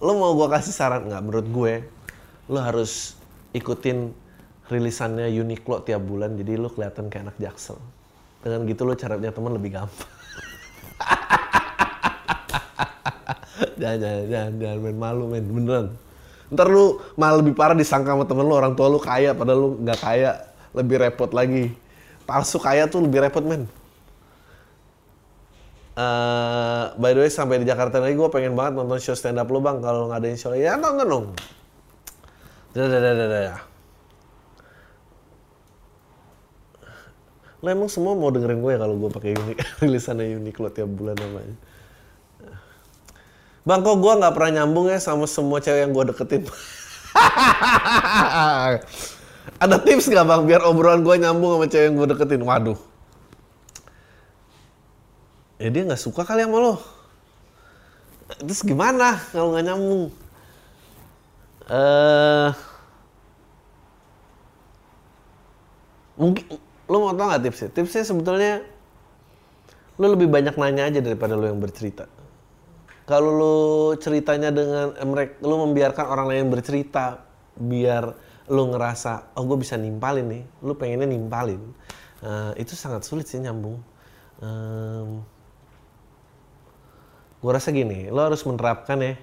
Lo 0.00 0.12
mau 0.12 0.32
gue 0.36 0.48
kasih 0.52 0.74
saran 0.76 1.08
nggak? 1.08 1.22
Menurut 1.24 1.48
gue, 1.48 1.74
lo 2.52 2.60
harus 2.60 3.16
ikutin 3.56 4.12
rilisannya 4.68 5.32
Uniqlo 5.32 5.80
tiap 5.84 6.04
bulan. 6.04 6.36
Jadi 6.36 6.60
lo 6.60 6.68
kelihatan 6.68 7.08
kayak 7.08 7.32
anak 7.32 7.36
jaksel. 7.40 7.80
Dengan 8.44 8.68
gitu 8.68 8.84
lo 8.84 8.92
cara 8.92 9.16
punya 9.16 9.32
teman 9.32 9.52
lebih 9.56 9.80
gampang. 9.80 10.10
jangan, 13.80 13.98
jangan, 13.98 14.24
jangan, 14.28 14.52
jangan 14.60 14.78
main 14.84 14.98
malu, 15.00 15.24
main 15.32 15.44
beneran. 15.44 15.86
Ntar 16.46 16.70
lu 16.70 17.02
malah 17.18 17.42
lebih 17.42 17.58
parah 17.58 17.74
disangka 17.74 18.14
sama 18.14 18.22
temen 18.22 18.46
lu 18.46 18.54
orang 18.54 18.78
tua 18.78 18.86
lu 18.86 19.02
kaya 19.02 19.34
padahal 19.34 19.58
lu 19.58 19.68
nggak 19.80 19.98
kaya. 19.98 20.44
Lebih 20.76 21.08
repot 21.08 21.32
lagi. 21.32 21.72
Palsu 22.28 22.60
kaya 22.60 22.84
tuh 22.84 23.00
lebih 23.00 23.24
repot 23.24 23.40
men. 23.40 23.64
Uh, 25.96 26.92
by 27.00 27.16
the 27.16 27.24
way 27.24 27.32
sampai 27.32 27.56
di 27.56 27.64
Jakarta 27.64 28.04
lagi 28.04 28.20
gue 28.20 28.28
pengen 28.28 28.52
banget 28.52 28.76
nonton 28.76 29.00
show 29.00 29.16
stand 29.16 29.40
up 29.40 29.48
lu 29.48 29.64
bang 29.64 29.80
kalau 29.80 30.12
nggak 30.12 30.20
ada 30.20 30.28
show 30.36 30.52
ya 30.52 30.76
nonton 30.76 31.08
dong. 31.08 31.26
Dadah. 32.76 33.64
Lo 37.64 37.68
emang 37.72 37.88
semua 37.88 38.12
mau 38.12 38.28
dengerin 38.28 38.60
gue 38.60 38.76
ya 38.76 38.80
kalau 38.84 39.00
gue 39.00 39.08
pakai 39.08 39.40
unik 39.40 39.58
rilisannya 39.80 40.36
Uniqlo 40.36 40.68
tiap 40.68 40.92
bulan 40.92 41.16
namanya. 41.16 41.56
Bang, 43.66 43.82
kok 43.82 43.98
gue 43.98 44.12
nggak 44.22 44.30
pernah 44.30 44.62
nyambung 44.62 44.86
ya 44.86 45.02
sama 45.02 45.26
semua 45.26 45.58
cewek 45.58 45.82
yang 45.82 45.90
gue 45.90 46.14
deketin? 46.14 46.46
Ada 49.64 49.76
tips 49.82 50.06
nggak 50.06 50.22
bang 50.22 50.42
biar 50.46 50.62
obrolan 50.62 51.02
gue 51.02 51.18
nyambung 51.18 51.58
sama 51.58 51.66
cewek 51.66 51.90
yang 51.90 51.98
gue 51.98 52.06
deketin? 52.14 52.46
Waduh. 52.46 52.78
Ya 55.56 55.68
dia 55.72 55.82
nggak 55.88 56.00
suka 56.00 56.22
kali 56.22 56.44
sama 56.44 56.58
lo. 56.60 56.74
Terus 58.42 58.60
gimana 58.66 59.16
kalau 59.32 59.54
nggak 59.54 59.64
nyambung? 59.64 60.04
Uh, 61.66 62.54
mungkin 66.14 66.44
lo 66.86 66.96
mau 67.02 67.14
tau 67.16 67.26
nggak 67.32 67.42
tipsnya? 67.42 67.68
Tipsnya 67.72 68.02
sebetulnya 68.04 68.52
lo 69.96 70.12
lebih 70.12 70.28
banyak 70.28 70.54
nanya 70.60 70.92
aja 70.92 71.00
daripada 71.00 71.32
lo 71.32 71.48
yang 71.48 71.58
bercerita 71.58 72.04
kalau 73.06 73.30
lu 73.30 73.56
ceritanya 74.02 74.50
dengan 74.50 74.92
eh, 74.98 75.06
mereka 75.06 75.38
lu 75.46 75.62
membiarkan 75.70 76.06
orang 76.10 76.26
lain 76.26 76.50
bercerita 76.50 77.22
biar 77.56 78.04
lu 78.50 78.62
ngerasa 78.74 79.38
oh 79.38 79.42
gue 79.46 79.58
bisa 79.62 79.78
nimpalin 79.78 80.26
nih 80.26 80.42
lu 80.66 80.74
pengennya 80.76 81.08
nimpalin 81.08 81.62
uh, 82.22 82.52
itu 82.54 82.78
sangat 82.78 83.02
sulit 83.02 83.26
sih 83.26 83.42
nyambung 83.42 83.80
um, 84.42 85.22
gue 87.46 87.52
rasa 87.54 87.70
gini 87.70 88.10
lo 88.10 88.26
harus 88.26 88.42
menerapkan 88.42 88.98
ya. 88.98 89.14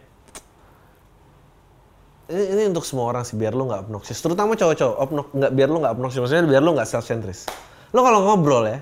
Ini, 2.31 2.43
ini 2.55 2.63
untuk 2.71 2.87
semua 2.87 3.11
orang 3.11 3.27
sih 3.27 3.35
biar 3.35 3.51
lo 3.51 3.67
nggak 3.67 3.91
obnoxious. 3.91 4.23
Terutama 4.23 4.55
cowok-cowok 4.55 4.95
obnok 4.95 5.27
nggak 5.35 5.51
biar 5.51 5.67
lo 5.67 5.77
nggak 5.83 5.93
obnoxious. 5.99 6.23
Maksudnya 6.23 6.47
biar 6.47 6.63
lo 6.63 6.71
nggak 6.71 6.87
self 6.87 7.03
centris 7.03 7.43
lo 7.93 8.01
kalau 8.01 8.25
ngobrol 8.25 8.65
ya 8.65 8.81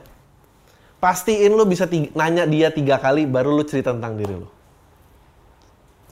pastiin 1.03 1.57
lo 1.57 1.65
bisa 1.67 1.89
tiga, 1.89 2.13
nanya 2.15 2.47
dia 2.47 2.69
tiga 2.71 3.01
kali 3.01 3.25
baru 3.25 3.51
lo 3.51 3.65
cerita 3.65 3.89
tentang 3.89 4.13
diri 4.13 4.37
lo. 4.37 4.49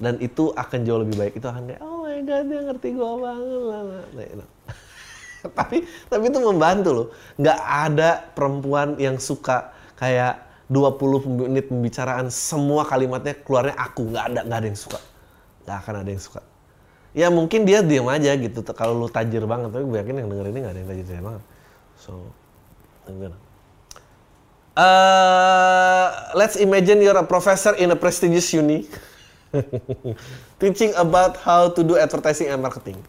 Dan 0.01 0.17
itu 0.25 0.49
akan 0.49 0.79
jauh 0.81 0.99
lebih 1.05 1.15
baik. 1.21 1.33
Itu 1.37 1.45
akan 1.45 1.69
kayak 1.69 1.81
oh 1.85 2.01
my 2.01 2.17
god 2.25 2.43
dia 2.49 2.61
ngerti 2.65 2.87
gue 2.97 3.13
banget. 3.21 3.61
Lah 4.17 4.25
nah, 4.41 4.49
tapi 5.61 5.85
tapi 6.09 6.23
itu 6.33 6.39
membantu 6.41 6.89
loh 6.89 7.07
nggak 7.37 7.59
ada 7.61 8.09
perempuan 8.33 8.97
yang 8.97 9.21
suka 9.21 9.69
kayak 9.93 10.48
20 10.69 11.49
menit 11.49 11.65
pembicaraan 11.67 12.29
semua 12.29 12.85
kalimatnya 12.85 13.33
keluarnya 13.41 13.75
aku 13.75 14.13
nggak 14.13 14.25
ada 14.29 14.41
nggak 14.45 14.59
ada 14.61 14.67
yang 14.69 14.79
suka 14.79 14.99
nggak 15.65 15.77
akan 15.81 15.93
ada 16.05 16.09
yang 16.13 16.21
suka 16.21 16.41
ya 17.17 17.27
mungkin 17.33 17.65
dia 17.65 17.81
diam 17.81 18.05
aja 18.05 18.37
gitu 18.37 18.61
kalau 18.77 18.93
lu 18.93 19.09
tajir 19.09 19.43
banget 19.49 19.73
tapi 19.73 19.83
gue 19.83 19.97
yakin 19.97 20.15
yang 20.21 20.29
denger 20.29 20.47
ini 20.53 20.59
nggak 20.61 20.73
ada 20.77 20.79
yang 20.79 20.89
tajir 20.93 21.05
tajir 21.09 21.23
banget 21.25 21.43
so 21.97 22.11
uh, 24.77 26.07
let's 26.37 26.55
imagine 26.61 27.01
you're 27.01 27.17
a 27.17 27.25
professor 27.25 27.73
in 27.81 27.89
a 27.89 27.97
prestigious 27.97 28.53
uni 28.53 28.85
Teaching 30.61 30.93
about 30.93 31.37
how 31.41 31.69
to 31.73 31.81
do 31.81 31.97
advertising 31.97 32.53
and 32.53 32.61
marketing. 32.61 33.01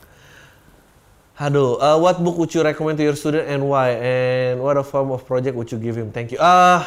Aduh, 1.41 1.81
uh, 1.81 1.97
what 1.97 2.21
book 2.21 2.37
would 2.37 2.53
you 2.53 2.61
recommend 2.61 3.01
to 3.01 3.05
your 3.05 3.17
student 3.17 3.49
and 3.49 3.65
why? 3.65 3.97
And 3.97 4.61
what 4.61 4.77
a 4.77 4.85
form 4.85 5.09
of 5.09 5.25
project 5.25 5.57
would 5.57 5.73
you 5.73 5.81
give 5.81 5.97
him? 5.97 6.13
Thank 6.13 6.33
you. 6.33 6.39
Ah, 6.41 6.45
uh, 6.45 6.81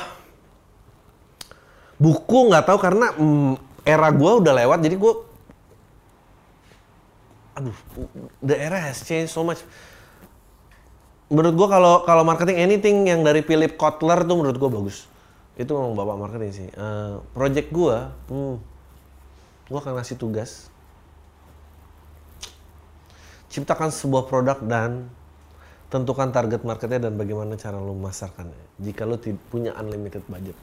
buku 2.01 2.49
nggak 2.49 2.65
tahu 2.69 2.77
karena 2.81 3.13
mm, 3.13 3.53
era 3.83 4.09
gue 4.09 4.31
udah 4.39 4.53
lewat, 4.63 4.79
jadi 4.81 4.95
gue, 4.95 5.13
aduh, 7.59 7.77
the 8.39 8.55
era 8.55 8.79
has 8.79 9.03
changed 9.03 9.33
so 9.33 9.43
much. 9.43 9.61
Menurut 11.33 11.55
gue 11.57 11.67
kalau 11.67 12.05
kalau 12.05 12.23
marketing 12.23 12.57
anything 12.61 12.97
yang 13.09 13.25
dari 13.25 13.41
Philip 13.41 13.73
Kotler 13.73 14.21
tuh 14.23 14.37
menurut 14.37 14.57
gue 14.59 14.69
bagus. 14.69 15.09
Itu 15.57 15.77
memang 15.77 15.97
bapak 15.97 16.17
marketing 16.17 16.51
sih. 16.53 16.69
Uh, 16.77 17.21
project 17.33 17.69
gue, 17.73 17.97
hmm, 18.29 18.55
gue 19.69 19.79
akan 19.79 19.93
ngasih 19.97 20.17
tugas 20.17 20.73
ciptakan 23.53 23.93
sebuah 23.93 24.25
produk 24.25 24.57
dan 24.65 25.13
tentukan 25.93 26.33
target 26.33 26.65
marketnya 26.65 27.05
dan 27.05 27.13
bagaimana 27.13 27.53
cara 27.53 27.77
lo 27.77 27.93
memasarkannya. 27.93 28.81
Jika 28.81 29.05
lo 29.05 29.21
punya 29.53 29.77
unlimited 29.77 30.25
budget, 30.25 30.57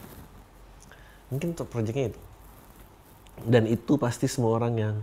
mungkin 1.31 1.55
untuk 1.57 1.70
projectnya 1.70 2.12
itu. 2.12 2.20
Dan 3.41 3.64
itu 3.70 3.97
pasti 3.97 4.28
semua 4.28 4.61
orang 4.61 4.74
yang 4.76 4.97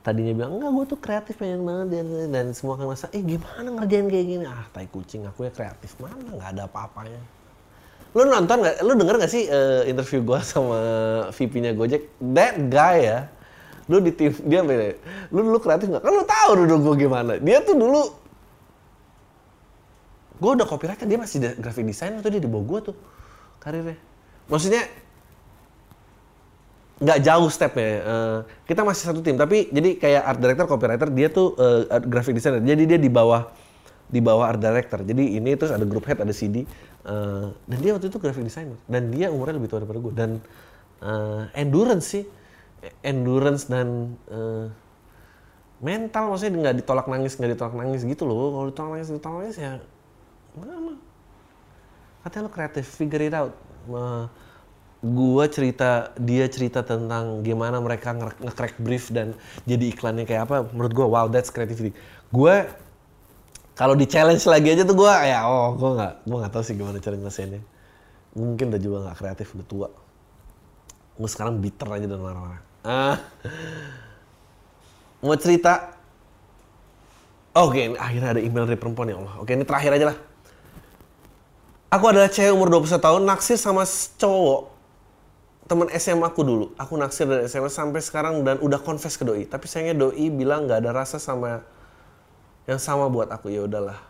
tadinya 0.00 0.32
bilang 0.32 0.56
enggak 0.56 0.70
gue 0.72 0.84
tuh 0.88 0.98
kreatif 1.04 1.34
pengen 1.36 1.68
banget 1.68 2.00
dan, 2.00 2.06
dan 2.32 2.46
semua 2.56 2.80
akan 2.80 2.96
masa 2.96 3.12
eh 3.12 3.20
gimana 3.20 3.68
ngerjain 3.68 4.08
kayak 4.08 4.26
gini? 4.26 4.44
Ah 4.48 4.64
tai 4.72 4.88
kucing 4.88 5.28
aku 5.28 5.44
ya 5.44 5.52
kreatif 5.52 5.92
mana 6.00 6.16
nggak 6.16 6.50
ada 6.56 6.62
apa-apanya. 6.64 7.20
Lu 8.16 8.24
nonton 8.24 8.64
nggak? 8.64 8.76
Lu 8.80 8.96
denger 8.96 9.14
nggak 9.20 9.32
sih 9.32 9.44
uh, 9.52 9.84
interview 9.84 10.24
gue 10.24 10.40
sama 10.40 10.80
VP-nya 11.34 11.76
Gojek? 11.76 12.08
That 12.22 12.56
guy 12.72 12.96
ya 13.04 13.20
lu 13.88 14.04
di 14.04 14.12
tim 14.12 14.36
dia 14.44 14.60
beda 14.60 15.00
lu 15.32 15.40
dulu 15.48 15.58
kreatif 15.60 15.92
nggak? 15.92 16.04
Kan 16.04 16.12
lu 16.12 16.24
tahu 16.24 16.50
dulu 16.64 16.74
gue 16.88 16.94
gimana. 17.04 17.36
Dia 17.36 17.60
tuh 17.60 17.76
dulu 17.76 18.02
gue 20.38 20.50
udah 20.54 20.66
copywriter 20.70 21.04
dia 21.04 21.18
masih 21.18 21.42
graphic 21.58 21.84
designer 21.84 22.22
tuh 22.22 22.30
dia 22.32 22.40
di 22.40 22.48
gue 22.48 22.78
tuh 22.80 22.96
karirnya. 23.60 23.98
Maksudnya 24.48 24.88
nggak 26.98 27.18
jauh 27.22 27.48
stepnya. 27.48 27.90
Uh, 28.02 28.38
kita 28.66 28.82
masih 28.82 29.02
satu 29.06 29.20
tim, 29.22 29.38
tapi 29.38 29.70
jadi 29.70 29.94
kayak 29.98 30.22
art 30.26 30.40
director, 30.42 30.66
copywriter, 30.66 31.08
dia 31.14 31.30
tuh 31.30 31.54
uh, 31.54 31.86
graphic 32.02 32.34
designer. 32.34 32.58
Jadi 32.62 32.84
dia 32.84 32.98
di 32.98 33.10
bawah 33.10 33.46
di 34.08 34.20
bawah 34.24 34.50
art 34.50 34.60
director. 34.60 35.04
Jadi 35.04 35.38
ini 35.38 35.54
terus 35.54 35.70
ada 35.70 35.84
group 35.86 36.08
head, 36.08 36.18
ada 36.18 36.34
CD. 36.34 36.64
Uh, 36.64 36.66
eh, 37.06 37.46
dan 37.70 37.78
dia 37.78 37.90
waktu 37.94 38.08
itu 38.10 38.18
graphic 38.18 38.42
designer. 38.42 38.78
Dan 38.88 39.14
dia 39.14 39.30
umurnya 39.30 39.60
lebih 39.60 39.70
tua 39.70 39.84
daripada 39.84 40.00
gue. 40.00 40.12
Dan 40.16 40.30
uh, 41.04 41.46
endurance 41.54 42.18
sih, 42.18 42.24
endurance 43.04 43.68
dan 43.68 44.18
uh, 44.32 44.66
mental 45.78 46.34
maksudnya 46.34 46.58
nggak 46.58 46.76
ditolak 46.82 47.06
nangis 47.06 47.38
nggak 47.38 47.52
ditolak 47.54 47.74
nangis 47.78 48.02
gitu 48.02 48.26
loh. 48.26 48.58
Kalau 48.58 48.66
ditolak 48.72 48.90
nangis 48.98 49.08
ditolak 49.12 49.36
nangis 49.46 49.58
ya 49.60 49.72
mana? 50.58 50.96
Katanya 52.26 52.42
lo 52.48 52.50
kreatif, 52.50 52.84
figure 52.90 53.22
it 53.22 53.36
out. 53.36 53.54
Uh, 53.86 54.26
gua 54.98 55.46
cerita 55.46 56.10
dia 56.18 56.50
cerita 56.50 56.82
tentang 56.82 57.46
gimana 57.46 57.78
mereka 57.78 58.10
nge-crack 58.18 58.82
brief 58.82 59.14
dan 59.14 59.38
jadi 59.62 59.94
iklannya 59.94 60.26
kayak 60.26 60.50
apa 60.50 60.66
menurut 60.74 60.92
gua 60.94 61.06
wow 61.06 61.26
that's 61.30 61.54
creativity. 61.54 61.94
Gua 62.34 62.66
kalau 63.78 63.94
di 63.94 64.10
challenge 64.10 64.42
lagi 64.50 64.74
aja 64.74 64.82
tuh 64.82 64.98
gua 64.98 65.22
ya 65.22 65.46
oh 65.46 65.78
gua 65.78 65.90
nggak 65.94 66.12
gua 66.26 66.36
nggak 66.42 66.52
tahu 66.52 66.62
sih 66.66 66.74
gimana 66.74 66.98
cara 66.98 67.14
ngelesainnya 67.14 67.62
mungkin 68.34 68.74
udah 68.74 68.80
juga 68.82 68.96
nggak 69.06 69.16
kreatif 69.22 69.46
udah 69.54 69.66
tua. 69.70 69.88
Gua 71.14 71.28
sekarang 71.30 71.62
bitter 71.62 71.86
aja 71.86 72.06
dan 72.10 72.18
marah-marah. 72.18 72.62
Ah. 72.82 73.18
Mau 75.22 75.34
cerita? 75.38 75.94
Oke 77.54 77.90
okay, 77.90 77.98
akhirnya 77.98 78.38
ada 78.38 78.42
email 78.42 78.66
dari 78.66 78.78
perempuan 78.78 79.10
ya 79.10 79.18
Allah. 79.18 79.34
Oke 79.42 79.54
ini 79.54 79.66
terakhir 79.66 79.94
aja 79.94 80.14
lah. 80.14 80.18
Aku 81.90 82.04
adalah 82.06 82.30
cewek 82.30 82.52
umur 82.52 82.70
21 82.70 82.98
tahun 82.98 83.22
naksir 83.24 83.56
sama 83.58 83.82
cowok 84.20 84.77
teman 85.68 85.92
SMA 85.92 86.24
aku 86.24 86.40
dulu, 86.42 86.66
aku 86.80 86.96
naksir 86.96 87.28
dari 87.28 87.44
SMA 87.44 87.68
sampai 87.68 88.00
sekarang 88.00 88.40
dan 88.40 88.56
udah 88.64 88.80
confess 88.80 89.20
ke 89.20 89.22
doi. 89.28 89.44
Tapi 89.44 89.68
sayangnya 89.68 90.08
doi 90.08 90.32
bilang 90.32 90.64
nggak 90.64 90.80
ada 90.80 90.90
rasa 90.96 91.20
sama 91.20 91.60
yang 92.64 92.80
sama 92.80 93.12
buat 93.12 93.28
aku 93.28 93.52
ya 93.52 93.68
udahlah. 93.68 94.00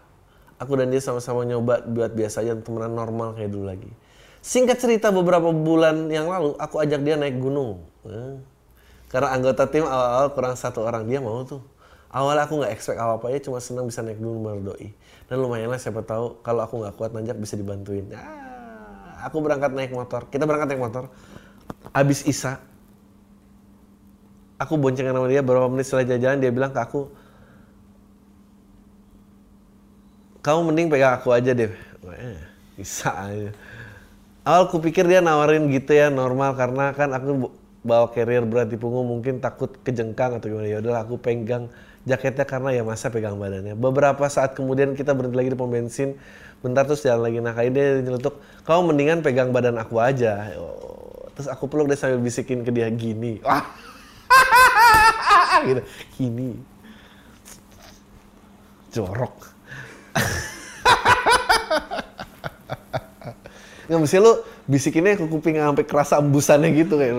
Aku 0.62 0.78
dan 0.78 0.90
dia 0.90 1.02
sama-sama 1.02 1.42
nyoba 1.42 1.82
buat 1.86 2.14
biasa 2.14 2.46
aja 2.46 2.54
temenan 2.58 2.94
normal 2.94 3.34
kayak 3.34 3.50
dulu 3.50 3.66
lagi. 3.66 3.90
Singkat 4.38 4.78
cerita 4.78 5.10
beberapa 5.10 5.50
bulan 5.50 6.06
yang 6.10 6.30
lalu 6.30 6.54
aku 6.58 6.78
ajak 6.78 7.02
dia 7.02 7.18
naik 7.18 7.38
gunung. 7.42 7.82
Eh. 8.06 8.38
Karena 9.10 9.34
anggota 9.34 9.66
tim 9.66 9.82
awal-awal 9.82 10.30
kurang 10.34 10.54
satu 10.54 10.86
orang 10.86 11.10
dia 11.10 11.18
mau 11.18 11.42
tuh. 11.42 11.62
Awalnya 12.10 12.46
aku 12.46 12.54
nggak 12.62 12.72
expect 12.72 12.98
apa-apa 13.02 13.34
ya 13.34 13.38
cuma 13.42 13.58
senang 13.58 13.86
bisa 13.90 14.02
naik 14.02 14.18
gunung 14.22 14.46
bareng 14.46 14.62
doi. 14.62 14.94
Dan 15.26 15.42
lumayan 15.42 15.74
lah 15.74 15.78
siapa 15.78 16.06
tahu 16.06 16.38
kalau 16.42 16.62
aku 16.62 16.86
nggak 16.86 16.94
kuat 16.94 17.10
nanjak 17.14 17.38
bisa 17.38 17.54
dibantuin. 17.58 18.06
Ah, 18.14 19.26
aku 19.26 19.42
berangkat 19.42 19.74
naik 19.74 19.90
motor. 19.94 20.26
Kita 20.30 20.46
berangkat 20.46 20.74
naik 20.74 20.82
motor 20.82 21.10
abis 21.94 22.24
Isa 22.28 22.60
aku 24.58 24.74
boncengan 24.74 25.14
sama 25.14 25.28
dia 25.30 25.40
beberapa 25.40 25.70
menit 25.70 25.86
setelah 25.86 26.18
jalan 26.18 26.38
dia 26.42 26.50
bilang 26.50 26.74
ke 26.74 26.80
aku 26.82 27.08
kamu 30.42 30.60
mending 30.72 30.86
pegang 30.90 31.14
aku 31.14 31.30
aja 31.34 31.52
deh 31.54 31.70
eh, 32.14 32.40
Isa 32.78 33.10
aja. 33.10 33.50
Awal 34.46 34.70
aku 34.70 34.78
pikir 34.80 35.04
dia 35.04 35.18
nawarin 35.20 35.66
gitu 35.68 35.92
ya 35.92 36.08
normal 36.08 36.54
karena 36.54 36.94
kan 36.94 37.10
aku 37.12 37.52
bawa 37.84 38.08
carrier 38.14 38.46
berat 38.46 38.70
di 38.70 38.78
punggung 38.78 39.04
mungkin 39.04 39.42
takut 39.42 39.76
kejengkang 39.82 40.38
atau 40.38 40.46
gimana. 40.48 40.70
Ya 40.70 40.78
udahlah 40.80 41.04
aku 41.04 41.18
pegang 41.20 41.68
jaketnya 42.06 42.46
karena 42.46 42.70
ya 42.72 42.82
masa 42.86 43.10
pegang 43.12 43.36
badannya. 43.36 43.74
Beberapa 43.76 44.24
saat 44.30 44.54
kemudian 44.54 44.94
kita 44.94 45.12
berhenti 45.12 45.36
lagi 45.36 45.50
di 45.52 45.58
pom 45.58 45.68
bensin 45.68 46.16
bentar 46.62 46.86
terus 46.86 47.04
jalan 47.04 47.28
lagi. 47.28 47.38
Nah 47.42 47.52
kayak 47.52 47.70
dia 47.74 47.86
nyeletuk 48.00 48.40
kamu 48.64 48.80
mendingan 48.94 49.18
pegang 49.20 49.50
badan 49.50 49.76
aku 49.76 50.00
aja. 50.00 50.54
Oh 50.56 51.07
terus 51.38 51.46
aku 51.46 51.70
peluk 51.70 51.86
dia 51.86 51.94
sambil 51.94 52.18
bisikin 52.18 52.66
ke 52.66 52.74
dia 52.74 52.90
gini. 52.90 53.38
Wah. 53.46 53.62
Gitu. 55.70 55.86
Gini. 56.18 56.58
Jorok. 58.90 59.38
Nggak 63.86 64.00
mesti 64.02 64.18
lu 64.18 64.42
bisikinnya 64.66 65.14
ke 65.14 65.30
kuping 65.30 65.62
sampai 65.62 65.86
kerasa 65.86 66.18
embusannya 66.18 66.74
gitu 66.74 66.98
kayak 66.98 67.14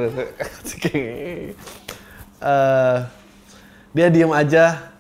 uh, 2.44 3.08
dia 3.96 4.12
diem 4.12 4.36
aja. 4.36 4.92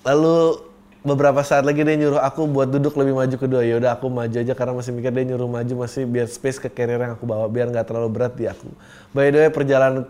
Lalu 0.00 0.64
beberapa 1.00 1.40
saat 1.40 1.64
lagi 1.64 1.80
dia 1.80 1.96
nyuruh 1.96 2.20
aku 2.20 2.44
buat 2.44 2.68
duduk 2.68 2.92
lebih 3.00 3.16
maju 3.16 3.36
kedua. 3.36 3.62
Ya 3.64 3.80
udah 3.80 3.96
aku 3.96 4.12
maju 4.12 4.36
aja 4.36 4.52
karena 4.52 4.72
masih 4.76 4.92
mikir 4.92 5.10
dia 5.12 5.24
nyuruh 5.32 5.48
maju 5.48 5.72
masih 5.84 6.04
biar 6.04 6.28
space 6.28 6.60
ke 6.60 6.68
carrier 6.68 7.00
yang 7.00 7.16
aku 7.16 7.24
bawa 7.24 7.48
biar 7.48 7.72
nggak 7.72 7.88
terlalu 7.88 8.08
berat 8.12 8.36
di 8.36 8.44
aku. 8.44 8.68
By 9.16 9.32
the 9.32 9.48
way 9.48 9.50
perjalanan 9.50 10.08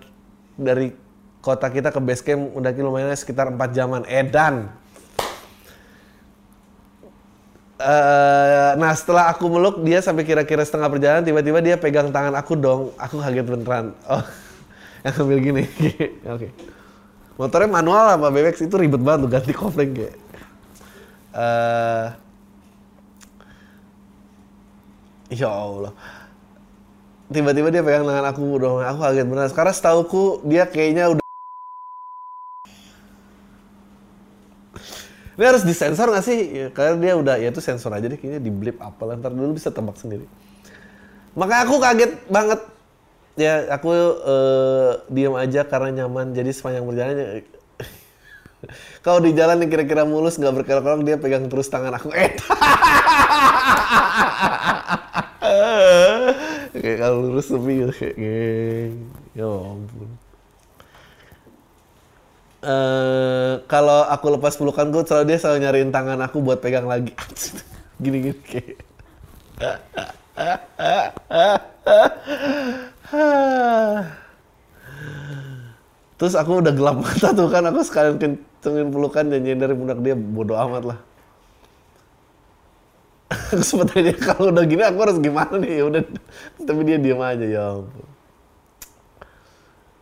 dari 0.58 0.92
kota 1.40 1.70
kita 1.70 1.94
ke 1.94 2.00
base 2.02 2.22
camp 2.26 2.52
udah 2.58 2.70
lumayan 2.82 3.14
sekitar 3.14 3.48
4 3.48 3.56
jaman. 3.70 4.02
Edan 4.10 4.68
uh, 7.80 8.70
nah 8.76 8.92
setelah 8.92 9.32
aku 9.32 9.48
meluk 9.48 9.80
dia 9.86 10.04
sampai 10.04 10.26
kira-kira 10.26 10.60
setengah 10.66 10.90
perjalanan 10.92 11.22
tiba-tiba 11.24 11.58
dia 11.64 11.76
pegang 11.78 12.10
tangan 12.10 12.34
aku 12.34 12.58
dong. 12.58 12.90
Aku 12.98 13.22
kaget 13.22 13.46
beneran. 13.46 13.94
Oh 14.10 14.26
yang 15.06 15.14
ambil 15.16 15.38
gini. 15.38 15.64
Oke. 16.34 16.50
Okay. 16.50 16.50
motornya 17.40 17.72
manual 17.72 18.20
apa 18.20 18.28
BMX 18.28 18.68
itu 18.68 18.76
ribet 18.76 19.00
banget 19.00 19.24
tuh 19.24 19.30
ganti 19.32 19.52
kopling 19.56 19.96
kayak 19.96 20.12
uh, 21.34 22.06
ya 25.30 25.48
Allah. 25.50 25.92
Tiba-tiba 27.30 27.70
dia 27.70 27.82
pegang 27.86 28.02
tangan 28.02 28.26
aku 28.26 28.42
dong 28.58 28.82
aku 28.82 28.98
kaget 29.06 29.26
benar 29.30 29.46
sekarang 29.46 29.70
setauku 29.70 30.42
dia 30.42 30.66
kayaknya 30.66 31.14
udah 31.14 31.20
ini 35.40 35.48
harus 35.48 35.64
disensor 35.64 36.12
nggak 36.12 36.26
sih? 36.28 36.38
Ya, 36.52 36.66
karena 36.68 37.00
dia 37.00 37.12
udah 37.16 37.40
ya 37.40 37.48
itu 37.48 37.64
sensor 37.64 37.96
aja 37.96 38.12
deh. 38.12 38.20
Kayaknya 38.20 38.44
di 38.44 38.52
blip 38.52 38.76
apa 38.76 39.16
ntar 39.16 39.32
dulu 39.32 39.56
bisa 39.56 39.72
tebak 39.72 39.96
sendiri. 39.96 40.28
Maka 41.32 41.64
aku 41.64 41.80
kaget 41.80 42.12
banget. 42.28 42.60
Ya 43.40 43.64
aku 43.72 43.88
uh, 44.20 45.00
diam 45.08 45.32
aja 45.40 45.64
karena 45.64 46.04
nyaman. 46.04 46.36
Jadi 46.36 46.52
sepanjang 46.52 46.84
perjalanan 46.84 47.40
kalau 49.04 49.20
di 49.24 49.32
jalan 49.32 49.64
yang 49.64 49.72
kira-kira 49.72 50.04
mulus 50.04 50.36
nggak 50.36 50.52
berkelok-kelok 50.62 51.02
dia 51.06 51.16
pegang 51.16 51.48
terus 51.48 51.72
tangan 51.72 51.96
aku. 51.96 52.12
Eh. 52.12 52.36
kayak 56.80 56.96
kalau 57.02 57.18
lurus 57.26 57.48
gitu 57.50 57.92
kayak 57.92 58.94
ya 59.36 59.46
ampun. 59.46 60.08
Uh, 62.60 63.64
kalau 63.72 64.04
aku 64.04 64.36
lepas 64.36 64.52
pelukan 64.52 64.92
gue 64.92 65.00
selalu 65.08 65.32
dia 65.32 65.40
selalu 65.40 65.64
nyariin 65.64 65.88
tangan 65.88 66.20
aku 66.20 66.44
buat 66.44 66.60
pegang 66.60 66.84
lagi 66.84 67.16
gini 68.04 68.20
gini 68.20 68.36
kayak 68.44 68.76
terus 76.20 76.36
aku 76.36 76.60
udah 76.60 76.72
gelap 76.76 77.00
mata 77.04 77.32
tuh 77.32 77.48
kan 77.48 77.64
aku 77.64 77.80
sekalian 77.80 78.20
kencengin 78.20 78.92
pelukan 78.92 79.24
dan 79.32 79.40
dari 79.40 79.72
pundak 79.72 80.04
dia 80.04 80.12
bodoh 80.12 80.60
amat 80.68 80.84
lah. 80.84 80.98
Aku 83.54 83.62
sempet 83.62 83.94
tanya 83.94 84.14
kalau 84.18 84.50
udah 84.50 84.66
gini 84.66 84.82
aku 84.82 84.98
harus 85.06 85.22
gimana 85.22 85.54
nih? 85.62 85.78
Ya 85.78 85.84
udah 85.86 86.02
tapi 86.66 86.82
dia 86.82 86.98
diam 86.98 87.22
aja 87.22 87.46
ya 87.46 87.62
ampun. 87.78 88.06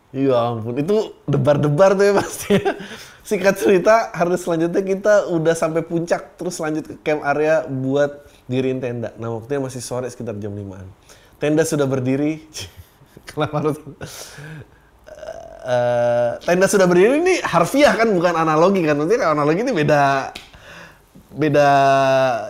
Ya 0.09 0.33
ampun 0.33 0.73
itu 0.81 1.13
debar-debar 1.29 1.93
tuh 1.93 2.09
ya 2.09 2.13
pasti 2.17 2.57
singkat 3.29 3.61
cerita 3.61 4.09
hari 4.17 4.33
selanjutnya 4.33 4.81
kita 4.81 5.13
udah 5.29 5.53
sampai 5.53 5.85
puncak 5.85 6.41
terus 6.41 6.57
lanjut 6.57 6.89
ke 6.89 6.97
camp 7.05 7.21
area 7.21 7.69
buat 7.69 8.25
diriin 8.49 8.81
tenda. 8.81 9.13
Nah 9.21 9.37
waktunya 9.37 9.61
masih 9.61 9.81
sore 9.85 10.09
sekitar 10.09 10.33
jam 10.41 10.49
5an 10.49 10.89
tenda 11.39 11.63
sudah 11.63 11.87
berdiri. 11.87 12.43
Kenapa 13.29 13.63
harus 13.63 13.77
uh, 15.63 16.39
tenda 16.43 16.65
sudah 16.65 16.87
berdiri 16.87 17.19
ini 17.19 17.35
harfiah 17.43 17.93
kan 17.95 18.09
bukan 18.11 18.33
analogi 18.35 18.83
kan 18.83 18.95
nanti 18.95 19.19
analogi 19.19 19.61
ini 19.63 19.73
beda 19.75 20.31
beda 21.35 21.69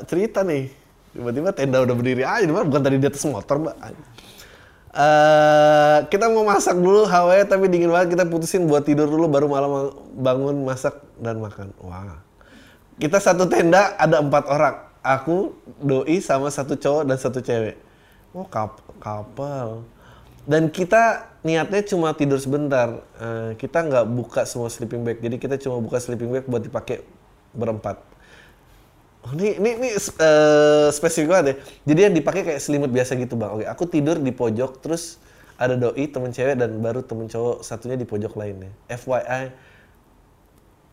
cerita 0.07 0.45
nih. 0.45 0.72
Tiba-tiba 1.10 1.49
tenda 1.51 1.82
udah 1.82 1.95
berdiri 1.97 2.22
aja, 2.22 2.45
bukan 2.45 2.82
tadi 2.86 3.01
di 3.01 3.07
atas 3.10 3.26
motor, 3.26 3.57
Mbak. 3.60 3.76
Uh, 4.89 6.01
kita 6.10 6.26
mau 6.34 6.41
masak 6.41 6.74
dulu 6.74 7.05
Hawaii 7.05 7.45
tapi 7.45 7.70
dingin 7.70 7.93
banget 7.93 8.18
kita 8.18 8.26
putusin 8.26 8.66
buat 8.66 8.82
tidur 8.82 9.05
dulu 9.05 9.30
baru 9.30 9.45
malam 9.45 9.93
bangun 10.18 10.66
masak 10.66 10.97
dan 11.22 11.38
makan. 11.38 11.70
Wah. 11.82 12.22
Kita 12.97 13.22
satu 13.22 13.45
tenda 13.45 13.93
ada 13.95 14.22
empat 14.22 14.49
orang. 14.49 14.76
Aku, 14.99 15.55
doi 15.80 16.20
sama 16.20 16.51
satu 16.51 16.76
cowok 16.76 17.03
dan 17.07 17.18
satu 17.22 17.39
cewek. 17.39 17.80
Oh 18.36 18.45
kap 18.45 18.82
kapal. 18.99 19.86
Dan 20.48 20.72
kita 20.72 21.34
niatnya 21.44 21.82
cuma 21.88 22.12
tidur 22.16 22.40
sebentar. 22.40 23.04
Uh, 23.20 23.56
kita 23.60 23.84
nggak 23.84 24.06
buka 24.08 24.42
semua 24.44 24.72
sleeping 24.72 25.04
bag. 25.04 25.18
Jadi 25.20 25.36
kita 25.40 25.56
cuma 25.60 25.80
buka 25.84 26.00
sleeping 26.00 26.30
bag 26.32 26.46
buat 26.48 26.64
dipakai 26.64 27.04
berempat. 27.56 28.00
Oh, 29.20 29.36
ini 29.36 29.60
ini, 29.60 29.70
ini 29.76 29.90
uh, 30.00 30.88
spesifik 30.96 31.28
banget 31.28 31.46
ya. 31.46 31.56
Jadi 31.92 32.00
yang 32.08 32.16
dipakai 32.16 32.42
kayak 32.48 32.62
selimut 32.64 32.88
biasa 32.88 33.20
gitu 33.20 33.36
bang. 33.36 33.52
Oke, 33.52 33.66
aku 33.68 33.84
tidur 33.84 34.16
di 34.16 34.32
pojok, 34.32 34.80
terus 34.80 35.20
ada 35.60 35.76
doi 35.76 36.08
temen 36.08 36.32
cewek 36.32 36.56
dan 36.56 36.80
baru 36.80 37.04
temen 37.04 37.28
cowok 37.28 37.68
satunya 37.68 38.00
di 38.00 38.08
pojok 38.08 38.40
lainnya. 38.40 38.72
FYI, 38.88 39.52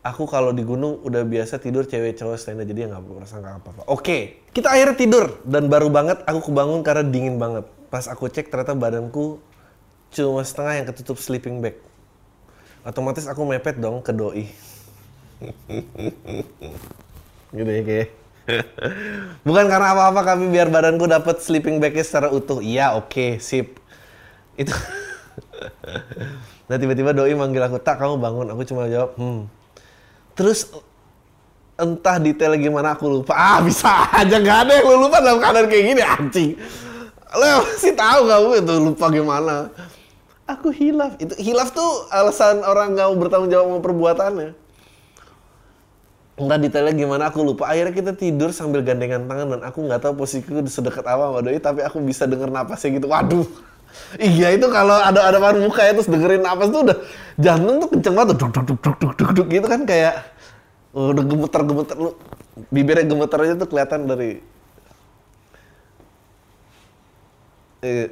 aku 0.03 0.27
kalau 0.27 0.51
di 0.51 0.67
gunung 0.67 0.99
udah 1.07 1.23
biasa 1.23 1.55
tidur 1.63 1.87
cewek 1.87 2.19
cowok 2.19 2.35
stand 2.35 2.67
jadi 2.67 2.91
nggak 2.91 2.99
merasa 3.07 3.39
nggak 3.39 3.63
apa-apa. 3.63 3.81
Oke, 3.87 4.43
kita 4.51 4.75
akhirnya 4.75 4.95
tidur 4.99 5.39
dan 5.47 5.71
baru 5.71 5.87
banget 5.87 6.19
aku 6.27 6.51
kebangun 6.51 6.83
karena 6.83 7.07
dingin 7.07 7.39
banget. 7.39 7.63
Pas 7.87 8.03
aku 8.11 8.27
cek 8.27 8.51
ternyata 8.51 8.75
badanku 8.75 9.39
cuma 10.11 10.43
setengah 10.43 10.83
yang 10.83 10.87
ketutup 10.91 11.17
sleeping 11.19 11.63
bag. 11.63 11.79
Otomatis 12.83 13.27
aku 13.27 13.43
mepet 13.47 13.79
dong 13.79 14.03
ke 14.03 14.11
doi. 14.11 14.45
gitu 17.55 17.71
ya 17.71 17.83
kayak. 17.83 18.09
Bukan 19.47 19.65
karena 19.67 19.91
apa-apa 19.91 20.23
kami 20.23 20.51
biar 20.51 20.71
badanku 20.71 21.07
dapat 21.07 21.43
sleeping 21.43 21.79
bagnya 21.79 22.03
secara 22.03 22.31
utuh. 22.31 22.59
Iya 22.59 22.95
oke 22.95 23.11
okay, 23.11 23.29
sip. 23.39 23.79
Itu. 24.59 24.75
Nah 26.67 26.75
tiba-tiba 26.75 27.15
doi 27.15 27.31
manggil 27.31 27.63
aku 27.63 27.79
tak 27.79 27.95
kamu 27.95 28.19
bangun. 28.19 28.51
Aku 28.51 28.67
cuma 28.67 28.91
jawab 28.91 29.15
hmm. 29.15 29.47
Terus 30.35 30.67
entah 31.79 32.19
detail 32.19 32.59
gimana 32.59 32.99
aku 32.99 33.07
lupa. 33.07 33.31
Ah 33.31 33.63
bisa 33.63 33.87
aja 34.11 34.35
gak 34.35 34.67
ada 34.67 34.75
yang 34.75 34.91
lu 34.91 35.07
lupa 35.07 35.23
dalam 35.23 35.39
keadaan 35.39 35.71
kayak 35.71 35.83
gini 35.87 36.01
anjing 36.03 36.51
lo 37.35 37.67
sih 37.81 37.91
tahu 37.91 38.29
kamu 38.29 38.49
itu 38.63 38.73
lupa 38.79 39.05
gimana. 39.11 39.55
Aku 40.47 40.71
hilaf. 40.71 41.19
Itu 41.19 41.35
hilaf 41.35 41.75
tuh 41.75 42.07
alasan 42.07 42.63
orang 42.63 42.95
nggak 42.95 43.07
mau 43.11 43.17
bertanggung 43.19 43.51
jawab 43.51 43.65
sama 43.67 43.79
perbuatannya. 43.83 44.49
Entah 46.37 46.57
detailnya 46.61 46.93
gimana 46.95 47.23
aku 47.27 47.43
lupa. 47.43 47.67
Akhirnya 47.67 47.91
kita 47.91 48.11
tidur 48.15 48.55
sambil 48.55 48.79
gandengan 48.85 49.27
tangan 49.27 49.57
dan 49.57 49.61
aku 49.67 49.83
nggak 49.83 49.99
tahu 49.99 50.13
posisiku 50.23 50.63
sedekat 50.69 51.03
apa 51.03 51.33
sama 51.33 51.39
tapi 51.43 51.79
aku 51.83 51.99
bisa 51.99 52.23
denger 52.29 52.47
napasnya 52.47 52.95
gitu. 52.95 53.11
Waduh. 53.11 53.47
Iya 54.15 54.53
itu 54.53 54.67
kalau 54.69 54.93
ada 54.93 55.31
ada 55.31 55.41
depan 55.41 55.57
muka 55.63 55.81
ya 55.81 55.95
terus 55.95 56.07
dengerin 56.11 56.43
napas 56.43 56.69
tuh 56.69 56.85
udah 56.85 56.97
jantung 57.39 57.81
tuh 57.81 57.89
kenceng 57.91 58.13
banget 58.13 58.35
duk 58.37 58.51
duk 58.53 58.63
duk 58.67 58.79
duk 58.83 58.95
duk 58.99 59.13
duk, 59.17 59.29
duk 59.33 59.47
gitu 59.47 59.65
kan 59.65 59.81
kayak 59.87 60.13
udah 60.95 61.23
gemeter 61.25 61.61
gemeter 61.65 61.97
lu. 61.97 62.11
Bibirnya 62.69 63.05
gemeter 63.05 63.37
aja 63.41 63.53
tuh 63.57 63.67
kelihatan 63.69 64.05
dari 64.05 64.41
eh, 67.83 68.09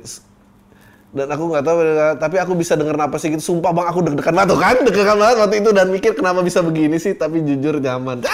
dan 1.15 1.31
aku 1.31 1.43
nggak 1.47 1.63
tahu 1.63 1.77
tapi 2.19 2.35
aku 2.43 2.53
bisa 2.59 2.75
denger 2.75 2.99
sih 3.15 3.31
gitu. 3.31 3.55
Sumpah 3.55 3.71
bang 3.71 3.87
aku 3.87 4.03
deg-degan 4.03 4.35
banget 4.35 4.59
kan? 4.59 4.75
Deg-degan 4.83 5.15
banget 5.15 5.35
waktu 5.39 5.55
itu 5.63 5.69
dan 5.71 5.87
mikir 5.87 6.11
kenapa 6.11 6.43
bisa 6.43 6.59
begini 6.59 6.99
sih 6.99 7.15
tapi 7.15 7.39
jujur 7.39 7.79
nyaman. 7.79 8.27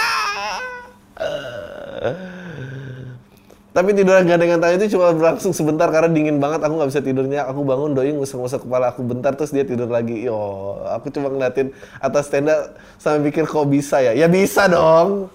Tapi 3.72 3.88
tidur 3.96 4.20
dengan 4.20 4.60
tangan 4.60 4.76
itu 4.76 4.98
cuma 4.98 5.16
berlangsung 5.16 5.56
sebentar 5.56 5.88
karena 5.94 6.12
dingin 6.12 6.36
banget. 6.42 6.60
Aku 6.66 6.74
nggak 6.76 6.90
bisa 6.90 7.00
tidurnya. 7.00 7.48
Aku 7.48 7.62
bangun 7.62 7.94
doi 7.94 8.12
ngusuk-ngusuk 8.12 8.66
kepala 8.68 8.92
aku 8.92 9.00
bentar 9.06 9.32
terus 9.32 9.54
dia 9.54 9.62
tidur 9.62 9.86
lagi. 9.86 10.26
Yo 10.26 10.76
aku 10.90 11.08
cuma 11.14 11.30
ngeliatin 11.30 11.70
atas 12.02 12.28
tenda 12.28 12.74
sampai 12.98 13.30
mikir 13.30 13.46
kok 13.46 13.64
bisa 13.70 14.02
ya? 14.02 14.12
Ya 14.12 14.26
bisa 14.26 14.66
dong. 14.66 15.30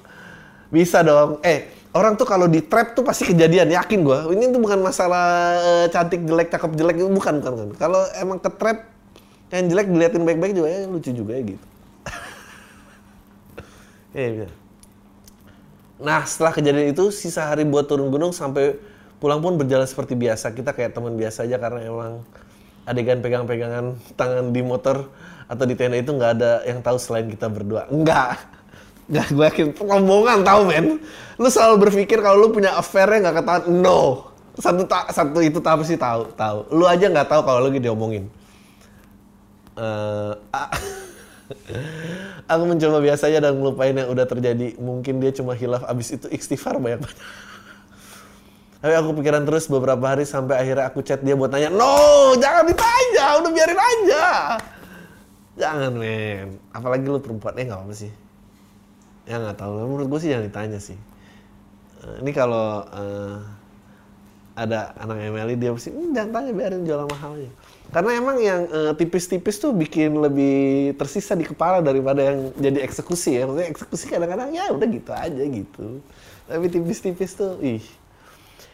Bisa 0.67 0.99
dong. 0.99 1.39
Eh 1.47 1.76
orang 1.97 2.13
tuh 2.13 2.29
kalau 2.29 2.45
di 2.45 2.61
trap 2.61 2.93
tuh 2.93 3.01
pasti 3.01 3.33
kejadian 3.33 3.73
yakin 3.73 4.05
gue 4.05 4.19
ini 4.37 4.53
tuh 4.53 4.61
bukan 4.61 4.79
masalah 4.85 5.25
uh, 5.57 5.85
cantik 5.89 6.21
jelek 6.23 6.53
cakep 6.53 6.71
jelek 6.77 6.95
itu 7.01 7.09
bukan 7.09 7.41
bukan. 7.41 7.53
Kan 7.57 7.69
kalau 7.75 8.01
emang 8.15 8.37
ke 8.37 8.49
trap 8.53 8.85
yang 9.49 9.65
jelek 9.67 9.87
diliatin 9.89 10.23
baik-baik 10.23 10.53
juga 10.53 10.69
ya 10.69 10.79
lucu 10.85 11.11
juga 11.11 11.33
ya 11.33 11.43
gitu. 11.57 11.65
Iya 14.17 14.47
nah 15.97 16.21
setelah 16.29 16.53
kejadian 16.53 16.93
itu 16.93 17.09
sisa 17.09 17.49
hari 17.49 17.65
buat 17.65 17.89
turun 17.89 18.13
gunung 18.13 18.29
sampai 18.29 18.77
pulang 19.17 19.41
pun 19.41 19.57
berjalan 19.57 19.89
seperti 19.89 20.13
biasa. 20.13 20.53
Kita 20.53 20.77
kayak 20.77 20.93
teman 20.93 21.17
biasa 21.17 21.49
aja 21.49 21.57
karena 21.57 21.81
emang 21.89 22.21
adegan 22.85 23.19
pegang-pegangan 23.19 23.97
tangan 24.13 24.53
di 24.53 24.61
motor 24.61 25.09
atau 25.49 25.65
di 25.65 25.73
tenda 25.73 25.97
itu 25.97 26.13
nggak 26.13 26.31
ada 26.37 26.51
yang 26.69 26.85
tahu 26.85 27.01
selain 27.01 27.25
kita 27.25 27.49
berdua. 27.49 27.89
Enggak 27.89 28.56
Gak 29.07 29.31
gue 29.31 29.45
yakin 29.47 29.67
rombongan 29.79 30.43
tau 30.43 30.67
men. 30.67 30.99
Lu 31.39 31.47
selalu 31.47 31.87
berpikir 31.87 32.19
kalau 32.19 32.43
lu 32.43 32.47
punya 32.51 32.75
affair 32.75 33.07
yang 33.07 33.31
gak 33.31 33.39
ketahuan. 33.39 33.63
No. 33.79 34.27
Satu 34.57 34.83
ta 34.83 35.07
satu 35.13 35.39
itu 35.39 35.63
tahu 35.63 35.79
sih 35.87 35.95
tahu 35.95 36.27
tahu. 36.35 36.67
Lu 36.75 36.83
aja 36.89 37.07
nggak 37.07 37.29
tahu 37.29 37.41
kalau 37.45 37.61
lagi 37.63 37.79
diomongin. 37.79 38.27
Uh, 39.77 40.33
aku 42.51 42.63
mencoba 42.65 42.97
biasanya 42.99 43.47
dan 43.47 43.61
ngelupain 43.61 43.95
yang 43.95 44.09
udah 44.11 44.25
terjadi. 44.25 44.75
Mungkin 44.81 45.23
dia 45.23 45.31
cuma 45.31 45.53
hilaf 45.53 45.85
abis 45.85 46.17
itu 46.17 46.27
istighfar 46.33 46.81
banyak 46.81 47.05
banyak. 47.05 47.21
Tapi 48.81 48.93
aku 48.97 49.09
pikiran 49.21 49.45
terus 49.45 49.69
beberapa 49.69 50.03
hari 50.03 50.25
sampai 50.25 50.57
akhirnya 50.57 50.89
aku 50.89 51.05
chat 51.05 51.21
dia 51.25 51.33
buat 51.33 51.49
tanya, 51.49 51.73
no, 51.73 52.37
jangan 52.37 52.61
ditanya, 52.61 53.25
udah 53.41 53.49
biarin 53.49 53.81
aja. 53.81 54.25
Jangan 55.57 55.91
men, 55.97 56.61
apalagi 56.69 57.09
lu 57.09 57.17
perempuan, 57.17 57.57
eh 57.57 57.65
nggak 57.65 57.89
apa 57.89 57.93
sih 57.97 58.13
ya 59.27 59.35
nggak 59.37 59.59
tahu. 59.59 59.85
Menurut 59.85 60.07
gue 60.07 60.19
sih 60.23 60.29
jangan 60.31 60.47
ditanya 60.47 60.79
sih. 60.79 60.97
Uh, 62.01 62.23
ini 62.23 62.31
kalau 62.31 62.87
uh, 62.87 63.43
ada 64.57 64.95
anak 64.97 65.21
MLI 65.21 65.55
dia 65.59 65.69
pasti 65.69 65.93
hm, 65.93 66.17
jangan 66.17 66.29
tanya 66.33 66.51
biarin 66.55 66.81
jualan 66.81 67.05
mahalnya 67.05 67.53
karena 67.87 68.19
emang 68.19 68.37
yang 68.43 68.61
uh, 68.67 68.91
tipis-tipis 68.99 69.63
tuh 69.63 69.71
bikin 69.71 70.11
lebih 70.19 70.91
tersisa 70.99 71.39
di 71.39 71.47
kepala 71.47 71.79
daripada 71.79 72.19
yang 72.19 72.51
jadi 72.59 72.83
eksekusi 72.83 73.39
ya. 73.39 73.47
Maksudnya 73.47 73.69
eksekusi 73.71 74.05
kadang-kadang 74.11 74.51
ya 74.51 74.67
udah 74.75 74.87
gitu 74.91 75.11
aja 75.15 75.43
gitu. 75.47 76.03
Tapi 76.51 76.65
tipis-tipis 76.67 77.31
tuh 77.39 77.55
ih. 77.63 77.83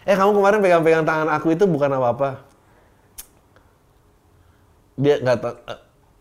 Eh 0.10 0.16
kamu 0.18 0.34
kemarin 0.34 0.60
pegang-pegang 0.66 1.06
tangan 1.06 1.30
aku 1.30 1.54
itu 1.54 1.70
bukan 1.70 1.94
apa-apa. 1.94 2.42
Dia 4.98 5.22
nggak 5.22 5.38
tahu 5.42 5.56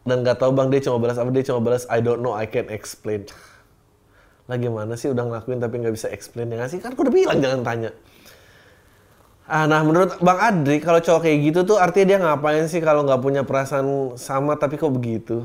dan 0.03 0.17
nggak 0.21 0.37
tahu 0.37 0.51
bang 0.53 0.69
dia 0.69 0.81
cuma 0.85 0.97
balas 1.01 1.17
apa? 1.17 1.31
Dia 1.33 1.45
cuma 1.49 1.61
balas 1.65 1.85
I 1.89 2.05
don't 2.05 2.21
know 2.21 2.37
I 2.37 2.45
can't 2.45 2.69
explain 2.69 3.25
lagi 4.51 4.67
mana 4.67 4.99
sih 4.99 5.11
udah 5.11 5.23
ngelakuin 5.23 5.63
tapi 5.63 5.75
nggak 5.79 5.95
bisa 5.95 6.11
explain 6.11 6.51
ya 6.51 6.67
sih? 6.67 6.83
Kan 6.83 6.95
aku 6.95 7.07
udah 7.07 7.15
bilang 7.15 7.39
jangan 7.39 7.63
tanya. 7.63 7.91
Ah 9.47 9.67
nah 9.67 9.83
menurut 9.83 10.23
bang 10.23 10.39
Adri 10.39 10.79
kalau 10.79 11.03
cowok 11.03 11.27
kayak 11.27 11.39
gitu 11.51 11.61
tuh 11.67 11.79
artinya 11.79 12.07
dia 12.07 12.19
ngapain 12.23 12.67
sih 12.71 12.79
kalau 12.79 13.03
nggak 13.03 13.23
punya 13.23 13.43
perasaan 13.43 14.15
sama 14.15 14.55
tapi 14.55 14.79
kok 14.79 14.95
begitu? 14.95 15.43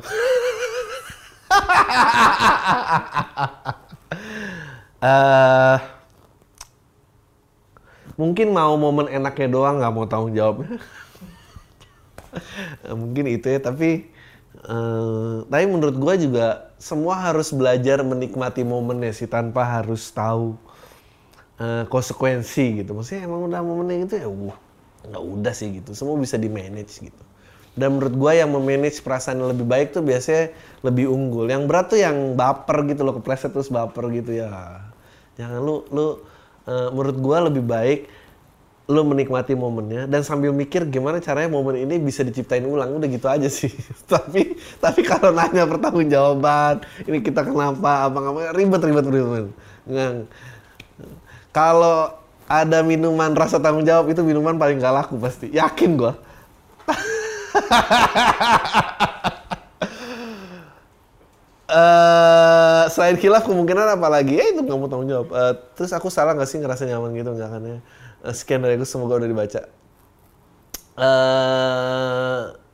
Uh, 4.97 5.77
mungkin 8.17 8.49
mau 8.49 8.73
momen 8.75 9.07
enaknya 9.13 9.47
doang 9.47 9.77
nggak 9.77 9.93
mau 9.93 10.09
tanggung 10.09 10.33
jawab 10.33 10.65
mungkin 13.01 13.29
itu 13.29 13.45
ya 13.45 13.61
tapi 13.61 14.09
uh, 14.65 15.45
tapi 15.45 15.65
menurut 15.69 15.97
gue 15.97 16.13
juga 16.29 16.73
semua 16.81 17.17
harus 17.17 17.53
belajar 17.53 18.01
menikmati 18.01 18.65
momennya 18.65 19.13
sih 19.13 19.29
tanpa 19.29 19.65
harus 19.65 20.09
tahu 20.09 20.57
uh, 21.61 21.83
konsekuensi 21.91 22.81
gitu. 22.81 22.97
Maksudnya 22.97 23.29
emang 23.29 23.45
udah 23.45 23.61
momennya 23.61 23.97
gitu 24.09 24.15
ya, 24.17 24.29
uh, 24.29 24.57
nggak 25.07 25.23
udah 25.23 25.53
sih 25.53 25.81
gitu. 25.81 25.93
Semua 25.93 26.17
bisa 26.17 26.41
di 26.41 26.49
manage 26.49 26.97
gitu. 27.01 27.23
Dan 27.77 28.01
menurut 28.01 28.17
gue 28.17 28.31
yang 28.41 28.49
memanage 28.49 29.05
perasaan 29.05 29.37
yang 29.37 29.53
lebih 29.53 29.69
baik 29.69 29.93
tuh 29.93 30.01
biasanya 30.01 30.49
lebih 30.81 31.13
unggul. 31.13 31.45
Yang 31.45 31.63
berat 31.69 31.85
tuh 31.93 31.99
yang 32.01 32.33
baper 32.33 32.89
gitu 32.89 33.05
loh, 33.05 33.13
kepleset 33.21 33.53
terus 33.53 33.69
baper 33.69 34.09
gitu 34.17 34.33
ya. 34.33 34.81
Jangan 35.37 35.61
lu, 35.61 35.85
lu 35.93 36.25
uh, 36.65 36.89
menurut 36.89 37.17
gue 37.21 37.37
lebih 37.53 37.63
baik 37.69 37.99
lo 38.87 39.03
menikmati 39.03 39.51
momennya 39.51 40.07
dan 40.07 40.23
sambil 40.23 40.55
mikir 40.55 40.87
gimana 40.87 41.19
caranya 41.19 41.51
momen 41.51 41.83
ini 41.83 41.99
bisa 41.99 42.23
diciptain 42.23 42.63
ulang 42.63 42.95
udah 42.95 43.09
gitu 43.11 43.27
aja 43.27 43.51
sih 43.51 43.67
tapi 44.11 44.55
tapi 44.79 45.03
kalau 45.03 45.35
nanya 45.35 45.67
pertanggungjawaban 45.67 46.87
ini 47.03 47.19
kita 47.19 47.43
kenapa 47.43 48.07
apa 48.07 48.15
nggak 48.15 48.55
ribet 48.55 48.81
ribet 48.87 49.05
ribet 49.11 49.45
nggak 49.91 50.31
kalau 51.51 52.15
ada 52.47 52.79
minuman 52.79 53.35
rasa 53.35 53.59
tanggung 53.59 53.83
jawab 53.83 54.07
itu 54.07 54.23
minuman 54.23 54.55
paling 54.55 54.79
gak 54.79 54.95
laku 54.95 55.19
pasti 55.19 55.51
yakin 55.51 55.99
gua 55.99 56.15
eh 61.67 62.83
selain 62.87 63.19
khilaf 63.19 63.43
kemungkinan 63.43 63.99
apa 63.99 64.07
lagi? 64.07 64.39
Eh 64.39 64.55
itu 64.55 64.63
mau 64.63 64.87
tanggung 64.87 65.09
jawab. 65.09 65.27
Eh, 65.35 65.53
terus 65.75 65.91
aku 65.91 66.07
salah 66.07 66.31
nggak 66.31 66.47
sih 66.47 66.63
ngerasa 66.63 66.87
nyaman 66.87 67.11
gitu 67.11 67.35
nggak 67.35 67.49
kan 67.51 67.61
ya? 67.61 67.77
Eh, 68.25 68.33
sekian 68.33 68.63
dari 68.63 68.79
aku 68.79 68.85
semoga 68.87 69.19
udah 69.21 69.29
dibaca. 69.29 69.61
Eh 70.97 72.67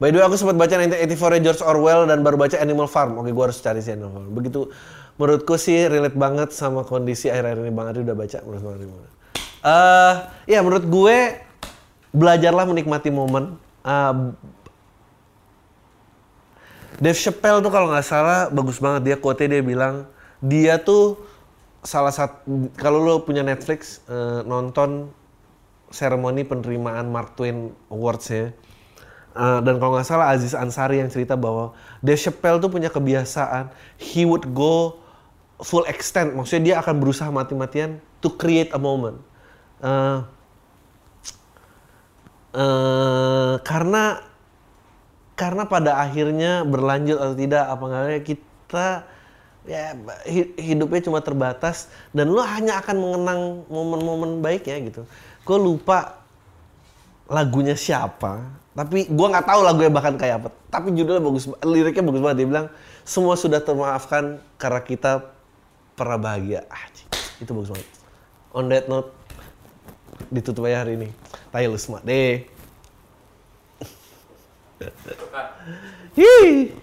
By 0.00 0.08
the 0.08 0.16
way, 0.16 0.24
aku 0.24 0.40
sempat 0.40 0.56
baca 0.56 0.80
1984 0.80 1.44
George 1.44 1.60
Orwell 1.60 2.08
dan 2.08 2.24
baru 2.24 2.40
baca 2.40 2.56
Animal 2.56 2.88
Farm. 2.88 3.20
Oke, 3.20 3.36
gua 3.36 3.52
harus 3.52 3.60
cari 3.60 3.84
si 3.84 3.92
Animal 3.92 4.16
Farm. 4.16 4.32
Begitu, 4.32 4.72
menurutku 5.20 5.60
sih 5.60 5.76
relate 5.92 6.16
banget 6.16 6.56
sama 6.56 6.88
kondisi 6.88 7.28
akhir-akhir 7.28 7.60
ini. 7.60 7.68
Bang 7.68 7.92
Adri 7.92 8.08
udah 8.08 8.16
baca, 8.16 8.40
menurut 8.40 8.62
Bang 8.64 8.74
Adri 8.80 8.86
gimana? 8.88 9.10
Eh, 9.60 10.14
ya 10.56 10.64
menurut 10.64 10.88
gue, 10.88 11.16
belajarlah 12.16 12.64
menikmati 12.64 13.12
momen. 13.12 13.60
Eh, 13.84 14.14
Dave 16.96 17.20
Chappelle 17.20 17.60
tuh 17.60 17.68
kalau 17.68 17.92
nggak 17.92 18.04
salah 18.04 18.48
bagus 18.48 18.80
banget 18.80 19.00
dia 19.04 19.16
quote 19.16 19.44
dia 19.44 19.64
bilang 19.64 20.04
dia 20.40 20.76
tuh 20.76 21.16
salah 21.80 22.12
satu 22.12 22.68
kalau 22.76 23.00
lo 23.00 23.14
punya 23.24 23.40
Netflix 23.40 24.04
eh, 24.08 24.44
nonton 24.44 25.08
seremoni 25.90 26.46
penerimaan 26.46 27.10
Mark 27.10 27.34
Twain 27.34 27.72
Awards 27.90 28.26
ya. 28.30 28.52
Eh, 29.30 29.60
dan 29.62 29.78
kalau 29.78 29.96
nggak 29.96 30.06
salah 30.06 30.34
Aziz 30.34 30.52
Ansari 30.52 31.00
yang 31.00 31.10
cerita 31.10 31.38
bahwa 31.38 31.72
Dave 32.02 32.20
Chappelle 32.20 32.58
tuh 32.58 32.70
punya 32.70 32.90
kebiasaan 32.90 33.70
he 33.96 34.26
would 34.26 34.44
go 34.52 35.00
full 35.60 35.84
extent. 35.88 36.36
Maksudnya 36.36 36.62
dia 36.62 36.76
akan 36.82 37.00
berusaha 37.00 37.28
mati-matian 37.32 38.00
to 38.20 38.32
create 38.34 38.70
a 38.76 38.80
moment. 38.80 39.18
Eh, 39.80 40.18
eh, 42.58 43.54
karena 43.64 44.20
karena 45.40 45.64
pada 45.64 45.96
akhirnya 46.04 46.68
berlanjut 46.68 47.16
atau 47.16 47.32
tidak 47.32 47.64
apa 47.64 47.84
enggaknya 47.88 48.20
kita 48.20 48.86
ya 49.68 49.92
hi- 50.24 50.56
hidupnya 50.56 51.04
cuma 51.04 51.20
terbatas 51.20 51.92
dan 52.16 52.32
lo 52.32 52.40
hanya 52.40 52.80
akan 52.80 52.96
mengenang 52.96 53.40
momen-momen 53.68 54.40
baiknya 54.40 54.76
gitu. 54.88 55.02
Gue 55.44 55.58
lupa 55.60 56.20
lagunya 57.30 57.78
siapa, 57.78 58.42
tapi 58.74 59.06
gua 59.06 59.30
nggak 59.30 59.46
tahu 59.46 59.60
lagunya 59.62 59.86
bahkan 59.92 60.18
kayak 60.18 60.42
apa. 60.42 60.48
Tapi 60.66 60.90
judulnya 60.98 61.22
bagus, 61.22 61.46
ba- 61.46 61.62
liriknya 61.62 62.02
bagus 62.02 62.22
banget. 62.26 62.36
Dia 62.42 62.48
bilang 62.50 62.66
semua 63.06 63.38
sudah 63.38 63.62
termaafkan 63.62 64.42
karena 64.58 64.82
kita 64.82 65.30
pernah 65.94 66.18
bahagia. 66.18 66.66
Ah, 66.66 66.90
itu 67.38 67.50
bagus 67.54 67.70
banget. 67.70 67.88
On 68.50 68.66
that 68.66 68.90
note, 68.90 69.14
ditutup 70.26 70.66
aja 70.66 70.82
hari 70.82 70.98
ini. 70.98 71.08
Tai 71.54 71.70
lu 71.70 71.78
semua 71.78 72.02
deh. 72.02 72.42
Hi. 76.18 76.74